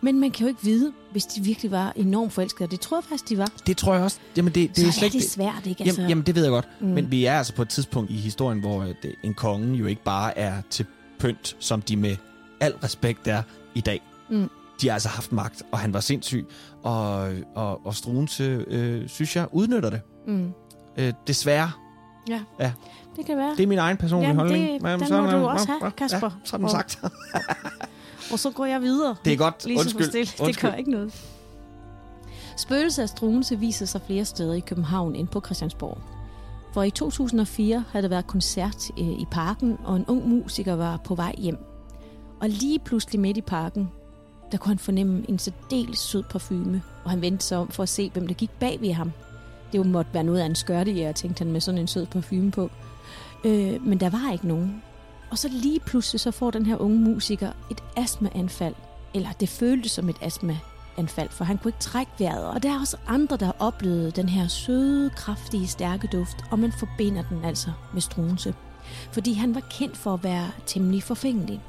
Men 0.00 0.20
man 0.20 0.30
kan 0.30 0.44
jo 0.44 0.48
ikke 0.48 0.62
vide, 0.62 0.92
hvis 1.12 1.24
de 1.26 1.40
virkelig 1.40 1.70
var 1.70 1.92
enormt 1.96 2.32
forelskede. 2.32 2.66
og 2.66 2.70
Det 2.70 2.80
tror 2.80 2.96
jeg 2.96 3.04
faktisk, 3.04 3.28
de 3.28 3.38
var. 3.38 3.48
Det 3.66 3.76
tror 3.76 3.94
jeg 3.94 4.02
også. 4.02 4.18
Jamen, 4.36 4.52
det, 4.52 4.68
det 4.68 4.76
Det 4.76 4.86
er 4.88 4.92
så 4.92 4.98
slet 4.98 5.14
er 5.14 5.18
det 5.20 5.30
svært, 5.30 5.66
ikke? 5.66 5.84
Jamen, 5.86 6.08
jamen, 6.08 6.26
det 6.26 6.34
ved 6.34 6.42
jeg 6.42 6.50
godt. 6.50 6.68
Mm. 6.80 6.86
Men 6.86 7.10
vi 7.10 7.24
er 7.24 7.38
altså 7.38 7.54
på 7.54 7.62
et 7.62 7.68
tidspunkt 7.68 8.10
i 8.10 8.16
historien, 8.16 8.60
hvor 8.60 8.80
øh, 8.82 8.88
det, 9.02 9.14
en 9.24 9.34
konge 9.34 9.74
jo 9.78 9.86
ikke 9.86 10.02
bare 10.04 10.38
er 10.38 10.52
til 10.70 10.86
pynt, 11.18 11.56
som 11.58 11.82
de 11.82 11.96
med 11.96 12.16
al 12.60 12.72
respekt 12.84 13.28
er 13.28 13.42
i 13.74 13.80
dag. 13.80 14.00
Mm. 14.30 14.50
De 14.80 14.86
har 14.88 14.94
altså 14.94 15.08
haft 15.08 15.32
magt, 15.32 15.62
og 15.72 15.78
han 15.78 15.94
var 15.94 16.00
sindssyg. 16.00 16.46
Og, 16.82 17.30
og, 17.54 17.86
og 17.86 17.94
Struense, 17.94 18.64
øh, 18.68 19.08
synes 19.08 19.36
jeg, 19.36 19.46
udnytter 19.52 19.90
det. 19.90 20.00
Mm. 20.26 20.52
Øh, 20.96 21.12
desværre. 21.26 21.70
Ja. 22.28 22.40
Ja. 22.60 22.72
det 23.16 23.26
kan 23.26 23.36
være. 23.36 23.54
Det 23.56 23.62
er 23.62 23.66
min 23.66 23.78
egen 23.78 23.96
personlige 23.96 24.28
Jamen, 24.28 24.40
holdning. 24.40 24.72
det- 24.72 24.82
Men 24.82 25.00
den 25.00 25.22
må 25.24 25.30
du 25.30 25.46
også 25.48 25.66
have, 25.80 25.90
Kasper. 25.90 26.26
Ja, 26.26 26.36
sådan 26.44 26.68
sagt. 26.68 26.98
Og 28.32 28.38
så 28.38 28.50
går 28.50 28.64
jeg 28.66 28.80
videre. 28.82 29.16
Det 29.24 29.32
er 29.32 29.36
godt. 29.36 29.66
Lige 29.66 29.78
så 29.78 29.80
Undskyld. 29.84 30.08
stille. 30.08 30.26
Det 30.26 30.40
Undskyld. 30.40 30.70
gør 30.70 30.76
ikke 30.76 30.90
noget. 30.90 31.14
Spøgelset 32.56 33.02
af 33.02 33.08
Struense 33.08 33.58
viser 33.58 33.86
sig 33.86 34.00
flere 34.06 34.24
steder 34.24 34.54
i 34.54 34.60
København 34.60 35.14
end 35.16 35.28
på 35.28 35.40
Christiansborg. 35.40 35.98
For 36.74 36.82
i 36.82 36.90
2004 36.90 37.84
havde 37.92 38.02
der 38.02 38.08
været 38.08 38.26
koncert 38.26 38.90
øh, 38.98 39.08
i 39.08 39.26
parken, 39.30 39.78
og 39.84 39.96
en 39.96 40.04
ung 40.08 40.28
musiker 40.28 40.74
var 40.74 40.96
på 40.96 41.14
vej 41.14 41.34
hjem. 41.38 41.58
Og 42.40 42.48
lige 42.48 42.78
pludselig 42.78 43.20
midt 43.20 43.36
i 43.36 43.40
parken, 43.40 43.90
der 44.52 44.58
kunne 44.58 44.70
han 44.70 44.78
fornemme 44.78 45.24
en 45.28 45.38
særdeles 45.38 45.98
sød 45.98 46.22
parfume, 46.30 46.82
og 47.04 47.10
han 47.10 47.22
vendte 47.22 47.44
sig 47.46 47.58
om 47.58 47.68
for 47.68 47.82
at 47.82 47.88
se, 47.88 48.10
hvem 48.10 48.26
der 48.26 48.34
gik 48.34 48.50
bag 48.50 48.80
ved 48.80 48.92
ham. 48.92 49.12
Det 49.72 49.86
måtte 49.86 50.14
være 50.14 50.24
noget 50.24 50.40
af 50.40 50.46
en 50.46 50.54
skørtejæger, 50.54 51.12
tænkte 51.12 51.38
han 51.44 51.52
med 51.52 51.60
sådan 51.60 51.80
en 51.80 51.86
sød 51.86 52.06
parfume 52.06 52.50
på. 52.50 52.70
Øh, 53.44 53.86
men 53.86 54.00
der 54.00 54.10
var 54.10 54.32
ikke 54.32 54.48
nogen. 54.48 54.82
Og 55.30 55.38
så 55.38 55.48
lige 55.48 55.80
pludselig 55.80 56.20
så 56.20 56.30
får 56.30 56.50
den 56.50 56.66
her 56.66 56.76
unge 56.76 56.98
musiker 56.98 57.52
et 57.70 57.82
astmaanfald. 57.96 58.74
Eller 59.14 59.32
det 59.32 59.48
føltes 59.48 59.92
som 59.92 60.08
et 60.08 60.16
astmaanfald, 60.20 61.28
for 61.30 61.44
han 61.44 61.58
kunne 61.58 61.68
ikke 61.68 61.80
trække 61.80 62.12
vejret. 62.18 62.44
Og 62.44 62.62
der 62.62 62.70
er 62.74 62.80
også 62.80 62.96
andre, 63.06 63.36
der 63.36 63.46
har 63.46 63.56
oplevet 63.58 64.16
den 64.16 64.28
her 64.28 64.48
søde, 64.48 65.10
kraftige, 65.10 65.66
stærke 65.66 66.08
duft, 66.12 66.36
og 66.50 66.58
man 66.58 66.72
forbinder 66.72 67.22
den 67.30 67.44
altså 67.44 67.72
med 67.92 68.00
Strunse. 68.00 68.54
Fordi 69.12 69.32
han 69.32 69.54
var 69.54 69.62
kendt 69.70 69.96
for 69.96 70.14
at 70.14 70.24
være 70.24 70.50
temmelig 70.66 71.02
forfængelig. 71.02 71.60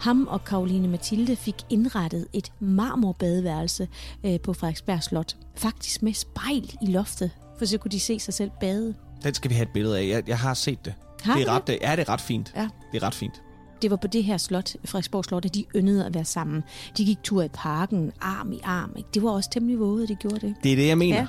Ham 0.00 0.26
og 0.26 0.44
Karoline 0.44 0.88
Mathilde 0.88 1.36
fik 1.36 1.54
indrettet 1.70 2.26
et 2.32 2.52
marmorbadeværelse 2.60 3.88
øh, 4.24 4.40
på 4.40 4.52
Frederiksberg 4.52 5.02
Slot. 5.02 5.36
Faktisk 5.54 6.02
med 6.02 6.14
spejl 6.14 6.74
i 6.82 6.86
loftet, 6.86 7.30
for 7.58 7.64
så 7.64 7.78
kunne 7.78 7.90
de 7.90 8.00
se 8.00 8.20
sig 8.20 8.34
selv 8.34 8.50
bade. 8.60 8.94
Den 9.22 9.34
skal 9.34 9.50
vi 9.50 9.54
have 9.54 9.62
et 9.62 9.72
billede 9.72 9.98
af. 9.98 10.08
Jeg, 10.08 10.28
jeg 10.28 10.38
har 10.38 10.54
set 10.54 10.84
det. 10.84 10.94
Har 11.26 11.34
det 11.34 11.48
er 11.48 11.52
ret, 11.52 11.68
ja, 11.68 11.96
det 11.96 12.08
er 12.08 12.12
ret 12.12 12.20
fint. 12.20 12.52
Ja. 12.56 12.68
Det 12.92 13.02
er 13.02 13.06
ret 13.06 13.14
fint. 13.14 13.42
Det 13.82 13.90
var 13.90 13.96
på 13.96 14.06
det 14.06 14.24
her 14.24 14.36
slot, 14.36 14.72
Frederiksborg 14.84 15.24
Slot, 15.24 15.44
at 15.44 15.54
de 15.54 15.64
yndede 15.76 16.06
at 16.06 16.14
være 16.14 16.24
sammen. 16.24 16.64
De 16.96 17.04
gik 17.04 17.18
tur 17.22 17.42
i 17.42 17.48
parken, 17.48 18.12
arm 18.20 18.52
i 18.52 18.60
arm. 18.64 18.92
Ikke? 18.96 19.08
Det 19.14 19.22
var 19.22 19.30
også 19.30 19.50
temmelig 19.50 19.78
våde, 19.78 20.06
de 20.06 20.14
gjorde 20.14 20.40
det. 20.40 20.54
Det 20.62 20.72
er 20.72 20.76
det, 20.76 20.86
jeg 20.86 20.98
mener. 20.98 21.16
Ja. 21.16 21.26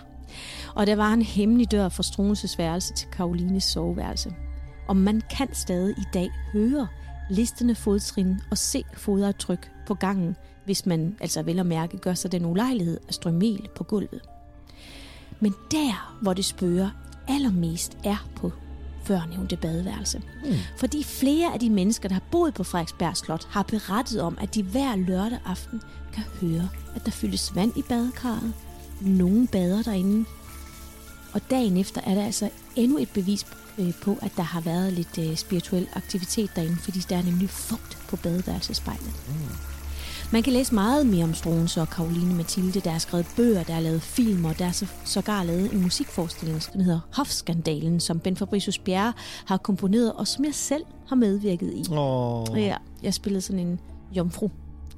Og 0.75 0.87
der 0.87 0.95
var 0.95 1.13
en 1.13 1.21
hemmelig 1.21 1.71
dør 1.71 1.89
fra 1.89 2.03
Struenses 2.03 2.57
værelse 2.57 2.93
til 2.93 3.07
Karolines 3.07 3.63
soveværelse. 3.63 4.33
Og 4.87 4.97
man 4.97 5.21
kan 5.37 5.53
stadig 5.53 5.97
i 5.97 6.05
dag 6.13 6.29
høre 6.53 6.87
listende 7.29 7.75
fodtrin 7.75 8.39
og 8.51 8.57
se 8.57 8.83
fodaftryk 8.93 9.71
på 9.87 9.93
gangen, 9.93 10.35
hvis 10.65 10.85
man 10.85 11.15
altså 11.19 11.43
vel 11.43 11.59
at 11.59 11.65
mærke 11.65 11.97
gør 11.97 12.13
sig 12.13 12.31
den 12.31 12.45
ulejlighed 12.45 12.99
at 13.07 13.13
strø 13.13 13.31
mel 13.31 13.67
på 13.75 13.83
gulvet. 13.83 14.21
Men 15.39 15.53
der, 15.71 16.17
hvor 16.21 16.33
det 16.33 16.45
spørger 16.45 16.89
allermest, 17.27 17.97
er 18.03 18.27
på 18.35 18.51
førnævnte 19.07 19.57
badeværelse. 19.57 20.21
Mm. 20.43 20.53
Fordi 20.77 21.03
flere 21.03 21.53
af 21.53 21.59
de 21.59 21.69
mennesker, 21.69 22.09
der 22.09 22.15
har 22.15 22.23
boet 22.31 22.53
på 22.53 22.63
Frederiksberg 22.63 23.17
Slot, 23.17 23.47
har 23.49 23.63
berettet 23.63 24.21
om, 24.21 24.37
at 24.41 24.55
de 24.55 24.63
hver 24.63 24.95
lørdag 24.95 25.39
aften 25.45 25.81
kan 26.13 26.23
høre, 26.41 26.69
at 26.95 27.05
der 27.05 27.11
fyldes 27.11 27.55
vand 27.55 27.77
i 27.77 27.81
badekarret. 27.81 28.53
Nogen 29.01 29.47
bader 29.47 29.83
derinde. 29.83 30.25
Og 31.33 31.41
dagen 31.49 31.77
efter 31.77 32.01
er 32.05 32.15
der 32.15 32.25
altså 32.25 32.49
endnu 32.75 32.97
et 32.97 33.09
bevis 33.09 33.45
øh, 33.77 33.93
på, 34.03 34.17
at 34.21 34.31
der 34.37 34.43
har 34.43 34.61
været 34.61 34.93
lidt 34.93 35.17
øh, 35.17 35.35
spirituel 35.35 35.87
aktivitet 35.93 36.49
derinde, 36.55 36.75
fordi 36.75 36.99
der 36.99 37.17
er 37.17 37.23
nemlig 37.23 37.49
fugt 37.49 37.97
på 38.09 38.15
badeværelsespejlet. 38.15 39.13
Mm. 39.27 39.76
Man 40.33 40.43
kan 40.43 40.53
læse 40.53 40.73
meget 40.73 41.05
mere 41.07 41.23
om 41.23 41.33
Struense 41.33 41.81
og 41.81 41.89
Karoline 41.89 42.33
Mathilde. 42.35 42.79
Der 42.79 42.91
er 42.91 42.97
skrevet 42.97 43.25
bøger, 43.35 43.63
der 43.63 43.73
er 43.73 43.79
lavet 43.79 44.01
film, 44.01 44.45
og 44.45 44.59
der 44.59 44.65
er 44.65 44.71
så, 44.71 44.85
sågar 45.05 45.43
lavet 45.43 45.73
en 45.73 45.81
musikforestilling, 45.81 46.61
den 46.73 46.81
hedder 46.81 46.99
Hofskandalen, 47.15 47.99
som 47.99 48.19
Ben 48.19 48.35
Fabricius 48.35 48.77
Bjerre 48.77 49.13
har 49.45 49.57
komponeret, 49.57 50.13
og 50.13 50.27
som 50.27 50.45
jeg 50.45 50.53
selv 50.53 50.83
har 51.09 51.15
medvirket 51.15 51.73
i. 51.73 51.85
Åh. 51.93 52.45
Ja, 52.55 52.75
jeg 53.03 53.13
spillede 53.13 53.41
sådan 53.41 53.59
en 53.59 53.79
jomfru, 54.11 54.49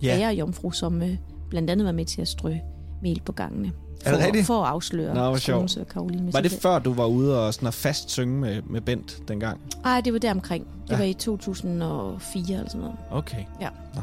Ja. 0.04 0.18
ja. 0.18 0.30
jomfru, 0.30 0.72
som 0.72 1.02
øh, 1.02 1.18
blandt 1.50 1.70
andet 1.70 1.86
var 1.86 1.92
med 1.92 2.06
til 2.06 2.22
at 2.22 2.28
strø 2.28 2.54
mel 3.02 3.22
på 3.26 3.32
gangene. 3.32 3.72
Er 4.06 4.12
det 4.12 4.20
for, 4.20 4.26
rigtigt? 4.26 4.46
for 4.48 4.64
at 4.64 4.70
afsløre 4.70 5.14
Nå, 5.14 5.20
hvor 5.22 5.36
sjovt. 5.38 5.42
Struense 5.42 5.82
og 5.82 5.88
Karoline 5.88 6.20
Var 6.22 6.26
det 6.26 6.34
Mathilde. 6.34 6.62
før, 6.62 6.80
du 6.80 6.94
var 6.94 7.06
ude 7.06 7.46
og 7.48 7.54
sådan 7.54 7.68
at 7.68 7.74
fast 7.74 8.10
synge 8.12 8.40
med, 8.40 8.62
med 8.70 8.82
Bent 8.82 9.22
dengang? 9.28 9.60
Ej, 9.86 10.02
det 10.02 10.14
var 10.14 10.20
der 10.20 10.32
omkring. 10.32 10.68
Det 10.84 10.92
Ja. 10.92 10.98
var 10.98 11.04
i 11.04 11.14
2004 11.14 12.58
eller 12.58 12.70
sådan 12.70 12.82
noget. 12.82 12.96
Okay. 13.12 13.44
Nå, 13.62 14.02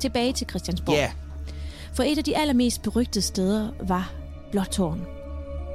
tilbage 0.00 0.32
til 0.32 0.46
Christiansborg. 0.48 0.96
Ja. 0.96 1.10
For 1.94 2.02
et 2.02 2.18
af 2.18 2.24
de 2.24 2.36
allermest 2.36 2.82
berygtede 2.82 3.24
steder 3.24 3.68
var 3.82 4.12
Blåtårn. 4.50 5.06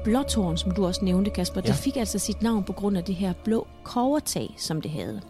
Blåtårn, 0.04 0.58
som 0.58 0.72
du 0.72 0.86
også 0.86 1.06
nævnte, 1.06 1.32
Kasper, 1.32 1.62
ja. 1.62 1.68
Ja. 1.68 1.72
det 1.74 1.80
fik 1.80 1.98
altså 1.98 2.20
sit 2.20 2.42
navn 2.42 2.64
på 2.64 2.74
grund 2.74 2.98
af 2.98 3.04
det 3.04 3.16
her 3.16 3.34
blå 3.44 3.68
kovertag, 3.84 4.56
som 4.58 4.82
det 4.82 4.92
havde. 4.92 5.22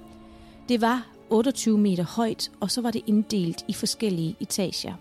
Det 0.70 0.82
var 0.82 1.08
28 1.30 1.78
meter 1.78 2.04
højt, 2.04 2.52
og 2.60 2.72
så 2.72 2.82
var 2.82 2.92
det 2.92 3.02
inddelt 3.08 3.66
i 3.68 3.74
forskellige 3.74 4.36
etager. 4.40 4.94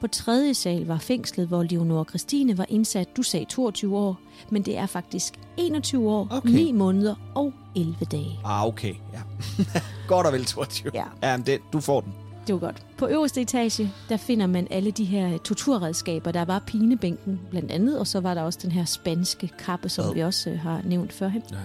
På 0.00 0.06
tredje 0.06 0.54
sal 0.54 0.86
var 0.86 0.98
fængslet, 0.98 1.48
hvor 1.48 1.62
Leonora 1.62 2.04
Christine 2.04 2.58
var 2.58 2.66
indsat. 2.68 3.16
Du 3.16 3.22
sagde 3.22 3.46
22 3.46 3.96
år, 3.98 4.20
men 4.50 4.62
det 4.62 4.78
er 4.78 4.86
faktisk 4.86 5.34
21 5.56 6.10
år, 6.10 6.28
Okay. 6.30 6.48
9 6.50 6.72
måneder 6.72 7.14
og 7.34 7.52
11 7.76 7.94
dage. 8.12 8.38
Ah, 8.44 8.66
okay. 8.66 8.94
Ja. 9.12 9.20
Godt 10.08 10.26
og 10.26 10.32
vel 10.32 10.44
22. 10.44 10.90
Ja. 10.94 11.04
ja 11.22 11.36
men 11.36 11.46
det, 11.46 11.58
du 11.72 11.80
får 11.80 12.00
den. 12.00 12.12
Det 12.46 12.52
var 12.52 12.58
godt. 12.58 12.86
På 12.98 13.06
øverste 13.06 13.40
etage, 13.40 13.92
der 14.08 14.16
finder 14.16 14.46
man 14.46 14.66
alle 14.70 14.90
de 14.90 15.04
her 15.04 15.38
torturredskaber. 15.38 16.32
Der 16.32 16.44
var 16.44 16.58
pinebænken 16.66 17.40
blandt 17.50 17.70
andet, 17.70 17.98
og 17.98 18.06
så 18.06 18.20
var 18.20 18.34
der 18.34 18.42
også 18.42 18.58
den 18.62 18.72
her 18.72 18.84
spanske 18.84 19.50
kappe, 19.58 19.88
som 19.88 20.04
Ad. 20.04 20.14
vi 20.14 20.20
også 20.20 20.50
øh, 20.50 20.58
har 20.58 20.80
nævnt 20.84 21.12
førhen. 21.12 21.42
Ja. 21.50 21.56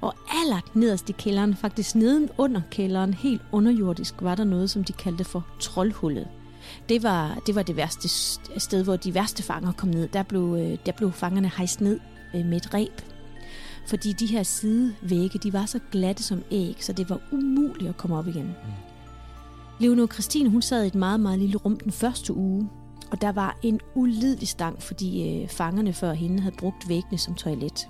Og 0.00 0.14
aller 0.42 0.60
nederst 0.74 1.10
i 1.10 1.12
kælderen, 1.12 1.56
faktisk 1.56 1.94
neden 1.94 2.28
under 2.38 2.60
kælderen, 2.70 3.14
helt 3.14 3.42
underjordisk, 3.52 4.14
var 4.20 4.34
der 4.34 4.44
noget, 4.44 4.70
som 4.70 4.84
de 4.84 4.92
kaldte 4.92 5.24
for 5.24 5.46
troldhullet. 5.60 6.28
Det 6.88 7.02
var, 7.02 7.38
det 7.46 7.54
var 7.54 7.62
det 7.62 7.76
værste 7.76 8.08
sted, 8.58 8.84
hvor 8.84 8.96
de 8.96 9.14
værste 9.14 9.42
fanger 9.42 9.72
kom 9.72 9.88
ned. 9.88 10.08
Der 10.08 10.22
blev, 10.22 10.56
øh, 10.58 10.78
der 10.86 10.92
blev 10.92 11.12
fangerne 11.12 11.50
hejst 11.56 11.80
ned 11.80 12.00
øh, 12.34 12.46
med 12.46 12.56
et 12.56 12.74
reb. 12.74 13.00
Fordi 13.86 14.12
de 14.12 14.26
her 14.26 14.42
sidevægge, 14.42 15.38
de 15.38 15.52
var 15.52 15.66
så 15.66 15.80
glatte 15.90 16.22
som 16.22 16.42
æg, 16.50 16.76
så 16.80 16.92
det 16.92 17.10
var 17.10 17.20
umuligt 17.32 17.88
at 17.88 17.96
komme 17.96 18.18
op 18.18 18.26
igen. 18.26 18.54
Leonor 19.78 20.06
Christine, 20.06 20.50
hun 20.50 20.62
sad 20.62 20.84
i 20.84 20.86
et 20.86 20.94
meget, 20.94 21.20
meget 21.20 21.38
lille 21.38 21.56
rum 21.56 21.76
den 21.76 21.92
første 21.92 22.34
uge, 22.34 22.68
og 23.10 23.20
der 23.20 23.32
var 23.32 23.58
en 23.62 23.80
ulidelig 23.94 24.48
stang, 24.48 24.82
fordi 24.82 25.42
øh, 25.42 25.48
fangerne 25.48 25.92
før 25.92 26.12
hende 26.12 26.40
havde 26.42 26.56
brugt 26.58 26.88
væggene 26.88 27.18
som 27.18 27.34
toilet. 27.34 27.88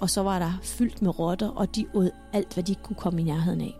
Og 0.00 0.10
så 0.10 0.22
var 0.22 0.38
der 0.38 0.52
fyldt 0.62 1.02
med 1.02 1.18
rotter, 1.18 1.48
og 1.48 1.76
de 1.76 1.86
åd 1.94 2.10
alt, 2.32 2.54
hvad 2.54 2.64
de 2.64 2.74
kunne 2.74 2.96
komme 2.96 3.20
i 3.20 3.24
nærheden 3.24 3.60
af. 3.60 3.74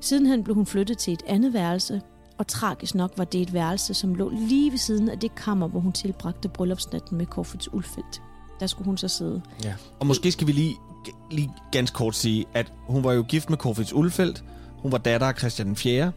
Sidenhen 0.00 0.44
blev 0.44 0.54
hun 0.54 0.66
flyttet 0.66 0.98
til 0.98 1.12
et 1.12 1.22
andet 1.26 1.52
værelse, 1.52 2.00
og 2.38 2.46
tragisk 2.46 2.94
nok 2.94 3.12
var 3.16 3.24
det 3.24 3.40
et 3.42 3.52
værelse, 3.52 3.94
som 3.94 4.14
lå 4.14 4.28
lige 4.28 4.70
ved 4.70 4.78
siden 4.78 5.08
af 5.08 5.18
det 5.18 5.34
kammer, 5.34 5.68
hvor 5.68 5.80
hun 5.80 5.92
tilbragte 5.92 6.48
bryllupsnatten 6.48 7.18
med 7.18 7.26
Corfitz 7.26 7.68
Ulfeldt. 7.72 8.22
Der 8.60 8.66
skulle 8.66 8.86
hun 8.86 8.96
så 8.96 9.08
sidde. 9.08 9.42
Ja. 9.64 9.74
Og 10.00 10.06
måske 10.06 10.32
skal 10.32 10.46
vi 10.46 10.52
lige, 10.52 10.76
lige 11.30 11.50
ganske 11.72 11.94
kort 11.94 12.14
sige, 12.14 12.44
at 12.54 12.72
hun 12.88 13.04
var 13.04 13.12
jo 13.12 13.22
gift 13.22 13.50
med 13.50 13.58
Corfitz 13.58 13.92
Ulfeldt. 13.92 14.44
Hun 14.78 14.92
var 14.92 14.98
datter 14.98 15.26
af 15.26 15.34
Christian 15.38 15.76
4. 15.76 16.12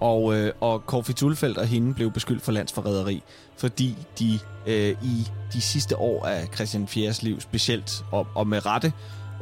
Og, 0.00 0.34
øh, 0.34 0.52
og 0.60 0.82
Corfitz 0.86 1.22
Ulfeldt 1.22 1.58
og 1.58 1.66
hende 1.66 1.94
blev 1.94 2.10
beskyldt 2.10 2.42
for 2.42 2.52
landsforræderi, 2.52 3.22
fordi 3.56 3.96
de 4.18 4.38
øh, 4.66 4.96
i 5.02 5.28
de 5.52 5.60
sidste 5.60 5.96
år 5.96 6.26
af 6.26 6.48
Christian 6.54 6.88
4's 6.90 7.18
liv 7.22 7.40
specielt, 7.40 8.04
og, 8.12 8.26
og 8.34 8.46
med 8.46 8.66
rette, 8.66 8.92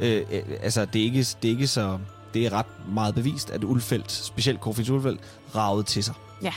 øh, 0.01 0.23
øh, 0.31 0.43
altså 0.63 0.85
det 0.85 1.01
er, 1.01 1.05
ikke, 1.05 1.19
det 1.19 1.49
er 1.49 1.53
ikke 1.53 1.67
så... 1.67 1.99
Det 2.35 2.47
er 2.47 2.53
ret 2.53 2.67
meget 2.89 3.15
bevist, 3.15 3.51
at 3.51 3.65
Ulfeldt, 3.65 4.13
specielt 4.13 4.61
Corfitz 4.61 4.91
Ulfeldt, 4.91 5.21
ragede 5.55 5.83
til 5.83 6.05
sig. 6.05 6.15
Ja. 6.43 6.53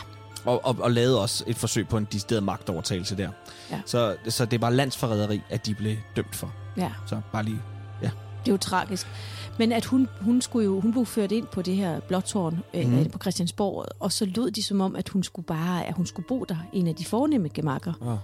Og, 0.45 0.65
og, 0.65 0.77
og 0.79 0.91
lavede 0.91 1.21
også 1.21 1.43
et 1.47 1.55
forsøg 1.55 1.87
på 1.87 1.97
en 1.97 2.07
decideret 2.11 2.43
magtovertagelse 2.43 3.17
der. 3.17 3.29
Ja. 3.71 3.81
Så, 3.85 4.15
så 4.29 4.45
det 4.45 4.61
var 4.61 4.69
landsforræderi, 4.69 5.41
at 5.49 5.65
de 5.65 5.75
blev 5.75 5.95
dømt 6.15 6.35
for. 6.35 6.53
Ja. 6.77 6.91
Så 7.07 7.21
bare 7.31 7.43
lige... 7.43 7.61
Det 8.45 8.47
er 8.47 8.53
jo 8.53 8.57
tragisk. 8.57 9.07
Men 9.59 9.71
at 9.71 9.85
hun, 9.85 10.07
hun, 10.21 10.41
skulle 10.41 10.65
jo, 10.65 10.79
hun 10.79 10.91
blev 10.91 11.05
ført 11.05 11.31
ind 11.31 11.45
på 11.47 11.61
det 11.61 11.75
her 11.75 11.99
blåtårn 11.99 12.59
øh, 12.73 12.87
Mhm. 12.87 12.97
mm. 12.99 13.09
på 13.09 13.17
Christiansborg, 13.19 13.85
og 13.99 14.11
så 14.11 14.25
lød 14.25 14.51
de 14.51 14.63
som 14.63 14.81
om, 14.81 14.95
at 14.95 15.09
hun 15.09 15.23
skulle 15.23 15.45
bare 15.45 15.85
at 15.85 15.93
hun 15.93 16.05
skulle 16.05 16.25
bo 16.27 16.43
der, 16.49 16.55
en 16.73 16.87
af 16.87 16.95
de 16.95 17.05
fornemme 17.05 17.49
gemakker. 17.49 17.93
Oh. 18.01 18.17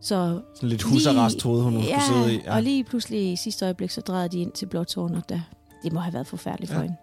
Så 0.00 0.40
Sådan 0.54 0.68
lidt 0.68 0.82
husarrest 0.82 1.38
troede 1.38 1.62
hun, 1.62 1.72
hun 1.72 1.82
ja, 1.82 2.00
skulle 2.00 2.22
sidde 2.24 2.34
i. 2.34 2.42
Ja. 2.44 2.54
og 2.56 2.62
lige 2.62 2.84
pludselig 2.84 3.32
i 3.32 3.36
sidste 3.36 3.64
øjeblik, 3.64 3.90
så 3.90 4.00
drejede 4.00 4.28
de 4.28 4.38
ind 4.40 4.52
til 4.52 4.66
blåtårn, 4.66 5.14
og 5.14 5.28
der, 5.28 5.40
det 5.82 5.92
må 5.92 6.00
have 6.00 6.12
været 6.14 6.26
forfærdeligt 6.26 6.72
for 6.72 6.78
Ja. 6.78 6.82
hende. 6.82 6.96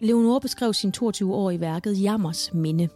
Leonor 0.00 0.38
beskrev 0.38 0.74
sin 0.74 0.92
22 0.92 1.34
år 1.34 1.50
i 1.50 1.60
værket 1.60 2.02
Jammers 2.02 2.54
Minde. 2.54 2.88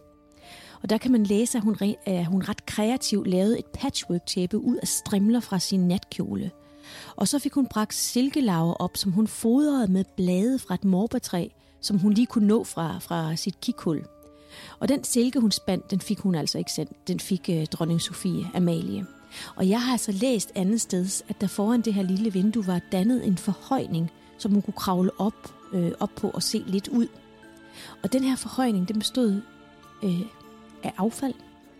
Og 0.83 0.89
der 0.89 0.97
kan 0.97 1.11
man 1.11 1.23
læse, 1.23 1.57
at 1.57 1.63
hun, 1.63 1.77
at 2.05 2.25
hun 2.25 2.41
ret 2.49 2.65
kreativt 2.65 3.27
lavede 3.27 3.59
et 3.59 3.65
patchwork-tæppe 3.65 4.57
ud 4.57 4.75
af 4.81 4.87
strimler 4.87 5.39
fra 5.39 5.59
sin 5.59 5.79
natkjole. 5.87 6.51
Og 7.17 7.27
så 7.27 7.39
fik 7.39 7.53
hun 7.53 7.67
bragt 7.67 7.93
silkelaver 7.93 8.73
op, 8.73 8.97
som 8.97 9.11
hun 9.11 9.27
fodrede 9.27 9.91
med 9.91 10.03
blade 10.17 10.59
fra 10.59 10.73
et 10.73 10.83
morbærtræ, 10.83 11.47
som 11.81 11.97
hun 11.97 12.13
lige 12.13 12.27
kunne 12.27 12.47
nå 12.47 12.63
fra, 12.63 12.99
fra 12.99 13.35
sit 13.35 13.61
kikhul. 13.61 14.05
Og 14.79 14.89
den 14.89 15.03
silke, 15.03 15.39
hun 15.39 15.51
spandt, 15.51 15.91
den 15.91 15.99
fik 15.99 16.19
hun 16.19 16.35
altså 16.35 16.57
ikke 16.57 16.71
sendt. 16.71 17.07
Den 17.07 17.19
fik 17.19 17.49
øh, 17.49 17.65
dronning 17.65 18.01
Sofie 18.01 18.45
Amalie. 18.53 19.05
Og 19.55 19.69
jeg 19.69 19.81
har 19.81 19.91
altså 19.91 20.11
læst 20.11 20.51
andet 20.55 20.81
sted, 20.81 21.23
at 21.29 21.41
der 21.41 21.47
foran 21.47 21.81
det 21.81 21.93
her 21.93 22.03
lille 22.03 22.33
vindue 22.33 22.67
var 22.67 22.81
dannet 22.91 23.27
en 23.27 23.37
forhøjning, 23.37 24.11
som 24.37 24.51
hun 24.51 24.61
kunne 24.61 24.73
kravle 24.73 25.11
op, 25.17 25.53
øh, 25.73 25.91
op 25.99 26.09
på 26.15 26.29
og 26.29 26.43
se 26.43 26.63
lidt 26.67 26.87
ud. 26.87 27.07
Og 28.03 28.13
den 28.13 28.23
her 28.23 28.35
forhøjning, 28.35 28.87
den 28.87 28.99
bestod 28.99 29.41
øh, 30.03 30.21
af 30.83 30.93
affald, 30.97 31.33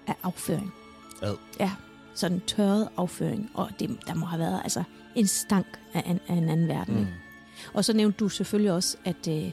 af 0.07 0.15
afføring. 0.23 0.73
Ad. 1.21 1.35
Ja, 1.59 1.71
sådan 2.15 2.41
tørret 2.47 2.89
afføring. 2.97 3.51
Og 3.53 3.69
det, 3.79 3.97
der 4.07 4.13
må 4.13 4.25
have 4.25 4.39
været 4.39 4.59
altså 4.63 4.83
en 5.15 5.27
stank 5.27 5.79
af 5.93 6.03
en, 6.07 6.19
af 6.27 6.33
en 6.33 6.49
anden 6.49 6.67
verden. 6.67 6.99
Mm. 6.99 7.07
Og 7.73 7.85
så 7.85 7.93
nævnte 7.93 8.17
du 8.17 8.29
selvfølgelig 8.29 8.71
også, 8.71 8.97
at 9.05 9.27
øh, 9.29 9.51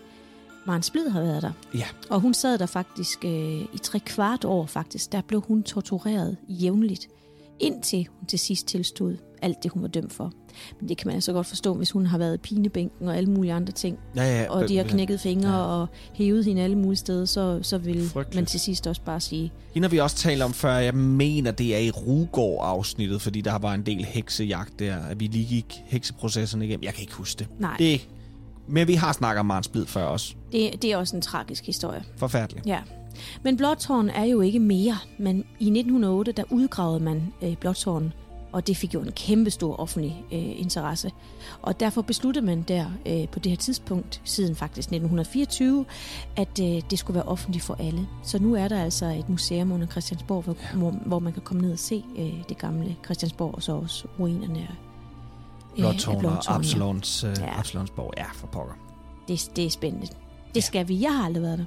Maren 0.66 0.82
Splid 0.82 1.08
har 1.08 1.20
været 1.20 1.42
der. 1.42 1.52
Ja. 1.74 1.86
Og 2.10 2.20
hun 2.20 2.34
sad 2.34 2.58
der 2.58 2.66
faktisk 2.66 3.24
øh, 3.24 3.60
i 3.60 3.78
tre 3.82 4.00
kvart 4.00 4.44
år 4.44 4.66
faktisk. 4.66 5.12
Der 5.12 5.20
blev 5.20 5.40
hun 5.40 5.62
tortureret 5.62 6.36
jævnligt, 6.48 7.08
indtil 7.62 8.06
hun 8.18 8.26
til 8.26 8.38
sidst 8.38 8.66
tilstod 8.66 9.16
alt 9.42 9.62
det, 9.62 9.70
hun 9.70 9.82
var 9.82 9.88
dømt 9.88 10.12
for. 10.12 10.32
Men 10.80 10.88
det 10.88 10.96
kan 10.98 11.06
man 11.06 11.14
altså 11.14 11.32
godt 11.32 11.46
forstå, 11.46 11.74
hvis 11.74 11.90
hun 11.90 12.06
har 12.06 12.18
været 12.18 12.34
i 12.34 12.38
pinebænken 12.38 13.08
og 13.08 13.16
alle 13.16 13.30
mulige 13.30 13.52
andre 13.52 13.72
ting, 13.72 13.98
Ja, 14.16 14.22
ja, 14.40 14.50
og 14.50 14.68
de 14.68 14.76
har 14.76 14.84
knækket 14.84 15.20
fingre 15.20 15.50
Ja. 15.50 15.56
og 15.64 15.86
hævet 16.14 16.44
hende 16.44 16.62
alle 16.62 16.76
mulige 16.78 16.98
steder, 16.98 17.24
så, 17.24 17.58
så 17.62 17.78
vil 17.78 18.08
Frygteligt. 18.08 18.34
man 18.34 18.46
til 18.46 18.60
sidst 18.60 18.86
også 18.86 19.02
bare 19.02 19.20
sige, 19.20 19.52
Hende 19.74 19.86
har 19.88 19.90
vi 19.90 19.98
også 19.98 20.16
talt 20.16 20.42
om 20.42 20.52
før. 20.52 20.74
Jeg 20.74 20.94
mener, 20.94 21.50
det 21.50 21.74
er 21.74 21.78
i 21.78 21.90
Rugård-afsnittet, 21.90 23.22
fordi 23.22 23.40
der 23.40 23.58
var 23.58 23.74
en 23.74 23.86
del 23.86 24.04
heksejagt 24.04 24.78
der. 24.78 24.96
At 24.96 25.20
vi 25.20 25.26
lige 25.26 25.46
gik 25.46 25.82
hekseprocessen 25.86 26.62
igennem. 26.62 26.82
Jeg 26.84 26.94
kan 26.94 27.00
ikke 27.02 27.14
huske 27.14 27.38
det. 27.38 27.46
nej, 27.60 27.76
det 27.78 28.08
men 28.68 28.88
vi 28.88 28.94
har 28.94 29.12
snakket 29.12 29.40
om 29.40 29.46
Maren 29.46 29.62
Splid 29.62 29.86
før 29.86 30.04
også. 30.04 30.34
det, 30.52 30.82
det 30.82 30.92
er 30.92 30.96
også 30.96 31.16
en 31.16 31.22
tragisk 31.22 31.66
historie. 31.66 32.04
Forfærdeligt. 32.16 32.66
Ja. 32.66 32.78
Men 33.42 33.56
Blåtårn 33.56 34.08
er 34.08 34.24
jo 34.24 34.40
ikke 34.40 34.58
mere, 34.58 34.98
men 35.18 35.36
i 35.38 35.64
1908, 35.64 36.32
der 36.32 36.44
udgravede 36.50 37.00
man 37.00 37.32
øh, 37.42 37.56
Blåtårn, 37.56 38.12
og 38.52 38.66
det 38.66 38.76
fik 38.76 38.94
jo 38.94 39.00
en 39.00 39.12
kæmpe 39.12 39.50
stor 39.50 39.76
offentlig 39.76 40.24
øh, 40.32 40.60
interesse. 40.60 41.10
Og 41.62 41.80
derfor 41.80 42.02
besluttede 42.02 42.46
man 42.46 42.62
der 42.62 42.86
øh, 43.06 43.28
på 43.28 43.38
det 43.38 43.52
her 43.52 43.56
tidspunkt, 43.56 44.20
siden 44.24 44.56
faktisk 44.56 44.86
1924, 44.86 45.84
at 46.36 46.60
øh, 46.60 46.82
det 46.90 46.98
skulle 46.98 47.14
være 47.14 47.28
offentligt 47.28 47.64
for 47.64 47.76
alle. 47.80 48.08
Så 48.22 48.38
nu 48.38 48.54
er 48.54 48.68
der 48.68 48.82
altså 48.82 49.06
et 49.06 49.28
museum 49.28 49.72
under 49.72 49.86
Christiansborg, 49.86 50.42
hvor, 50.42 50.56
ja. 50.62 50.78
hvor, 50.78 50.90
hvor 50.90 51.18
man 51.18 51.32
kan 51.32 51.42
komme 51.42 51.62
ned 51.62 51.72
og 51.72 51.78
se 51.78 52.04
øh, 52.18 52.32
det 52.48 52.58
gamle 52.58 52.96
Christiansborg, 53.04 53.54
og 53.54 53.62
så 53.62 53.72
også 53.72 54.06
ruinerne 54.18 54.68
Blåtårn 55.76 56.14
og 56.14 56.20
Blåtårn, 56.20 56.40
ja. 56.48 56.54
Absalons, 56.54 57.24
øh, 57.24 57.36
Ja. 57.40 57.58
Absalonsborg. 57.58 58.12
Ja, 58.16 58.24
for 58.34 58.46
pokker. 58.46 58.74
Det, 59.28 59.50
det 59.56 59.66
er 59.66 59.70
spændende. 59.70 60.06
Det 60.54 60.64
skal 60.64 60.88
vi. 60.88 61.00
Jeg 61.02 61.16
har 61.16 61.24
aldrig 61.24 61.42
været 61.42 61.58
der. 61.58 61.64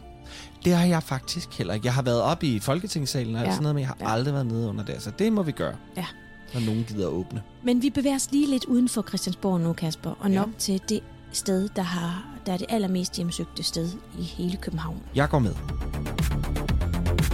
Det 0.66 0.74
har 0.76 0.86
jeg 0.86 1.04
faktisk 1.04 1.58
heller 1.58 1.74
ikke. 1.74 1.86
Jeg 1.86 1.94
har 1.94 2.02
været 2.02 2.22
oppe 2.22 2.48
i 2.48 2.60
Folketingssalen 2.60 3.36
og 3.36 3.42
ja. 3.42 3.48
Ja. 3.48 3.52
sådan 3.52 3.64
noget, 3.64 3.76
men 3.76 3.82
jeg 3.82 3.88
har 3.88 3.98
Ja. 4.00 4.08
ja. 4.10 4.14
aldrig 4.14 4.34
været 4.34 4.46
nede 4.46 4.70
under 4.70 4.84
der. 4.86 5.00
Så 5.00 5.12
det 5.20 5.34
må 5.34 5.44
vi 5.44 5.52
gøre. 5.52 5.76
Ja. 5.98 6.06
Når 6.54 6.62
nogen 6.62 6.84
gider 6.88 7.08
åbne. 7.08 7.42
Men 7.64 7.82
vi 7.82 7.90
bevæger 7.90 8.16
os 8.16 8.32
lige 8.32 8.50
lidt 8.50 8.66
uden 8.66 8.90
for 8.90 9.02
Christiansborg 9.02 9.60
nu, 9.60 9.74
Kasper, 9.74 10.10
og 10.20 10.30
Ja. 10.30 10.36
nok 10.36 10.50
til 10.58 10.82
det 10.90 11.00
sted, 11.32 11.70
der, 11.76 11.82
har, 11.82 12.26
der 12.46 12.54
er 12.54 12.58
det 12.58 12.66
allermest 12.70 13.16
hjemsøgte 13.16 13.64
sted 13.64 13.90
i 14.20 14.24
hele 14.24 14.58
København. 14.58 15.02
Jeg 15.16 15.30
går 15.30 15.40
med. 15.40 15.54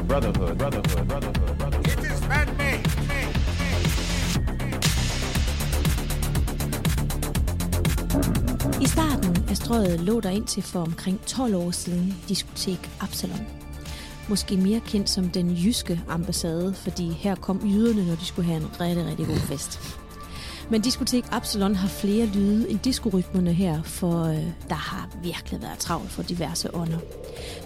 Brotherhood, 0.07 0.57
brotherhood, 0.57 1.07
brotherhood, 1.07 1.57
brotherhood. 1.57 2.00
I 8.81 8.87
starten 8.87 9.45
af 9.49 9.57
strøget 9.57 9.99
lå 9.99 10.19
der 10.19 10.29
indtil 10.29 10.63
for 10.63 10.79
omkring 10.79 11.21
12 11.25 11.55
år 11.55 11.71
siden 11.71 12.15
diskotek 12.29 12.89
Absalon. 12.99 13.47
Måske 14.29 14.57
mere 14.57 14.79
kendt 14.79 15.09
som 15.09 15.29
den 15.29 15.51
jyske 15.51 16.01
ambassade, 16.09 16.73
fordi 16.73 17.09
her 17.09 17.35
kom 17.35 17.61
yderne, 17.65 18.07
når 18.07 18.15
de 18.15 18.25
skulle 18.25 18.45
have 18.45 18.61
en 18.61 18.81
rigtig, 18.81 19.05
rigtig 19.05 19.27
god 19.27 19.37
fest. 19.39 19.79
Men 20.69 20.81
diskotek 20.81 21.25
Absalon 21.31 21.75
har 21.75 21.87
flere 21.87 22.25
lyde 22.25 22.69
end 22.69 22.79
diskorytmerne 22.79 23.53
her, 23.53 23.83
for 23.83 24.23
øh, 24.23 24.47
der 24.69 24.75
har 24.75 25.09
virkelig 25.23 25.61
været 25.61 25.79
travlt 25.79 26.11
for 26.11 26.23
diverse 26.23 26.75
ånder. 26.75 26.99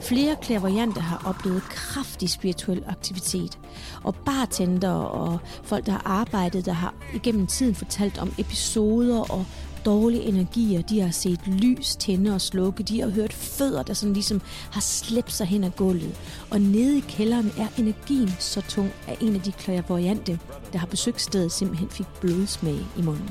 Flere 0.01 0.35
klaverjante 0.41 1.01
har 1.01 1.21
oplevet 1.25 1.61
kraftig 1.63 2.29
spirituel 2.29 2.83
aktivitet, 2.87 3.59
og 4.03 4.15
bartender 4.15 4.93
og 4.93 5.39
folk, 5.63 5.85
der 5.85 5.91
har 5.91 6.03
arbejdet, 6.05 6.65
der 6.65 6.73
har 6.73 6.93
igennem 7.13 7.47
tiden 7.47 7.75
fortalt 7.75 8.17
om 8.17 8.33
episoder 8.37 9.31
og 9.31 9.45
dårlige 9.85 10.23
energier. 10.23 10.81
De 10.81 10.99
har 11.01 11.11
set 11.11 11.39
lys 11.47 11.95
tænde 11.95 12.33
og 12.33 12.41
slukke. 12.41 12.83
De 12.83 13.01
har 13.01 13.09
hørt 13.09 13.33
fødder, 13.33 13.83
der 13.83 13.93
sådan 13.93 14.13
ligesom 14.13 14.41
har 14.71 14.81
slæbt 14.81 15.31
sig 15.31 15.47
hen 15.47 15.63
ad 15.63 15.71
gulvet. 15.71 16.15
Og 16.51 16.61
nede 16.61 16.97
i 16.97 17.03
kælderen 17.07 17.51
er 17.57 17.67
energien 17.77 18.35
så 18.39 18.61
tung, 18.61 18.91
at 19.07 19.17
en 19.21 19.35
af 19.35 19.41
de 19.41 19.51
klaverjante, 19.51 20.39
der 20.73 20.79
har 20.79 20.87
besøgt 20.87 21.21
stedet, 21.21 21.51
simpelthen 21.51 21.89
fik 21.89 22.07
blodsmag 22.21 22.79
i 22.97 23.01
munden. 23.01 23.29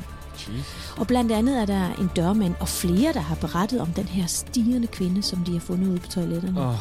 Og 0.97 1.07
blandt 1.07 1.33
andet 1.33 1.61
er 1.61 1.67
der 1.67 1.89
en 2.01 2.11
dørmand 2.17 2.55
og 2.61 2.69
flere, 2.69 3.13
der 3.13 3.21
har 3.21 3.35
berettet 3.35 3.81
om 3.81 3.87
den 3.89 4.05
her 4.05 4.27
stigende 4.27 4.87
kvinde, 4.87 5.23
som 5.23 5.45
de 5.45 5.53
har 5.53 5.61
fundet 5.61 5.89
ude 5.89 5.99
på 5.99 6.07
toiletterne. 6.07 6.69
Oh. 6.69 6.75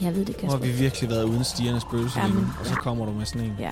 Jeg 0.00 0.14
ved 0.14 0.24
det, 0.24 0.28
Nu 0.28 0.40
Kasper. 0.40 0.58
har 0.58 0.64
vi 0.64 0.70
virkelig 0.72 1.10
været 1.10 1.24
uden 1.24 1.44
Jamen, 1.60 1.80
Jamen, 2.16 2.46
og 2.60 2.66
så 2.66 2.72
ja. 2.72 2.80
kommer 2.80 3.06
du 3.06 3.12
med 3.12 3.26
sådan 3.26 3.46
en. 3.46 3.52
Ja. 3.58 3.70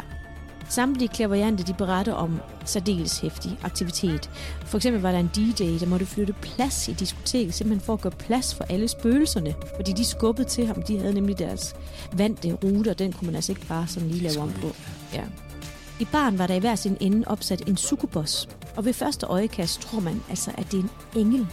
Samtlige 0.69 1.09
klaverjante, 1.09 1.63
de 1.63 1.75
beretter 1.75 2.13
om 2.13 2.41
særdeles 2.65 3.19
hæftig 3.19 3.59
aktivitet. 3.63 4.31
For 4.67 4.79
eksempel 4.79 5.03
var 5.03 5.13
der 5.13 5.19
en 5.19 5.31
DJ, 5.37 5.79
der 5.81 5.87
måtte 5.87 6.07
flytte 6.07 6.33
plads 6.33 6.89
i 6.89 6.93
diskoteket, 6.93 7.55
simpelthen 7.55 7.87
for 7.87 7.93
at 7.93 8.01
gøre 8.01 8.13
plads 8.13 8.55
for 8.55 8.65
alle 8.65 8.89
spøgelserne. 8.89 9.55
Fordi 9.77 9.93
de 9.93 10.05
skubbede 10.05 10.49
til 10.49 10.67
ham. 10.67 10.83
De 10.83 10.99
havde 10.99 11.15
nemlig 11.15 11.39
deres 11.39 11.75
vante 12.13 12.53
rute, 12.53 12.91
og 12.91 12.99
den 12.99 13.13
kunne 13.13 13.27
man 13.27 13.35
altså 13.35 13.53
ikke 13.53 13.67
bare 13.67 13.87
sådan 13.87 14.09
lige 14.09 14.29
lave 14.29 14.43
om 14.43 14.53
på. 14.53 14.71
Ja. 15.15 15.25
I 16.01 16.05
baren 16.05 16.39
var 16.39 16.47
der 16.47 16.55
i 16.55 16.59
hver 16.59 16.75
sin 16.75 16.97
ende 17.01 17.29
opsat 17.29 17.69
en 17.69 17.77
sukubos. 17.77 18.49
Og 18.77 18.85
ved 18.85 18.93
første 18.93 19.27
øjekast 19.27 19.81
tror 19.81 20.01
man 20.01 20.23
altså, 20.29 20.51
at 20.55 20.73
det 20.73 20.79
er 20.79 20.83
en 20.83 20.91
engel. 21.15 21.47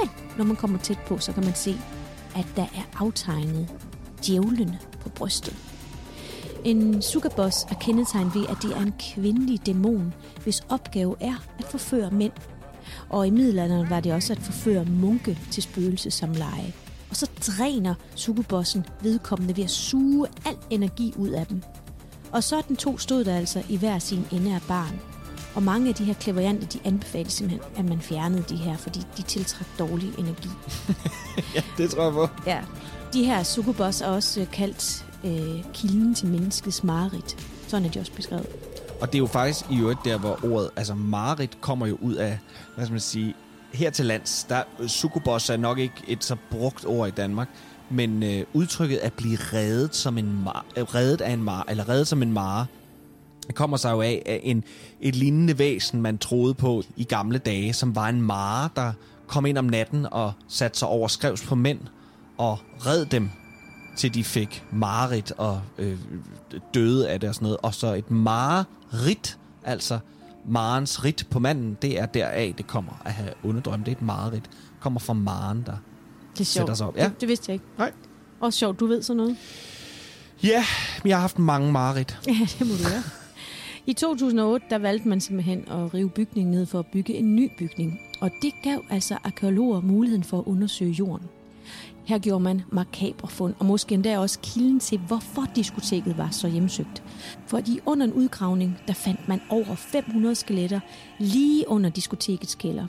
Men 0.00 0.10
når 0.38 0.44
man 0.44 0.56
kommer 0.56 0.78
tæt 0.78 0.98
på, 1.06 1.18
så 1.18 1.32
kan 1.32 1.44
man 1.44 1.54
se, 1.54 1.76
at 2.36 2.46
der 2.56 2.62
er 2.62 2.98
aftegnet 2.98 3.68
djævlene 4.26 4.78
på 5.00 5.08
brystet. 5.08 5.71
En 6.64 7.02
sukabos 7.02 7.62
er 7.70 7.74
kendetegnet 7.80 8.34
ved, 8.34 8.46
at 8.48 8.56
det 8.62 8.76
er 8.76 8.80
en 8.80 8.94
kvindelig 9.14 9.66
dæmon, 9.66 10.14
hvis 10.42 10.62
opgave 10.68 11.16
er 11.20 11.34
at 11.58 11.64
forføre 11.64 12.10
mænd. 12.10 12.32
Og 13.08 13.26
i 13.26 13.30
middelalderen 13.30 13.90
var 13.90 14.00
det 14.00 14.12
også 14.12 14.32
at 14.32 14.38
forføre 14.38 14.84
munke 14.84 15.38
til 15.50 15.62
spøgelse 15.62 16.10
som 16.10 16.32
leje. 16.32 16.72
Og 17.10 17.16
så 17.16 17.30
dræner 17.46 17.94
sukubossen 18.14 18.86
vedkommende 19.02 19.56
ved 19.56 19.64
at 19.64 19.70
suge 19.70 20.28
al 20.46 20.56
energi 20.70 21.14
ud 21.16 21.28
af 21.28 21.46
dem. 21.46 21.62
Og 22.32 22.44
sådan 22.44 22.76
to 22.76 22.98
stod 22.98 23.24
der 23.24 23.36
altså 23.36 23.62
i 23.68 23.76
hver 23.76 23.98
sin 23.98 24.26
ende 24.32 24.54
af 24.54 24.60
barn. 24.68 25.00
Og 25.54 25.62
mange 25.62 25.88
af 25.88 25.94
de 25.94 26.04
her 26.04 26.14
klaverjanter, 26.14 26.66
de 26.66 26.78
anbefalede 26.84 27.30
simpelthen, 27.30 27.72
at 27.76 27.84
man 27.84 28.00
fjernede 28.00 28.44
de 28.48 28.56
her, 28.56 28.76
fordi 28.76 29.00
de 29.16 29.22
tiltrak 29.22 29.66
dårlig 29.78 30.18
energi. 30.18 30.48
Ja, 31.54 31.62
det 31.76 31.90
tror 31.90 32.04
jeg 32.04 32.12
på. 32.12 32.28
Ja. 32.46 32.60
De 33.12 33.24
her 33.24 33.42
sukubos 33.42 34.00
er 34.00 34.06
også 34.06 34.40
øh, 34.40 34.50
kaldt 34.50 35.04
øh, 35.24 35.64
kilden 35.74 36.14
til 36.14 36.28
menneskets 36.28 36.84
mareridt. 36.84 37.36
Sådan 37.68 37.86
er 37.86 37.90
de 37.90 38.00
også 38.00 38.12
beskrevet. 38.12 38.46
Og 39.00 39.08
det 39.08 39.14
er 39.14 39.18
jo 39.18 39.26
faktisk 39.26 39.64
i 39.70 39.78
øvrigt 39.80 40.00
der, 40.04 40.18
hvor 40.18 40.38
ordet, 40.44 40.70
altså 40.76 40.94
mareridt 40.94 41.60
kommer 41.60 41.86
jo 41.86 41.98
ud 42.02 42.14
af, 42.14 42.38
hvad 42.74 42.84
skal 42.84 42.92
man 42.92 43.00
sige, 43.00 43.34
her 43.72 43.90
til 43.90 44.06
lands, 44.06 44.46
der 44.48 44.62
øh, 44.80 44.88
sukubos 44.88 45.50
er 45.50 45.56
nok 45.56 45.78
ikke 45.78 45.94
et 46.08 46.24
så 46.24 46.36
brugt 46.50 46.86
ord 46.86 47.08
i 47.08 47.10
Danmark, 47.10 47.48
men 47.90 48.22
øh, 48.22 48.44
udtrykket 48.52 48.96
at 48.96 49.12
blive 49.12 49.38
reddet 49.52 49.94
som 49.94 50.18
en 50.18 50.42
mar, 50.44 50.64
øh, 50.76 50.84
reddet 50.84 51.20
af 51.20 51.32
en 51.32 51.42
mar, 51.42 51.64
eller 51.68 51.88
reddet 51.88 52.08
som 52.08 52.22
en 52.22 52.32
mare, 52.32 52.66
kommer 53.54 53.76
sig 53.76 53.92
jo 53.92 54.00
af, 54.00 54.22
af 54.26 54.40
en, 54.42 54.64
et 55.00 55.16
lignende 55.16 55.58
væsen, 55.58 56.02
man 56.02 56.18
troede 56.18 56.54
på 56.54 56.82
i 56.96 57.04
gamle 57.04 57.38
dage, 57.38 57.72
som 57.72 57.96
var 57.96 58.08
en 58.08 58.22
mare, 58.22 58.68
der 58.76 58.92
kom 59.26 59.46
ind 59.46 59.58
om 59.58 59.64
natten 59.64 60.06
og 60.10 60.32
satte 60.48 60.78
sig 60.78 60.88
over 60.88 61.08
skrevs 61.08 61.42
på 61.42 61.54
mænd 61.54 61.80
og 62.38 62.58
red 62.86 63.06
dem, 63.06 63.30
til 63.96 64.14
de 64.14 64.24
fik 64.24 64.64
marit 64.72 65.30
og 65.32 65.60
øh, 65.78 65.98
døde 66.74 67.10
af 67.10 67.20
det 67.20 67.28
og 67.28 67.34
sådan 67.34 67.44
noget. 67.44 67.58
Og 67.62 67.74
så 67.74 67.94
et 67.94 68.10
marit, 68.10 69.38
altså 69.64 69.98
marens 70.48 71.04
rit 71.04 71.26
på 71.30 71.38
manden, 71.38 71.76
det 71.82 71.98
er 72.00 72.06
deraf, 72.06 72.54
det 72.58 72.66
kommer 72.66 73.02
at 73.04 73.12
have 73.12 73.30
ondedrømme. 73.44 73.84
Det 73.84 73.92
er 73.92 73.96
et 73.96 74.02
marit. 74.02 74.50
kommer 74.80 75.00
fra 75.00 75.12
maren, 75.12 75.62
der 75.66 75.72
Det 76.34 76.40
er 76.40 76.44
sætter 76.44 76.66
sjovt. 76.66 76.78
sig 76.78 76.86
op. 76.86 76.96
Ja, 76.96 77.04
Det, 77.08 77.20
det 77.20 77.28
vidste 77.28 77.44
jeg 77.50 77.54
ikke. 77.54 77.64
Nej. 77.78 77.92
Også 78.40 78.58
sjovt, 78.58 78.80
du 78.80 78.86
ved 78.86 79.02
sådan 79.02 79.16
noget. 79.16 79.36
ja 80.42 80.64
men 81.02 81.08
jeg 81.08 81.16
har 81.16 81.20
haft 81.20 81.38
mange 81.38 81.72
marit. 81.72 82.18
Ja, 82.26 82.32
det 82.58 82.66
må 82.66 82.74
du 82.74 82.82
gøre. 82.90 83.02
I 83.86 83.92
2008 83.92 84.66
der 84.70 84.78
valgte 84.78 85.08
man 85.08 85.20
simpelthen 85.20 85.64
at 85.68 85.94
rive 85.94 86.10
bygningen 86.10 86.50
ned 86.50 86.66
for 86.66 86.78
at 86.78 86.86
bygge 86.92 87.14
en 87.14 87.36
ny 87.36 87.50
bygning. 87.58 87.98
Og 88.20 88.30
det 88.42 88.52
gav 88.64 88.80
altså 88.90 89.16
arkeologer 89.24 89.80
muligheden 89.80 90.24
for 90.24 90.38
at 90.38 90.44
undersøge 90.46 90.90
jorden. 90.92 91.26
Her 92.04 92.18
gjorde 92.18 92.44
man 92.44 92.62
makabre 92.70 93.28
fund, 93.28 93.54
og 93.58 93.66
måske 93.66 93.94
endda 93.94 94.18
også 94.18 94.38
kilden 94.42 94.80
til, 94.80 94.98
hvorfor 94.98 95.46
diskoteket 95.56 96.18
var 96.18 96.30
så 96.30 96.48
hjemsøgt. 96.48 97.02
Fordi 97.46 97.80
under 97.86 98.06
en 98.06 98.12
udgravning, 98.12 98.78
der 98.86 98.92
fandt 98.92 99.28
man 99.28 99.40
over 99.50 99.74
500 99.74 100.34
skeletter 100.34 100.80
lige 101.18 101.68
under 101.68 101.90
diskotekets 101.90 102.54
kælder. 102.54 102.86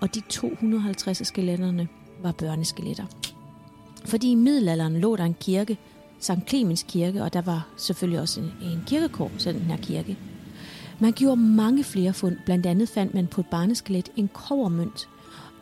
Og 0.00 0.14
de 0.14 0.20
250 0.28 1.20
af 1.20 1.26
skeletterne 1.26 1.88
var 2.22 2.32
børneskeletter. 2.32 3.04
Fordi 4.04 4.30
i 4.30 4.34
middelalderen 4.34 5.00
lå 5.00 5.16
der 5.16 5.24
en 5.24 5.36
kirke, 5.40 5.78
St. 6.20 6.48
Clemens 6.48 6.82
Kirke, 6.88 7.22
og 7.22 7.32
der 7.32 7.42
var 7.42 7.66
selvfølgelig 7.76 8.20
også 8.20 8.40
en, 8.40 8.52
en 8.62 8.82
kirkekår 8.86 9.30
til 9.38 9.54
den 9.54 9.62
her 9.62 9.76
kirke. 9.76 10.16
Man 10.98 11.12
gjorde 11.12 11.40
mange 11.40 11.84
flere 11.84 12.12
fund. 12.12 12.36
Blandt 12.44 12.66
andet 12.66 12.88
fandt 12.88 13.14
man 13.14 13.26
på 13.26 13.40
et 13.40 13.46
barneskelet 13.46 14.08
en 14.16 14.28
kovermønt. 14.28 15.08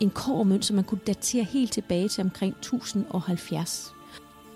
En 0.04 0.10
kovermønt, 0.10 0.64
som 0.64 0.76
man 0.76 0.84
kunne 0.84 1.00
datere 1.06 1.44
helt 1.44 1.72
tilbage 1.72 2.08
til 2.08 2.24
omkring 2.24 2.54
1070. 2.58 3.94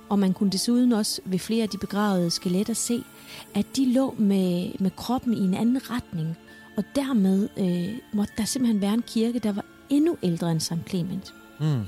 Og 0.08 0.18
man 0.18 0.32
kunne 0.32 0.50
desuden 0.50 0.92
også 0.92 1.20
ved 1.24 1.38
flere 1.38 1.62
af 1.62 1.68
de 1.68 1.78
begravede 1.78 2.30
skeletter 2.30 2.74
se, 2.74 3.04
at 3.54 3.66
de 3.76 3.92
lå 3.92 4.14
med, 4.18 4.70
med 4.80 4.90
kroppen 4.96 5.34
i 5.34 5.40
en 5.40 5.54
anden 5.54 5.90
retning. 5.90 6.36
Og 6.76 6.84
dermed 6.94 7.48
øh, 7.56 7.98
måtte 8.12 8.32
der 8.38 8.44
simpelthen 8.44 8.80
være 8.80 8.94
en 8.94 9.02
kirke, 9.06 9.38
der 9.38 9.52
var 9.52 9.64
endnu 9.90 10.16
ældre 10.22 10.50
end 10.52 10.60
St. 10.60 10.72
Clement. 10.88 11.34
Mm. 11.60 11.80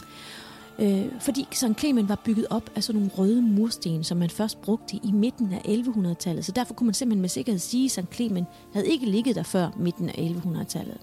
Øh, 0.78 1.06
fordi 1.20 1.46
St. 1.52 1.78
Clement 1.78 2.08
var 2.08 2.20
bygget 2.24 2.46
op 2.50 2.70
af 2.76 2.84
sådan 2.84 3.00
nogle 3.00 3.14
røde 3.18 3.42
mursten, 3.42 4.04
som 4.04 4.18
man 4.18 4.30
først 4.30 4.62
brugte 4.62 4.96
i 4.96 5.12
midten 5.12 5.52
af 5.52 5.58
1100-tallet. 5.58 6.44
Så 6.44 6.52
derfor 6.52 6.74
kunne 6.74 6.86
man 6.86 6.94
simpelthen 6.94 7.20
med 7.20 7.28
sikkerhed 7.28 7.58
sige, 7.58 7.84
at 7.84 7.90
St. 7.90 8.14
Clement 8.14 8.48
havde 8.72 8.86
ikke 8.88 9.06
ligget 9.06 9.36
der 9.36 9.42
før 9.42 9.70
midten 9.76 10.08
af 10.08 10.34
1100-tallet. 10.44 10.98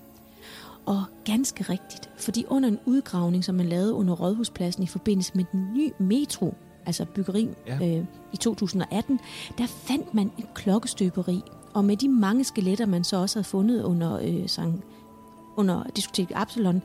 Og 0.88 1.04
ganske 1.26 1.64
rigtigt, 1.64 2.10
fordi 2.18 2.46
under 2.48 2.70
en 2.70 2.80
udgravning, 2.86 3.44
som 3.44 3.56
man 3.56 3.66
lavede 3.66 3.94
under 3.94 4.14
Rådhuspladsen 4.14 4.84
i 4.84 4.88
forbindelse 4.88 5.32
med 5.36 5.46
den 5.52 5.74
nye 5.74 5.92
metro, 6.00 6.56
altså 6.86 7.06
byggeri 7.06 7.50
Ja. 7.68 7.98
øh, 7.98 8.06
i 8.34 8.38
2018, 8.38 9.20
der 9.58 9.66
fandt 9.68 10.14
man 10.14 10.32
et 10.38 10.46
klokkestøberi. 10.54 11.42
Og 11.74 11.86
med 11.86 11.98
de 11.98 12.10
mange 12.10 12.44
skeletter, 12.44 12.86
man 12.86 13.04
så 13.04 13.18
også 13.18 13.40
havde 13.40 13.48
fundet 13.48 13.84
under, 13.84 14.20
øh, 14.24 14.50
sang, 14.50 14.84
under 15.58 15.84
diskoteket 15.96 16.36
Absalon, 16.36 16.82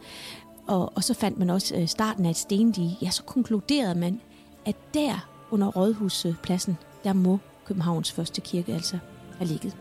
og, 0.67 0.93
og 0.97 1.05
så 1.05 1.15
fandt 1.15 1.39
man 1.39 1.51
også 1.51 1.77
øh, 1.77 1.89
starten 1.89 2.27
af 2.27 2.31
et 2.31 2.37
stendige, 2.37 2.99
ja, 3.03 3.11
så 3.11 3.23
konkluderede 3.23 3.95
man, 3.99 4.21
at 4.65 4.77
der 4.95 5.29
under 5.51 5.67
Rådhuspladsen, 5.67 6.79
der 7.05 7.13
må 7.13 7.39
Københavns 7.65 8.13
første 8.13 8.41
kirke 8.41 8.75
altså 8.75 8.99
have 9.39 9.49
ligget. 9.49 9.77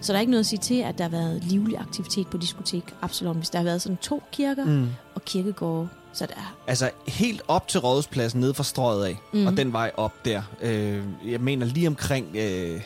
Så 0.00 0.12
der 0.12 0.16
er 0.16 0.20
ikke 0.20 0.30
noget 0.30 0.40
at 0.42 0.46
sige 0.46 0.58
til, 0.60 0.74
at 0.80 0.98
der 0.98 1.04
har 1.04 1.10
været 1.10 1.44
livlig 1.44 1.78
aktivitet 1.78 2.26
på 2.26 2.38
diskotek 2.38 2.84
Absalon, 3.02 3.36
hvis 3.36 3.50
der 3.50 3.58
har 3.58 3.64
været 3.64 3.82
sådan 3.82 3.96
to 3.96 4.22
kirker 4.32 4.64
mm. 4.64 4.88
og 5.14 5.24
kirkegårde. 5.24 5.88
Så 6.12 6.26
der 6.26 6.32
er 6.34 6.56
Altså 6.66 6.90
helt 7.08 7.42
op 7.48 7.68
til 7.68 7.80
rådhuspladsen 7.80 8.40
nede 8.40 8.54
fra 8.54 8.64
strøget 8.64 9.04
af, 9.06 9.16
mm. 9.32 9.38
Mhm. 9.38 9.46
og 9.46 9.56
den 9.56 9.72
vej 9.72 9.90
op 9.96 10.24
der. 10.24 10.42
Øh, 10.62 11.02
jeg 11.26 11.40
mener 11.40 11.66
lige 11.66 11.86
omkring, 11.88 12.36
øh, 12.36 12.80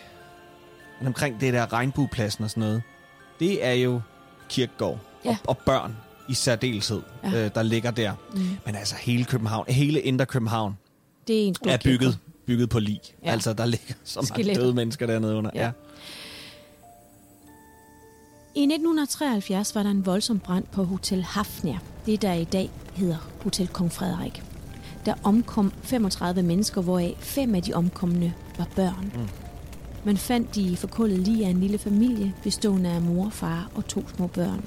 omkring 1.07 1.41
det 1.41 1.53
der 1.53 1.73
regnbuepladsen 1.73 2.45
og 2.45 2.51
sådan 2.51 2.61
noget. 2.61 2.83
Det 3.41 3.65
er 3.67 3.73
jo 3.73 4.01
kirkegård 4.49 4.99
Ja. 5.25 5.31
og, 5.31 5.37
og 5.49 5.59
børn 5.59 5.97
i 6.29 6.35
særdeleshed, 6.35 7.03
ja. 7.25 7.45
Øh, 7.45 7.51
der 7.55 7.63
ligger 7.63 7.91
der. 7.91 8.13
Mm. 8.35 8.41
Men 8.67 8.77
altså 8.77 8.95
hele 9.01 9.25
København, 9.25 9.65
hele 9.69 10.01
Indre 10.01 10.27
København 10.27 10.79
det 11.29 11.43
er 11.43 11.47
en 11.47 11.55
er 11.69 11.79
bygget, 11.85 12.19
bygget 12.47 12.69
på 12.69 12.79
lig. 12.79 13.01
Ja. 13.05 13.27
Ja. 13.27 13.33
Altså 13.33 13.53
der 13.53 13.65
ligger 13.67 13.95
så 14.05 14.21
mange 14.21 14.27
Skeletter. 14.27 14.63
døde 14.63 14.75
mennesker 14.75 15.07
dernede 15.07 15.35
under. 15.35 15.51
Ja. 15.55 15.65
Ja. 15.65 15.71
I 18.55 18.63
1973 18.63 19.75
var 19.75 19.83
der 19.83 19.91
en 19.91 20.07
voldsom 20.07 20.39
brand 20.39 20.65
på 20.73 20.85
Hotel 20.85 21.23
Hafnia, 21.23 21.79
det 22.07 22.23
der 22.23 22.33
i 22.33 22.45
dag 22.45 22.71
hedder 22.95 23.17
Hotel 23.43 23.69
Kong 23.69 23.93
Frederik. 23.93 24.43
Der 25.07 25.15
omkom 25.23 25.73
35 25.83 26.43
mennesker, 26.43 26.81
hvoraf 26.81 27.17
fem 27.21 27.55
af 27.55 27.63
de 27.63 27.75
omkomne 27.75 28.35
var 28.59 28.67
børn. 28.77 29.13
Mm. 29.15 29.29
Man 30.05 30.17
fandt 30.17 30.55
de 30.55 30.77
forkullede 30.77 31.23
lige 31.23 31.47
af 31.47 31.51
en 31.51 31.61
lille 31.61 31.79
familie, 31.79 32.35
bestående 32.43 32.91
af 32.91 33.03
mor, 33.03 33.29
far 33.31 33.71
og 33.75 33.87
to 33.89 34.05
små 34.17 34.27
børn. 34.27 34.65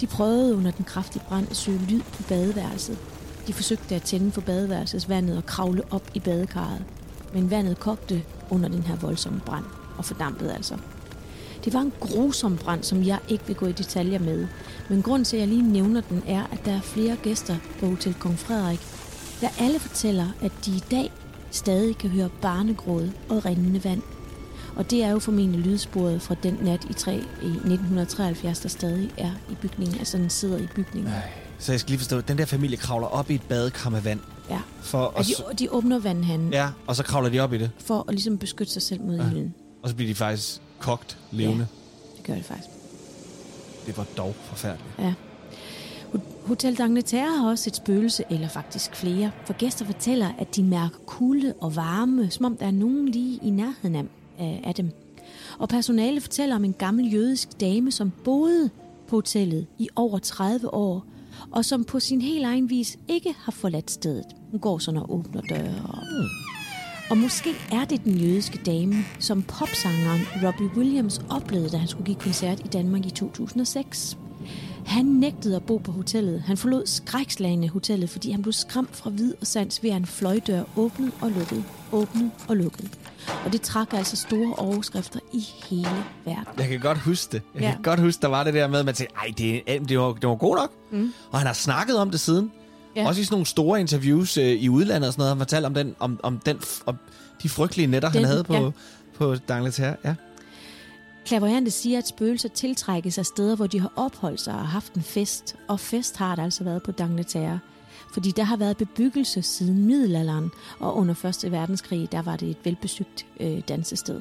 De 0.00 0.06
prøvede 0.06 0.56
under 0.56 0.70
den 0.70 0.84
kraftige 0.84 1.22
brand 1.28 1.50
at 1.50 1.56
søge 1.56 1.80
lyd 1.88 2.00
på 2.00 2.22
badeværelset. 2.22 2.98
De 3.46 3.52
forsøgte 3.52 3.94
at 3.94 4.02
tænde 4.02 4.32
for 4.32 4.40
badeværelsesvandet 4.40 5.36
og 5.36 5.46
kravle 5.46 5.82
op 5.90 6.10
i 6.14 6.20
badekarret. 6.20 6.84
Men 7.34 7.50
vandet 7.50 7.80
kogte 7.80 8.22
under 8.50 8.68
den 8.68 8.82
her 8.82 8.96
voldsomme 8.96 9.40
brand 9.46 9.64
og 9.98 10.04
fordampede 10.04 10.54
altså. 10.54 10.76
Det 11.66 11.74
var 11.74 11.80
en 11.80 11.92
grusom 12.00 12.56
brand, 12.56 12.82
som 12.82 13.02
jeg 13.06 13.18
ikke 13.28 13.44
vil 13.46 13.56
gå 13.56 13.66
i 13.66 13.72
detaljer 13.72 14.18
med. 14.18 14.46
Men 14.88 15.02
grund 15.02 15.24
til, 15.24 15.36
at 15.36 15.40
jeg 15.40 15.48
lige 15.48 15.72
nævner 15.72 16.00
den, 16.00 16.22
er, 16.26 16.42
at 16.52 16.58
der 16.64 16.72
er 16.72 16.80
flere 16.80 17.16
gæster 17.22 17.56
på 17.80 17.86
Hotel 17.86 18.14
Kong 18.14 18.38
Frederik, 18.38 18.80
der 19.40 19.48
alle 19.60 19.78
fortæller, 19.78 20.26
at 20.42 20.52
de 20.66 20.70
i 20.70 20.82
dag 20.90 21.12
stadig 21.50 21.98
kan 21.98 22.10
høre 22.10 22.28
barnegråd 22.42 23.10
og 23.28 23.44
rindende 23.44 23.84
vand. 23.84 24.02
Og 24.76 24.90
det 24.90 25.02
er 25.04 25.10
jo 25.10 25.18
formentlig 25.18 25.60
lydsporet 25.60 26.22
fra 26.22 26.34
den 26.42 26.58
nat 26.62 26.84
i, 26.90 26.92
3, 26.92 27.14
i 27.14 27.46
1973, 27.46 28.60
der 28.60 28.68
stadig 28.68 29.10
er 29.18 29.30
i 29.50 29.54
bygningen, 29.62 29.98
altså 29.98 30.18
den 30.18 30.30
sidder 30.30 30.58
i 30.58 30.66
bygningen. 30.74 31.12
Ej. 31.12 31.30
Så 31.58 31.72
jeg 31.72 31.80
skal 31.80 31.90
lige 31.90 31.98
forstå, 31.98 32.20
den 32.20 32.38
der 32.38 32.44
familie 32.44 32.76
kravler 32.76 33.06
op 33.06 33.30
i 33.30 33.34
et 33.34 33.42
badekar 33.42 33.90
med 33.90 34.00
vand. 34.00 34.20
Ja. 34.50 34.58
For 34.80 34.98
Og 34.98 35.18
at, 35.20 35.26
de, 35.26 35.34
de 35.58 35.70
åbner 35.70 35.98
vandhanen 35.98 36.52
ja. 36.52 36.62
ja, 36.64 36.68
og 36.86 36.96
så 36.96 37.02
kravler 37.02 37.28
de 37.30 37.40
op 37.40 37.52
i 37.52 37.58
det. 37.58 37.70
for 37.86 38.04
at 38.08 38.14
ligesom 38.14 38.38
beskytte 38.38 38.72
sig 38.72 38.82
selv 38.82 39.00
mod 39.00 39.16
Ja. 39.16 39.26
ilden. 39.30 39.54
Og 39.86 39.90
så 39.90 39.96
bliver 39.96 40.10
de 40.10 40.14
faktisk 40.14 40.60
kogt 40.78 41.18
levende. 41.30 41.66
Det 42.16 42.24
gør 42.24 42.34
det 42.34 42.44
faktisk. 42.44 42.68
Det 43.86 43.96
var 43.96 44.06
dog 44.16 44.34
forfærdeligt. 44.34 44.94
Ja. 44.98 45.14
Hotel 46.44 46.80
d'Angleterre 46.80 47.38
har 47.38 47.50
også 47.50 47.70
et 47.70 47.76
spøgelse, 47.76 48.24
eller 48.30 48.48
faktisk 48.48 48.96
flere, 48.96 49.30
for 49.44 49.52
gæster 49.52 49.84
fortæller, 49.84 50.28
at 50.38 50.56
de 50.56 50.62
mærker 50.62 50.98
kulde 51.06 51.54
og 51.60 51.76
varme, 51.76 52.30
som 52.30 52.44
om 52.44 52.56
der 52.56 52.66
er 52.66 52.70
nogen 52.70 53.08
lige 53.08 53.40
i 53.42 53.50
nærheden 53.50 54.08
af, 54.38 54.60
af 54.64 54.74
dem. 54.74 54.90
Og 55.58 55.68
personale 55.68 56.20
fortæller 56.20 56.56
om 56.56 56.64
en 56.64 56.72
gammel 56.72 57.12
jødisk 57.12 57.60
dame, 57.60 57.92
som 57.92 58.12
boede 58.24 58.70
på 59.08 59.16
hotellet 59.16 59.66
i 59.78 59.88
over 59.96 60.18
30 60.18 60.74
år, 60.74 61.04
og 61.50 61.64
som 61.64 61.84
på 61.84 62.00
sin 62.00 62.20
helt 62.20 62.44
egen 62.44 62.70
vis 62.70 62.98
ikke 63.08 63.34
har 63.38 63.52
forladt 63.52 63.90
stedet. 63.90 64.26
Hun 64.50 64.60
går 64.60 64.78
sådan 64.78 65.00
og 65.00 65.14
åbner 65.14 65.40
døre. 65.40 65.82
Og, 65.84 65.98
og 67.10 67.18
måske 67.18 67.50
er 67.72 67.84
det 67.84 68.04
den 68.04 68.16
jødiske 68.18 68.58
dame, 68.66 68.94
som 69.18 69.42
popsangeren 69.42 70.20
Robbie 70.44 70.70
Williams 70.76 71.20
oplevede, 71.30 71.68
da 71.70 71.76
han 71.76 71.88
skulle 71.88 72.06
give 72.06 72.16
koncert 72.20 72.60
i 72.60 72.68
Danmark 72.68 73.06
i 73.06 73.10
2006. 73.10 74.18
Han 74.86 75.04
nægtede 75.04 75.56
at 75.56 75.62
bo 75.62 75.76
på 75.78 75.92
hotellet. 75.92 76.40
Han 76.46 76.56
forlod 76.56 76.86
skrækslagende 76.86 77.68
hotellet, 77.68 78.10
fordi 78.10 78.30
han 78.30 78.42
blev 78.42 78.52
skræmt 78.52 78.96
fra 78.96 79.10
vid 79.10 79.34
og 79.40 79.46
sans 79.46 79.82
ved, 79.82 79.90
at 79.90 79.96
en 79.96 80.06
fløjdør 80.06 80.62
åbnede 80.76 81.12
og 81.20 81.30
lukkede, 81.30 81.64
åbnede 81.92 82.30
og 82.48 82.56
lukkede. 82.56 82.88
Og 83.44 83.52
det 83.52 83.60
trak 83.62 83.92
altså 83.92 84.16
store 84.16 84.54
overskrifter 84.54 85.20
i 85.32 85.44
hele 85.70 85.88
verden. 86.24 86.44
Jeg 86.58 86.68
kan 86.68 86.80
godt 86.80 86.98
huske 86.98 87.32
det. 87.32 87.42
Jeg 87.54 87.62
Ja. 87.62 87.72
kan 87.72 87.82
godt 87.82 88.00
huske, 88.00 88.22
der 88.22 88.28
var 88.28 88.44
det 88.44 88.54
der 88.54 88.68
med, 88.68 88.78
at 88.78 88.84
man 88.84 88.94
tænkte, 88.94 89.14
ej, 89.16 89.32
det, 89.38 89.88
det, 89.88 89.98
var, 89.98 90.12
det 90.12 90.28
var 90.28 90.34
god 90.34 90.56
nok. 90.56 90.72
Mm. 90.92 91.12
Og 91.30 91.38
han 91.38 91.46
har 91.46 91.54
snakket 91.54 91.98
om 91.98 92.10
det 92.10 92.20
siden. 92.20 92.52
Ja. 92.96 93.08
Også 93.08 93.20
i 93.20 93.24
sådan 93.24 93.34
nogle 93.34 93.46
store 93.46 93.80
interviews 93.80 94.36
øh, 94.36 94.44
i 94.46 94.68
udlandet 94.68 95.08
og 95.08 95.12
sådan 95.12 95.20
noget. 95.20 95.30
Han 95.30 95.38
fortalte 95.38 95.66
om, 95.66 95.74
den, 95.74 95.94
om, 95.98 96.20
om, 96.22 96.38
den, 96.38 96.60
om 96.86 96.96
de 97.42 97.48
frygtelige 97.48 97.86
nætter, 97.86 98.10
Den- 98.10 98.18
han 98.20 98.24
havde 98.30 98.44
på, 98.44 98.54
ja. 98.54 98.70
på 99.14 99.34
D'Angleterre. 99.34 99.96
Ja. 100.04 100.14
Klaverante 101.26 101.70
siger, 101.70 101.98
at 101.98 102.08
spøgelser 102.08 102.48
tiltrækkes 102.48 103.18
af 103.18 103.26
steder, 103.26 103.56
hvor 103.56 103.66
de 103.66 103.80
har 103.80 103.92
opholdt 103.96 104.40
sig 104.40 104.54
og 104.54 104.68
haft 104.68 104.94
en 104.94 105.02
fest. 105.02 105.56
Og 105.68 105.80
fest 105.80 106.16
har 106.16 106.34
det 106.36 106.42
altså 106.42 106.64
været 106.64 106.82
på 106.82 106.92
D'Angleterre. 107.00 107.58
Fordi 108.12 108.30
der 108.30 108.42
har 108.42 108.56
været 108.56 108.76
bebyggelse 108.76 109.42
siden 109.42 109.86
middelalderen, 109.86 110.50
og 110.80 110.96
under 110.96 111.24
1. 111.44 111.52
verdenskrig, 111.52 112.12
der 112.12 112.22
var 112.22 112.36
det 112.36 112.50
et 112.50 112.56
velbesøgt 112.64 113.26
øh, 113.40 113.60
dansested. 113.68 114.20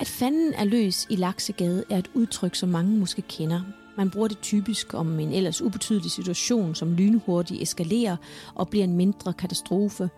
At 0.00 0.06
fanden 0.08 0.52
er 0.54 0.64
løs 0.64 1.06
i 1.10 1.16
Laksegade 1.16 1.84
er 1.90 1.98
et 1.98 2.10
udtryk, 2.14 2.54
som 2.54 2.68
mange 2.68 2.90
måske 2.96 3.22
kender. 3.22 3.60
Man 3.96 4.10
bruger 4.10 4.28
det 4.28 4.40
typisk 4.40 4.94
om 4.94 5.20
en 5.20 5.32
ellers 5.32 5.62
ubetydelig 5.62 6.10
situation, 6.10 6.74
som 6.74 6.92
lynhurtigt 6.92 7.62
eskalerer 7.62 8.16
og 8.54 8.68
bliver 8.68 8.84
en 8.84 8.96
mindre 8.96 9.32
katastrofe. 9.32 10.10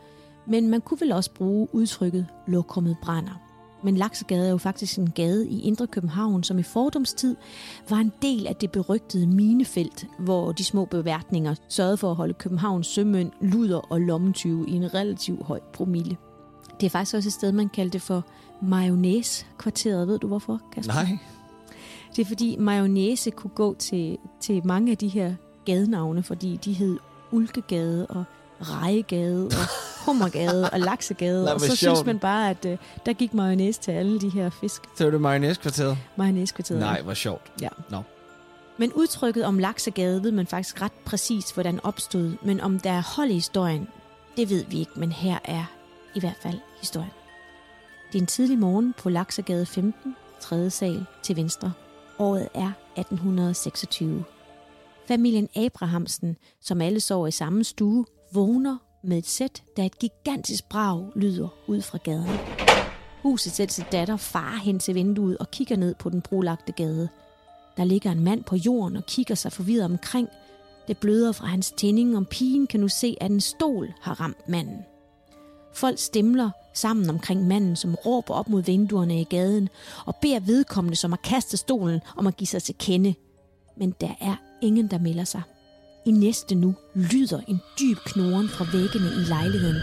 Men 0.46 0.68
man 0.68 0.80
kunne 0.80 1.00
vel 1.00 1.12
også 1.12 1.30
bruge 1.30 1.68
udtrykket 1.72 2.26
lokummet 2.46 2.96
brænder. 3.02 3.40
Men 3.84 3.96
Laksegade 3.96 4.46
er 4.46 4.50
jo 4.50 4.58
faktisk 4.58 4.98
en 4.98 5.10
gade 5.10 5.48
i 5.48 5.60
Indre 5.60 5.86
København, 5.86 6.42
som 6.42 6.58
i 6.58 6.62
fordomstid 6.62 7.36
var 7.90 7.96
en 7.96 8.12
del 8.22 8.46
af 8.46 8.56
det 8.56 8.70
berygtede 8.70 9.26
minefelt, 9.26 10.06
hvor 10.18 10.52
de 10.52 10.64
små 10.64 10.84
beværtninger 10.84 11.54
sørgede 11.68 11.96
for 11.96 12.10
at 12.10 12.16
holde 12.16 12.34
Københavns 12.34 12.86
sømænd, 12.86 13.32
luder 13.40 13.78
og 13.78 14.00
lommetyve 14.00 14.68
i 14.68 14.72
en 14.72 14.94
relativt 14.94 15.46
høj 15.46 15.60
promille. 15.72 16.16
Det 16.80 16.86
er 16.86 16.90
faktisk 16.90 17.16
også 17.16 17.28
et 17.28 17.32
sted, 17.32 17.52
man 17.52 17.68
kaldte 17.68 18.00
for 18.00 18.24
mayonnaise-kvarteret. 18.62 20.08
Ved 20.08 20.18
du 20.18 20.26
hvorfor, 20.26 20.60
Kasper? 20.72 20.94
Nej. 20.94 21.18
Det 22.16 22.22
er 22.22 22.26
fordi 22.26 22.56
mayonnaise 22.58 23.30
kunne 23.30 23.50
gå 23.50 23.74
til, 23.78 24.18
til 24.40 24.66
mange 24.66 24.92
af 24.92 24.98
de 24.98 25.08
her 25.08 25.34
gadenavne, 25.64 26.22
fordi 26.22 26.56
de 26.64 26.72
hed 26.72 26.98
Ulkegade 27.30 28.06
og 28.06 28.24
Rejegade 28.60 29.46
og 29.46 29.66
Hummergade 30.06 30.70
og 30.70 30.80
Laksegade. 30.80 31.44
Nej, 31.44 31.52
og 31.54 31.60
så 31.60 31.66
sjovt. 31.66 31.78
synes 31.78 32.06
man 32.06 32.18
bare, 32.18 32.50
at 32.50 32.64
uh, 32.64 32.76
der 33.06 33.12
gik 33.12 33.34
mayonnaise 33.34 33.80
til 33.80 33.92
alle 33.92 34.20
de 34.20 34.28
her 34.28 34.50
fisk. 34.50 34.82
Så 34.96 35.04
var 35.04 35.10
det 35.10 35.20
mayonnaise-kvarteret. 35.20 35.98
Mayonnaise-kvarteret. 36.16 36.80
Nej, 36.80 37.02
hvor 37.02 37.14
sjovt. 37.14 37.52
Ja. 37.60 37.68
Nå. 37.90 38.02
Men 38.78 38.92
udtrykket 38.92 39.44
om 39.44 39.58
Laksegade 39.58 40.22
ved 40.22 40.32
man 40.32 40.46
faktisk 40.46 40.82
ret 40.82 40.92
præcis, 41.04 41.50
hvordan 41.50 41.80
opstod. 41.82 42.32
Men 42.42 42.60
om 42.60 42.78
der 42.78 42.90
er 42.90 43.02
hold 43.16 43.30
i 43.30 43.34
historien, 43.34 43.88
det 44.36 44.50
ved 44.50 44.64
vi 44.64 44.78
ikke, 44.78 44.92
men 44.96 45.12
her 45.12 45.38
er 45.44 45.64
i 46.14 46.20
hvert 46.20 46.38
fald 46.42 46.58
historien. 46.80 47.10
Det 48.12 48.18
er 48.18 48.22
en 48.22 48.26
tidlig 48.26 48.58
morgen 48.58 48.94
på 48.98 49.10
Laksegade 49.10 49.66
15, 49.66 50.16
3. 50.40 50.70
sal 50.70 51.06
til 51.22 51.36
venstre. 51.36 51.72
Året 52.18 52.48
er 52.54 52.72
1826. 52.96 54.24
Familien 55.08 55.48
Abrahamsen, 55.56 56.36
som 56.60 56.80
alle 56.80 57.00
sover 57.00 57.26
i 57.26 57.30
samme 57.30 57.64
stue, 57.64 58.04
vågner 58.32 58.76
med 59.04 59.18
et 59.18 59.26
sæt, 59.26 59.62
da 59.76 59.86
et 59.86 59.98
gigantisk 59.98 60.68
brag 60.68 61.12
lyder 61.16 61.48
ud 61.66 61.82
fra 61.82 61.98
gaden. 61.98 62.38
Huset 63.22 63.52
sætter 63.52 63.72
sit 63.72 63.92
datter 63.92 64.16
far 64.16 64.60
hen 64.64 64.78
til 64.78 64.94
vinduet 64.94 65.38
og 65.38 65.50
kigger 65.50 65.76
ned 65.76 65.94
på 65.94 66.10
den 66.10 66.20
brolagte 66.20 66.72
gade. 66.72 67.08
Der 67.76 67.84
ligger 67.84 68.12
en 68.12 68.24
mand 68.24 68.44
på 68.44 68.56
jorden 68.56 68.96
og 68.96 69.06
kigger 69.06 69.34
sig 69.34 69.52
forvirret 69.52 69.84
omkring. 69.84 70.28
Det 70.88 70.98
bløder 70.98 71.32
fra 71.32 71.46
hans 71.46 71.72
tænding, 71.72 72.16
og 72.16 72.28
pigen 72.28 72.66
kan 72.66 72.80
nu 72.80 72.88
se, 72.88 73.16
at 73.20 73.30
en 73.30 73.40
stol 73.40 73.94
har 74.00 74.20
ramt 74.20 74.48
manden. 74.48 74.78
Folk 75.76 75.98
stemler 75.98 76.50
sammen 76.74 77.10
omkring 77.10 77.46
manden, 77.46 77.76
som 77.76 77.94
råber 77.94 78.34
op 78.34 78.48
mod 78.48 78.62
vinduerne 78.62 79.20
i 79.20 79.24
gaden 79.24 79.68
og 80.06 80.16
beder 80.16 80.40
vedkommende, 80.40 80.96
som 80.96 81.12
har 81.12 81.20
kastet 81.24 81.58
stolen, 81.58 82.00
om 82.16 82.26
at 82.26 82.36
give 82.36 82.46
sig 82.46 82.62
til 82.62 82.74
kende. 82.78 83.14
Men 83.76 83.94
der 84.00 84.14
er 84.20 84.36
ingen, 84.62 84.90
der 84.90 84.98
melder 84.98 85.24
sig. 85.24 85.42
I 86.06 86.10
næste 86.10 86.54
nu 86.54 86.74
lyder 86.94 87.40
en 87.48 87.60
dyb 87.80 87.98
knoren 88.06 88.48
fra 88.48 88.64
væggene 88.72 89.06
i 89.06 89.24
lejligheden, 89.28 89.80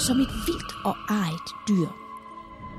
som 0.00 0.20
et 0.20 0.28
vildt 0.46 0.72
og 0.84 0.96
ejet 1.08 1.48
dyr. 1.68 1.88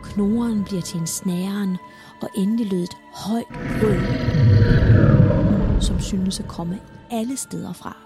Knoren 0.03 0.64
bliver 0.64 0.82
til 0.82 0.99
en 0.99 1.07
snæren, 1.07 1.78
og 2.22 2.30
endelig 2.38 2.72
lød 2.72 2.84
et 2.84 2.97
højt 3.14 3.47
brøl, 3.80 4.01
som 5.82 5.99
synes 5.99 6.39
at 6.39 6.47
komme 6.47 6.80
alle 7.12 7.38
steder 7.38 7.74
fra. 7.74 7.97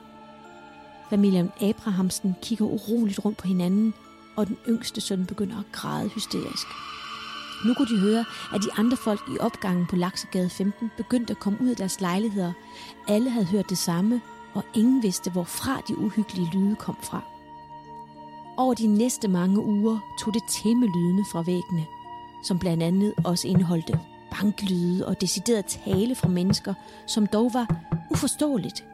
Familien 1.10 1.52
Abrahamsen 1.62 2.36
kigger 2.42 2.66
uroligt 2.66 3.26
rundt 3.26 3.38
på 3.38 3.48
hinanden, 3.48 3.94
og 4.36 4.48
den 4.48 4.58
yngste 4.70 5.02
søn 5.02 5.26
begynder 5.26 5.60
at 5.60 5.72
græde 5.72 6.10
hysterisk. 6.10 6.68
Nu 7.66 7.74
kunne 7.74 7.96
de 7.96 8.00
høre, 8.00 8.26
at 8.54 8.62
de 8.64 8.74
andre 8.78 8.98
folk 8.98 9.22
i 9.36 9.40
opgangen 9.40 9.88
på 9.88 9.96
Laksegade 9.96 10.50
15 10.50 10.92
begyndte 10.98 11.32
at 11.32 11.40
komme 11.40 11.62
ud 11.62 11.70
af 11.70 11.76
deres 11.76 12.02
lejligheder. 12.02 12.54
Alle 13.08 13.30
havde 13.30 13.46
hørt 13.46 13.70
det 13.70 13.78
samme, 13.78 14.22
og 14.54 14.64
ingen 14.74 15.04
vidste, 15.04 15.32
hvorfra 15.32 15.82
de 15.88 15.98
uhyggelige 15.98 16.50
lyde 16.54 16.76
kom 16.76 16.98
fra. 17.04 17.22
Over 18.58 18.74
de 18.74 18.88
næste 18.88 19.28
mange 19.28 19.60
uger 19.66 20.00
tog 20.20 20.34
det 20.34 20.44
til 20.50 20.78
med 20.78 20.88
lydene 20.88 21.26
fra 21.32 21.42
væggene, 21.42 21.86
som 22.44 22.60
blandt 22.60 22.84
andet 22.84 23.14
også 23.26 23.48
indeholdte 23.48 24.00
banklyde 24.32 25.08
og 25.08 25.22
decideret 25.22 25.66
tale 25.66 26.16
fra 26.16 26.28
mennesker, 26.28 26.74
som 27.08 27.28
dog 27.28 27.54
var 27.54 27.76
uforståeligt. 28.12 28.86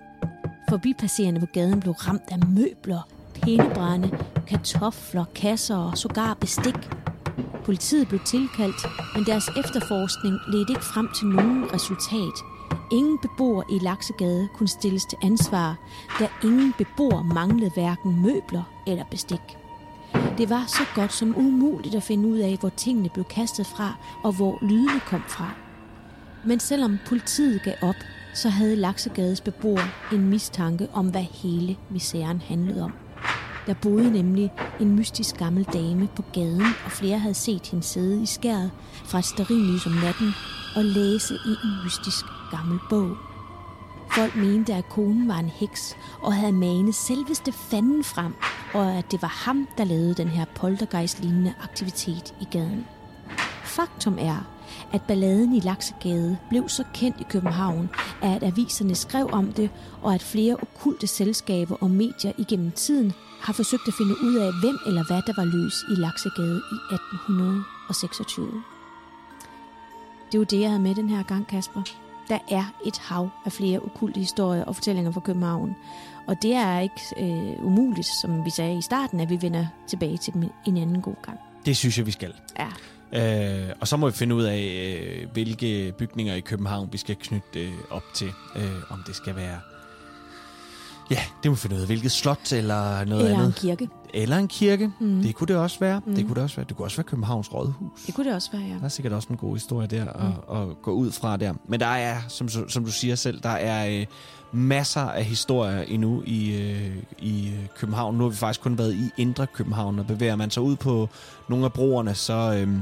Forbipasserende 0.70 1.40
på 1.40 1.46
gaden 1.46 1.80
blev 1.80 1.94
ramt 1.94 2.32
af 2.32 2.40
møbler, 2.48 3.19
pindebrænde, 3.44 4.18
kartofler, 4.48 5.26
kasser 5.36 5.78
og 5.78 5.98
sågar 5.98 6.34
bestik. 6.34 6.90
Politiet 7.66 8.08
blev 8.08 8.20
tilkaldt, 8.20 8.86
men 9.16 9.26
deres 9.26 9.50
efterforskning 9.58 10.36
ledte 10.48 10.72
ikke 10.72 10.86
frem 10.86 11.10
til 11.18 11.28
nogen 11.28 11.74
resultat. 11.74 12.38
Ingen 12.92 13.18
beboer 13.22 13.64
i 13.70 13.80
Laksegade 13.80 14.48
kunne 14.56 14.68
stilles 14.68 15.06
til 15.06 15.18
ansvar, 15.24 15.78
da 16.20 16.28
ingen 16.44 16.74
beboer 16.78 17.24
manglede 17.24 17.72
hverken 17.74 18.22
møbler 18.22 18.64
eller 18.88 19.04
bestik. 19.12 19.58
Det 20.38 20.50
var 20.50 20.64
så 20.68 20.84
godt 20.96 21.14
som 21.14 21.38
umuligt 21.38 21.96
at 21.96 22.04
finde 22.04 22.30
ud 22.30 22.38
af, 22.38 22.58
hvor 22.60 22.70
tingene 22.70 23.10
blev 23.10 23.26
kastet 23.26 23.68
fra 23.68 23.96
og 24.24 24.32
hvor 24.32 24.58
lydene 24.62 25.00
kom 25.00 25.24
fra. 25.28 25.54
Men 26.46 26.60
selvom 26.60 26.98
politiet 27.08 27.64
gav 27.64 27.74
op, 27.82 27.96
så 28.34 28.50
havde 28.50 28.76
Laksegades 28.76 29.42
beboer 29.42 30.14
en 30.14 30.30
mistanke 30.30 30.88
om, 30.94 31.08
hvad 31.12 31.24
hele 31.24 31.78
misæren 31.90 32.42
handlede 32.42 32.84
om. 32.84 32.94
Der 33.68 33.74
boede 33.74 34.12
nemlig 34.12 34.52
en 34.80 34.96
mystisk 34.96 35.38
gammel 35.38 35.64
dame 35.64 36.08
på 36.16 36.24
gaden, 36.34 36.66
og 36.86 36.92
flere 36.92 37.20
havde 37.20 37.34
set 37.34 37.68
hende 37.68 37.84
sidde 37.84 38.24
i 38.24 38.26
skæret 38.26 38.72
fra 39.06 39.20
et 39.20 39.86
om 39.86 39.92
natten 39.92 40.34
og 40.76 40.86
læse 40.86 41.34
i 41.34 41.50
en 41.50 41.84
mystisk 41.84 42.26
gammel 42.52 42.80
bog. 42.90 43.18
Folk 44.12 44.36
mente, 44.36 44.74
at 44.74 44.90
konen 44.90 45.28
var 45.28 45.40
en 45.40 45.50
heks 45.50 45.96
og 46.22 46.34
havde 46.34 46.52
manet 46.52 46.96
selveste 46.96 47.52
fanden 47.52 48.04
frem, 48.04 48.34
og 48.74 48.94
at 48.94 49.12
det 49.12 49.22
var 49.22 49.44
ham, 49.46 49.68
der 49.78 49.84
lavede 49.84 50.14
den 50.14 50.28
her 50.28 50.46
poltergeist-lignende 50.56 51.54
aktivitet 51.64 52.34
i 52.42 52.48
gaden. 52.52 52.86
Faktum 53.64 54.18
er, 54.20 54.48
at 54.92 55.02
balladen 55.02 55.56
i 55.56 55.60
Laksegade 55.60 56.38
blev 56.50 56.70
så 56.70 56.84
kendt 56.94 57.22
i 57.22 57.26
København, 57.30 57.90
at 58.22 58.44
aviserne 58.44 58.96
skrev 58.96 59.30
om 59.32 59.52
det, 59.52 59.70
og 60.02 60.14
at 60.14 60.24
flere 60.24 60.58
okulte 60.62 61.08
selskaber 61.08 61.76
og 61.82 61.92
medier 61.92 62.32
igennem 62.38 62.72
tiden 62.72 63.14
har 63.42 63.54
forsøgt 63.54 63.88
at 63.88 63.94
finde 63.94 64.16
ud 64.24 64.36
af, 64.36 64.54
hvem 64.62 64.78
eller 64.86 65.04
hvad 65.04 65.22
der 65.28 65.34
var 65.36 65.46
løs 65.46 65.84
i 65.92 65.96
Laksegade 65.96 66.62
i 66.72 66.78
1826. 66.94 68.64
Det 70.28 70.36
er 70.36 70.40
jo 70.40 70.44
det, 70.44 70.60
jeg 70.60 70.70
havde 70.70 70.82
med 70.82 70.96
den 70.96 71.10
her 71.10 71.24
gang, 71.24 71.48
Kasper. 71.48 71.82
Der 72.30 72.40
er 72.50 72.66
et 72.86 72.98
hav 72.98 73.30
af 73.46 73.52
flere 73.52 73.80
okulte 73.80 74.20
historier 74.20 74.64
og 74.64 74.76
fortællinger 74.76 75.12
fra 75.12 75.20
København. 75.20 75.76
Og 76.28 76.36
det 76.42 76.54
er 76.54 76.80
ikke 76.80 77.02
øh, 77.18 77.66
umuligt, 77.66 78.08
som 78.22 78.46
vi 78.46 78.50
sagde 78.50 78.78
i 78.78 78.82
starten, 78.82 79.20
at 79.20 79.30
vi 79.30 79.38
vender 79.42 79.68
tilbage 79.88 80.18
til 80.18 80.34
dem 80.34 80.44
en 80.66 80.78
anden 80.78 81.02
god 81.02 81.16
gang. 81.24 81.40
Det 81.66 81.78
synes 81.78 81.98
jeg, 81.98 82.06
vi 82.06 82.12
skal. 82.12 82.34
Ja. 82.60 82.70
Øh, 83.14 83.74
og 83.82 83.88
så 83.88 83.98
må 83.98 84.10
vi 84.10 84.16
finde 84.16 84.36
ud 84.36 84.44
af, 84.44 84.60
øh, 84.60 85.32
hvilke 85.32 85.94
bygninger 85.98 86.36
i 86.36 86.40
København 86.40 86.90
vi 86.92 86.98
skal 86.98 87.16
knytte 87.16 87.60
øh, 87.60 87.74
op 87.90 88.04
til. 88.14 88.32
Øh, 88.56 88.92
om 88.92 89.04
det 89.08 89.16
skal 89.16 89.36
være... 89.36 89.60
Ja, 91.12 91.20
det 91.44 91.52
må 91.52 91.56
finde 91.56 91.76
ud 91.76 91.82
af. 91.82 91.88
Hvilket 91.88 92.12
slot 92.12 92.54
eller 92.54 93.06
noget 93.06 93.24
Eller 93.26 93.36
en 93.38 93.42
andet. 93.42 93.56
kirke. 93.56 93.90
Eller 94.14 94.38
en 94.38 94.48
kirke. 94.48 94.92
Mm. 95.00 95.22
Det 95.22 95.36
kunne 95.36 95.48
det 95.48 95.56
også 95.56 95.80
være. 95.80 96.02
Mm. 96.06 96.16
Det 96.16 96.26
kunne 96.26 96.36
det 96.36 96.44
også 96.44 96.56
være. 96.56 96.66
Det 96.70 96.78
kunne 96.78 96.86
også 96.86 96.98
være 96.98 97.04
Københavns 97.04 97.54
Rådhus. 97.54 98.02
Det 98.06 98.16
kunne 98.16 98.26
det 98.28 98.36
også 98.36 98.50
være, 98.52 98.62
ja. 98.62 98.74
Der 98.74 98.84
er 98.84 98.88
sikkert 98.90 99.14
også 99.14 99.28
en 99.32 99.38
god 99.38 99.56
historie 99.56 99.88
der 99.88 100.06
at, 100.06 100.24
Mm. 100.50 100.58
at 100.58 100.82
gå 100.82 100.92
ud 100.92 101.12
fra 101.12 101.38
der. 101.38 101.54
Men 101.68 101.80
der 101.80 101.86
er, 101.88 102.18
som, 102.28 102.50
som 102.70 102.86
du 102.86 102.92
siger 102.92 103.16
selv, 103.16 103.40
der 103.44 103.50
er 103.50 104.00
øh, 104.00 104.06
masser 104.52 105.02
af 105.02 105.24
historier 105.24 105.82
endnu 105.82 106.24
i, 106.26 106.62
øh, 106.62 106.96
i 107.20 107.48
øh, 107.50 107.66
København. 107.78 108.16
Nu 108.18 108.24
har 108.24 108.30
vi 108.30 108.36
faktisk 108.36 108.62
kun 108.62 108.78
været 108.78 108.94
i 108.94 109.10
Indre 109.18 109.48
København, 109.48 110.00
og 110.00 110.08
bevæger 110.08 110.36
man 110.36 110.52
sig 110.52 110.64
ud 110.64 110.76
på 110.76 111.10
nogle 111.50 111.66
af 111.66 111.74
broerne, 111.74 112.16
så, 112.16 112.34
øh, 112.68 112.78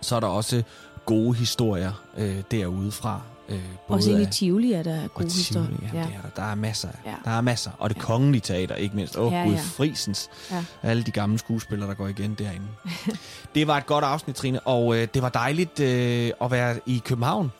så 0.00 0.16
er 0.16 0.20
der 0.20 0.26
også 0.26 0.62
gode 1.06 1.34
historier 1.34 1.92
øh, 2.18 2.42
derude 2.50 2.90
fra. 2.92 3.20
Øh, 3.48 3.58
Også 3.88 4.10
inde 4.10 4.22
i 4.22 4.26
Tivoli 4.26 4.72
er 4.72 4.82
der 4.82 5.08
gode 5.08 5.24
historier. 5.24 5.68
ja, 5.94 5.98
det 5.98 6.06
er 6.14 6.20
der. 6.22 6.28
Der 6.36 6.42
er 6.42 6.54
masser. 6.54 6.88
Ja. 7.06 7.14
Der 7.24 7.30
er 7.30 7.40
masser. 7.40 7.70
Og 7.78 7.90
det 7.90 7.96
Ja. 7.96 8.00
kongelige 8.02 8.40
teater, 8.40 8.74
ikke 8.74 8.96
mindst. 8.96 9.16
Åh, 9.18 9.32
Ja, 9.32 9.38
ja, 9.38 9.44
Gud, 9.44 9.52
ja. 9.52 9.60
Frisens. 9.60 10.28
Ja. 10.50 10.64
Alle 10.82 11.02
de 11.02 11.10
gamle 11.10 11.38
skuespillere, 11.38 11.88
der 11.88 11.94
går 11.94 12.08
igen 12.08 12.34
derinde. 12.34 12.66
det 13.54 13.66
var 13.66 13.76
et 13.78 13.86
godt 13.86 14.04
afsnit, 14.04 14.36
Trine, 14.36 14.60
og 14.60 14.96
øh, 14.96 15.08
det 15.14 15.22
var 15.22 15.28
dejligt 15.28 15.80
øh, 15.80 16.30
at 16.40 16.50
være 16.50 16.78
i 16.86 17.02
København. 17.04 17.52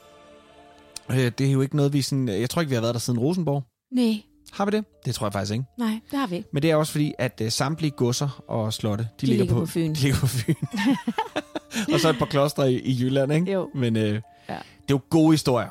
Øh, 1.10 1.16
det 1.38 1.40
er 1.40 1.52
jo 1.52 1.60
ikke 1.60 1.76
noget, 1.76 1.92
vi 1.92 2.02
sådan... 2.02 2.28
Jeg 2.28 2.50
tror 2.50 2.60
ikke, 2.62 2.68
vi 2.70 2.74
har 2.74 2.82
været 2.82 2.94
der 2.94 3.00
siden 3.00 3.18
Rosenborg. 3.18 3.64
Nej, 3.92 4.22
Har 4.52 4.64
vi 4.64 4.70
det? 4.70 4.84
Det 5.04 5.14
tror 5.14 5.26
jeg 5.26 5.32
faktisk 5.32 5.52
ikke. 5.52 5.64
nej, 5.78 6.00
det 6.10 6.18
har 6.18 6.26
vi 6.26 6.36
ikke. 6.36 6.48
Men 6.52 6.62
det 6.62 6.70
er 6.70 6.76
også 6.76 6.92
fordi, 6.92 7.12
at 7.18 7.40
øh, 7.44 7.50
samtlige 7.52 7.90
godser 7.90 8.42
og 8.48 8.72
slotte, 8.72 9.08
de, 9.20 9.26
De 9.26 9.36
ligger 9.36 9.54
på 9.54 9.66
Fyn. 9.66 9.94
De 9.94 10.00
ligger 10.00 10.18
på 10.18 10.26
Fyn. 10.26 10.54
og 11.94 12.00
så 12.00 12.10
et 12.10 12.18
par 12.18 12.26
klostre 12.26 12.72
i, 12.72 12.78
i 12.80 12.98
Jylland, 13.02 13.32
ikke? 13.32 13.52
Jo. 13.52 13.68
Men 13.74 13.96
øh, 13.96 14.20
Ja. 14.48 14.54
det 14.54 14.60
er 14.60 14.84
jo 14.90 15.00
gode 15.10 15.32
historier. 15.32 15.68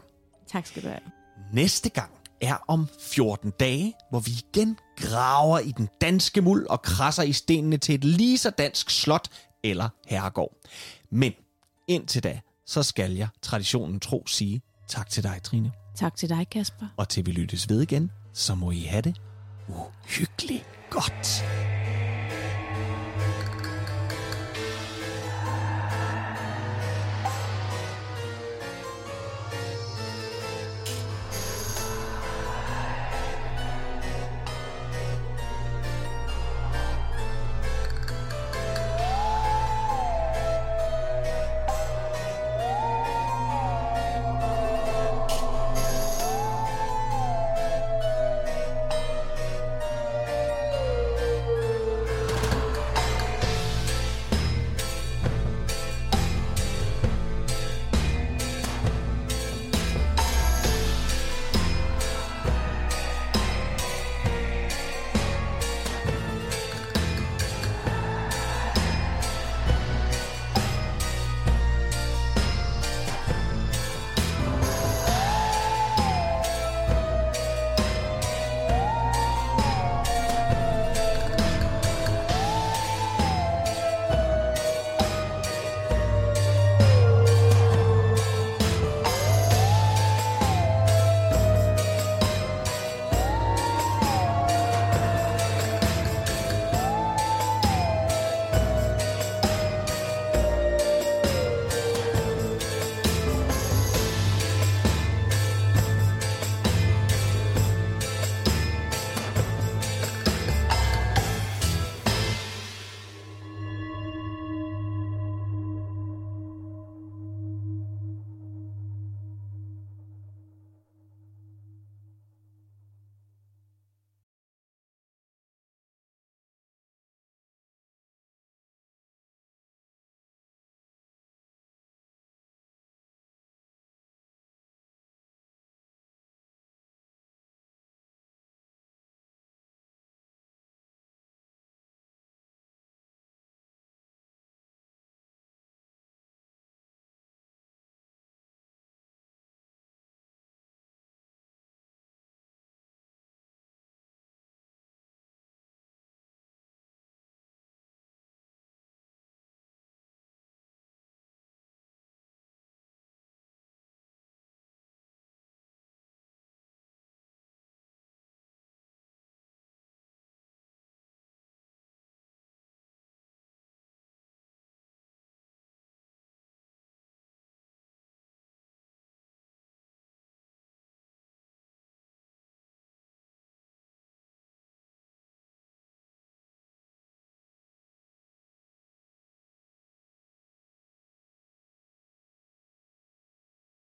Tak 0.47 0.65
skal 0.65 0.83
du 0.83 0.87
have. 0.87 0.99
Næste 1.53 1.89
gang 1.89 2.11
er 2.41 2.57
om 2.67 2.87
14 3.01 3.51
dage, 3.59 3.93
hvor 4.09 4.19
vi 4.19 4.31
igen 4.31 4.77
graver 4.97 5.59
i 5.59 5.71
den 5.71 5.89
danske 6.01 6.41
muld 6.41 6.67
og 6.67 6.81
krasser 6.81 7.23
i 7.23 7.33
stenene 7.33 7.77
til 7.77 7.95
et 7.95 8.03
lige 8.03 8.37
så 8.37 8.49
dansk 8.49 8.89
slot 8.89 9.27
eller 9.63 9.89
herregård. 10.07 10.53
Men 11.09 11.33
indtil 11.87 12.23
da, 12.23 12.39
så 12.65 12.83
skal 12.83 13.11
jeg 13.11 13.27
traditionen 13.41 13.99
tro 13.99 14.23
sige 14.27 14.61
tak 14.87 15.09
til 15.09 15.23
dig, 15.23 15.39
Trine. 15.43 15.71
Tak 15.95 16.15
til 16.15 16.29
dig, 16.29 16.47
Kasper. 16.49 16.85
Og 16.97 17.09
til 17.09 17.25
vi 17.25 17.31
lyttes 17.31 17.69
ved 17.69 17.81
igen, 17.81 18.11
så 18.33 18.55
må 18.55 18.71
I 18.71 18.79
have 18.81 19.01
det 19.01 19.21
uhyggeligt 19.67 20.65
godt. 20.89 21.43